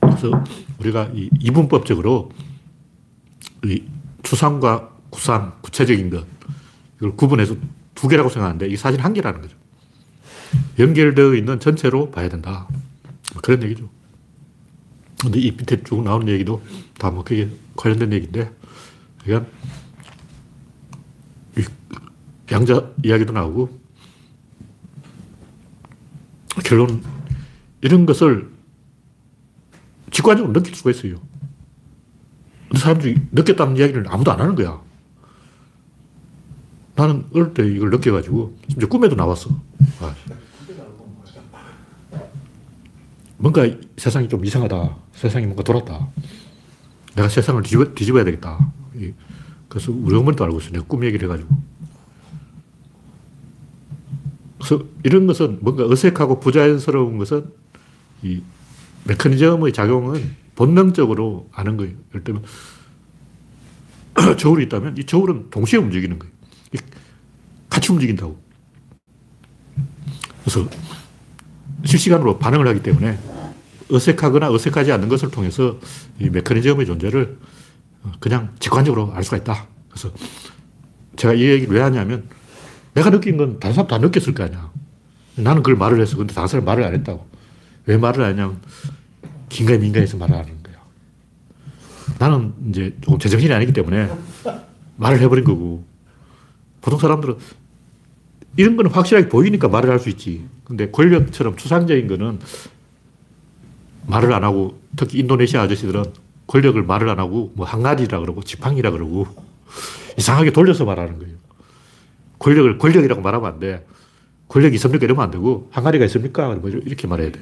그래서 0.00 0.44
우리가 0.78 1.10
이 1.14 1.28
이분법적으로 1.40 2.30
이 3.64 3.82
추상과 4.22 4.90
구상, 5.10 5.52
구체적인 5.62 6.10
것, 6.10 6.24
이걸 6.98 7.16
구분해서 7.16 7.56
두 7.94 8.08
개라고 8.08 8.28
생각하는데 8.28 8.66
이게 8.66 8.76
사실 8.76 9.00
한 9.00 9.12
개라는 9.12 9.40
거죠. 9.40 9.56
연결되어 10.78 11.34
있는 11.34 11.60
전체로 11.60 12.10
봐야 12.10 12.28
된다. 12.28 12.66
뭐 13.32 13.42
그런 13.42 13.62
얘기죠. 13.62 13.88
근데 15.20 15.40
이 15.40 15.50
밑에 15.50 15.82
쭉 15.82 16.02
나오는 16.02 16.28
얘기도 16.28 16.62
다 16.98 17.10
뭐 17.10 17.24
그게 17.24 17.48
관련된 17.76 18.12
얘기인데 18.12 18.50
그러니까 19.22 19.50
이 21.56 21.64
양자 22.50 22.90
이야기도 23.04 23.32
나오고 23.32 23.80
결론 26.64 27.02
이런 27.80 28.06
것을 28.06 28.50
직관적으로 30.10 30.52
느낄 30.52 30.74
수가 30.74 30.90
있어요. 30.90 31.20
근데 32.68 32.78
사람들이 32.78 33.20
느꼈다는 33.32 33.76
이야기를 33.76 34.04
아무도 34.08 34.30
안 34.32 34.40
하는 34.40 34.54
거야. 34.54 34.80
나는 36.94 37.26
어릴 37.34 37.52
때 37.54 37.66
이걸 37.66 37.90
느껴가지고 37.90 38.56
심지어 38.68 38.88
꿈에도 38.88 39.16
나왔어. 39.16 39.50
아, 40.00 40.14
뭔가 43.44 43.68
세상이 43.98 44.26
좀 44.30 44.42
이상하다. 44.42 44.96
세상이 45.12 45.44
뭔가 45.44 45.62
돌았다. 45.62 46.08
내가 47.14 47.28
세상을 47.28 47.62
뒤집어, 47.62 47.92
뒤집어야 47.94 48.24
되겠다. 48.24 48.72
이- 48.96 49.12
그래서 49.68 49.92
우리 49.92 50.16
어머니도 50.16 50.44
알고 50.44 50.60
있어요. 50.60 50.72
내가 50.72 50.84
꿈 50.86 51.04
얘기를 51.04 51.28
해가지고. 51.28 51.54
그래서 54.56 54.82
이런 55.02 55.26
것은 55.26 55.58
뭔가 55.60 55.84
어색하고 55.84 56.40
부자연스러운 56.40 57.18
것은 57.18 57.52
이 58.22 58.42
메커니즘의 59.04 59.74
작용은 59.74 60.36
본능적으로 60.54 61.50
아는 61.52 61.76
거예요. 61.76 61.92
예를 62.12 62.24
들면 62.24 62.44
저울이 64.38 64.64
있다면 64.64 64.96
이 64.96 65.04
저울은 65.04 65.50
동시에 65.50 65.78
움직이는 65.78 66.18
거예요. 66.18 66.32
이 66.72 66.78
같이 67.68 67.92
움직인다고. 67.92 68.42
그래서 70.44 70.66
실시간으로 71.84 72.38
반응을 72.38 72.66
하기 72.68 72.82
때문에 72.82 73.33
어색하거나 73.90 74.50
어색하지 74.50 74.92
않는 74.92 75.08
것을 75.08 75.30
통해서 75.30 75.78
이 76.18 76.30
메커니즘의 76.30 76.86
존재를 76.86 77.38
그냥 78.20 78.50
직관적으로 78.58 79.12
알 79.14 79.22
수가 79.24 79.38
있다. 79.38 79.66
그래서 79.88 80.10
제가 81.16 81.34
이 81.34 81.42
얘기를 81.42 81.74
왜 81.74 81.80
하냐면 81.82 82.28
내가 82.94 83.10
느낀 83.10 83.36
건 83.36 83.58
다른 83.58 83.74
사람 83.74 83.88
다 83.88 83.98
느꼈을 83.98 84.34
거 84.34 84.44
아니야. 84.44 84.70
나는 85.36 85.62
그걸 85.62 85.76
말을 85.76 86.00
했어. 86.00 86.16
근데 86.16 86.32
다른 86.34 86.46
사람 86.48 86.64
말을 86.64 86.84
안 86.84 86.94
했다고. 86.94 87.26
왜 87.86 87.96
말을 87.96 88.22
안 88.22 88.30
했냐면 88.30 88.60
긴가에 89.48 89.78
민가해서 89.78 90.16
말을 90.16 90.34
하는 90.34 90.62
거야. 90.62 90.76
나는 92.18 92.52
이제 92.70 92.94
조금 93.00 93.18
제정신이 93.18 93.52
아니기 93.52 93.72
때문에 93.72 94.10
말을 94.96 95.20
해버린 95.20 95.44
거고 95.44 95.84
보통 96.80 96.98
사람들은 96.98 97.36
이런 98.56 98.76
거는 98.76 98.90
확실하게 98.92 99.28
보이니까 99.28 99.68
말을 99.68 99.90
할 99.90 99.98
수 99.98 100.08
있지. 100.08 100.46
근데 100.64 100.90
권력처럼 100.90 101.56
추상적인 101.56 102.06
거는 102.06 102.38
말을 104.06 104.32
안 104.32 104.44
하고 104.44 104.78
특히 104.96 105.18
인도네시아 105.18 105.62
아저씨들은 105.62 106.04
권력을 106.46 106.82
말을 106.82 107.08
안 107.08 107.18
하고 107.18 107.52
뭐 107.54 107.66
항아리라 107.66 108.20
그러고 108.20 108.42
지팡이라 108.42 108.90
그러고 108.90 109.26
이상하게 110.18 110.52
돌려서 110.52 110.84
말하는 110.84 111.18
거예요. 111.18 111.34
권력을 112.38 112.78
권력이라고 112.78 113.20
말하면 113.20 113.52
안 113.52 113.60
돼. 113.60 113.86
권력이 114.48 114.74
있습니까? 114.76 115.04
이러면 115.04 115.24
안 115.24 115.30
되고 115.30 115.68
항아리가 115.72 116.04
있습니까? 116.06 116.48
뭐 116.54 116.68
이렇게 116.70 117.06
말해야 117.06 117.32
돼. 117.32 117.40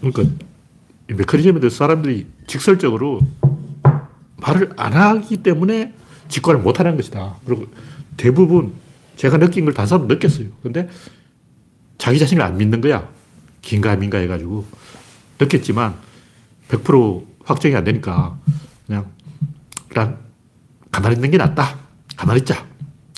그러니까 0.00 0.22
이 1.10 1.14
메커니즘에 1.14 1.60
대해서 1.60 1.76
사람들이 1.76 2.26
직설적으로 2.46 3.20
말을 4.36 4.72
안 4.76 4.92
하기 4.92 5.38
때문에 5.38 5.92
직관을 6.28 6.60
못 6.60 6.78
하는 6.78 6.96
것이다. 6.96 7.36
그리고 7.44 7.66
대부분 8.16 8.74
제가 9.16 9.38
느낀 9.38 9.64
걸 9.64 9.74
다른 9.74 9.88
사람은 9.88 10.08
느꼈어요. 10.08 10.48
근데 10.62 10.88
자기 11.98 12.18
자신을 12.18 12.42
안 12.42 12.56
믿는 12.56 12.80
거야. 12.80 13.08
긴가 13.66 13.96
민가 13.96 14.18
해가지고. 14.18 14.64
느꼈지만 15.40 15.96
100% 16.68 17.26
확정이 17.44 17.74
안 17.74 17.84
되니까 17.84 18.38
그냥 18.86 19.10
일단 19.88 20.18
가만히 20.90 21.16
있는 21.16 21.30
게 21.30 21.36
낫다. 21.36 21.78
가만히 22.16 22.40
있자. 22.40 22.64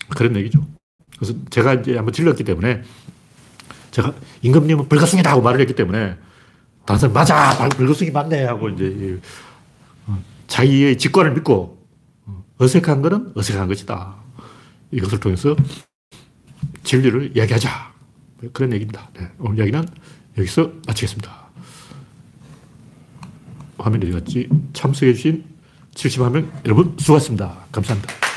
그런 0.08 0.34
얘기죠. 0.36 0.66
그래서 1.16 1.34
제가 1.50 1.74
이제 1.74 1.96
한번 1.96 2.12
질렀기 2.12 2.44
때문에 2.44 2.82
제가 3.90 4.14
임금님은 4.42 4.88
불가승이다 4.88 5.30
하고 5.30 5.42
말을 5.42 5.60
했기 5.60 5.74
때문에 5.74 6.16
다른 6.86 6.98
사람 6.98 7.12
맞아 7.12 7.68
불가승이 7.68 8.10
맞네 8.10 8.44
하고 8.44 8.70
이제 8.70 8.86
이, 8.86 9.20
어, 10.06 10.22
자기의 10.46 10.96
직관을 10.96 11.34
믿고 11.34 11.78
어, 12.24 12.44
어색한 12.58 13.02
거는 13.02 13.32
어색한 13.36 13.68
것이다. 13.68 14.16
이것을 14.92 15.20
통해서 15.20 15.54
진리를 16.84 17.36
이야기하자. 17.36 17.92
그런 18.52 18.72
얘기입니다. 18.72 19.10
네, 19.14 19.28
오늘 19.38 19.58
이야기는 19.58 19.86
여기서 20.38 20.70
마치겠습니다. 20.86 21.48
화면이 23.78 24.06
어디 24.06 24.12
갔지? 24.12 24.48
참석해주신 24.72 25.44
70만 25.94 26.32
명 26.32 26.52
여러분 26.64 26.96
수고하셨습니다. 26.98 27.66
감사합니다. 27.72 28.27